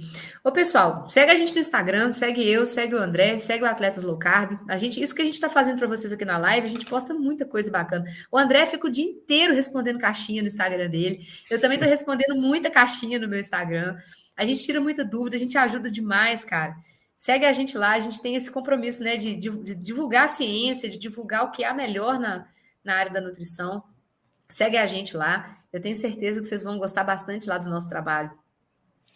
[0.43, 4.03] Ô, pessoal, segue a gente no Instagram, segue eu, segue o André, segue o Atletas
[4.03, 4.59] Low Carb.
[4.67, 6.87] A gente, isso que a gente está fazendo para vocês aqui na live, a gente
[6.87, 8.03] posta muita coisa bacana.
[8.31, 11.27] O André fica o dia inteiro respondendo caixinha no Instagram dele.
[11.51, 13.95] Eu também estou respondendo muita caixinha no meu Instagram.
[14.35, 16.75] A gente tira muita dúvida, a gente ajuda demais, cara.
[17.15, 20.27] Segue a gente lá, a gente tem esse compromisso, né, de, de, de divulgar a
[20.27, 22.47] ciência, de divulgar o que há melhor na,
[22.83, 23.83] na área da nutrição.
[24.49, 25.59] Segue a gente lá.
[25.71, 28.40] Eu tenho certeza que vocês vão gostar bastante lá do nosso trabalho.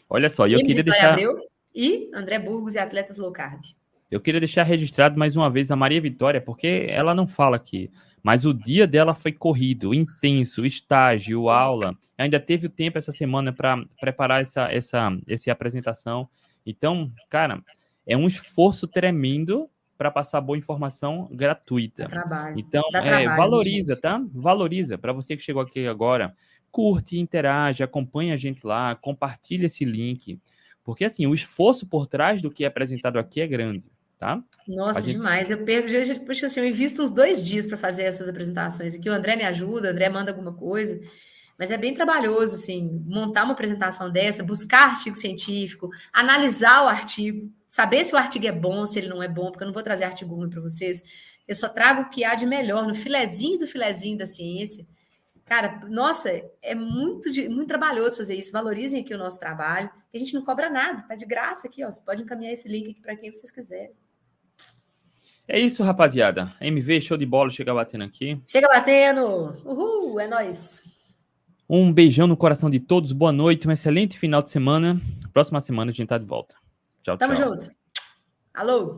[0.09, 1.11] Olha só, e eu queria deixar.
[1.13, 1.37] Abreu
[1.73, 3.61] e André Burgos e Atletas Low Carb.
[4.09, 7.91] Eu queria deixar registrado mais uma vez a Maria Vitória, porque ela não fala aqui,
[8.23, 11.95] mas o dia dela foi corrido, intenso, estágio, aula.
[12.17, 16.29] Ainda teve o tempo essa semana para preparar essa, essa, essa apresentação.
[16.65, 17.61] Então, cara,
[18.07, 22.07] é um esforço tremendo para passar boa informação gratuita.
[22.07, 22.59] trabalho.
[22.59, 24.01] Então, é, trabalho, valoriza, gente.
[24.01, 24.21] tá?
[24.33, 24.97] Valoriza.
[24.97, 26.35] Para você que chegou aqui agora,
[26.75, 30.37] curte, interage, acompanha a gente lá, compartilha esse link.
[30.83, 34.43] Porque, assim, o esforço por trás do que é apresentado aqui é grande, tá?
[34.67, 35.13] Nossa, gente...
[35.13, 35.49] demais.
[35.49, 35.87] Eu perco,
[36.25, 39.09] puxa, assim, eu invisto uns dois dias para fazer essas apresentações aqui.
[39.09, 40.99] O André me ajuda, o André manda alguma coisa.
[41.57, 47.49] Mas é bem trabalhoso, assim, montar uma apresentação dessa, buscar artigo científico, analisar o artigo,
[47.69, 49.81] saber se o artigo é bom, se ele não é bom, porque eu não vou
[49.81, 51.01] trazer artigo ruim para vocês.
[51.47, 54.85] Eu só trago o que há de melhor, no filezinho do filezinho da ciência.
[55.45, 58.51] Cara, nossa, é muito, muito trabalhoso fazer isso.
[58.51, 61.83] Valorizem aqui o nosso trabalho, que a gente não cobra nada, tá de graça aqui,
[61.83, 61.91] ó.
[61.91, 63.91] Você pode encaminhar esse link aqui para quem vocês quiserem.
[65.47, 66.51] É isso, rapaziada.
[66.59, 68.41] MV, show de bola, chega batendo aqui.
[68.47, 69.55] Chega batendo!
[69.63, 70.91] Uhul, é nóis!
[71.69, 74.99] Um beijão no coração de todos, boa noite, um excelente final de semana.
[75.31, 76.55] Próxima semana a gente tá de volta.
[77.03, 77.49] Tchau, Tamo tchau.
[77.49, 77.71] junto.
[78.51, 78.93] Alô!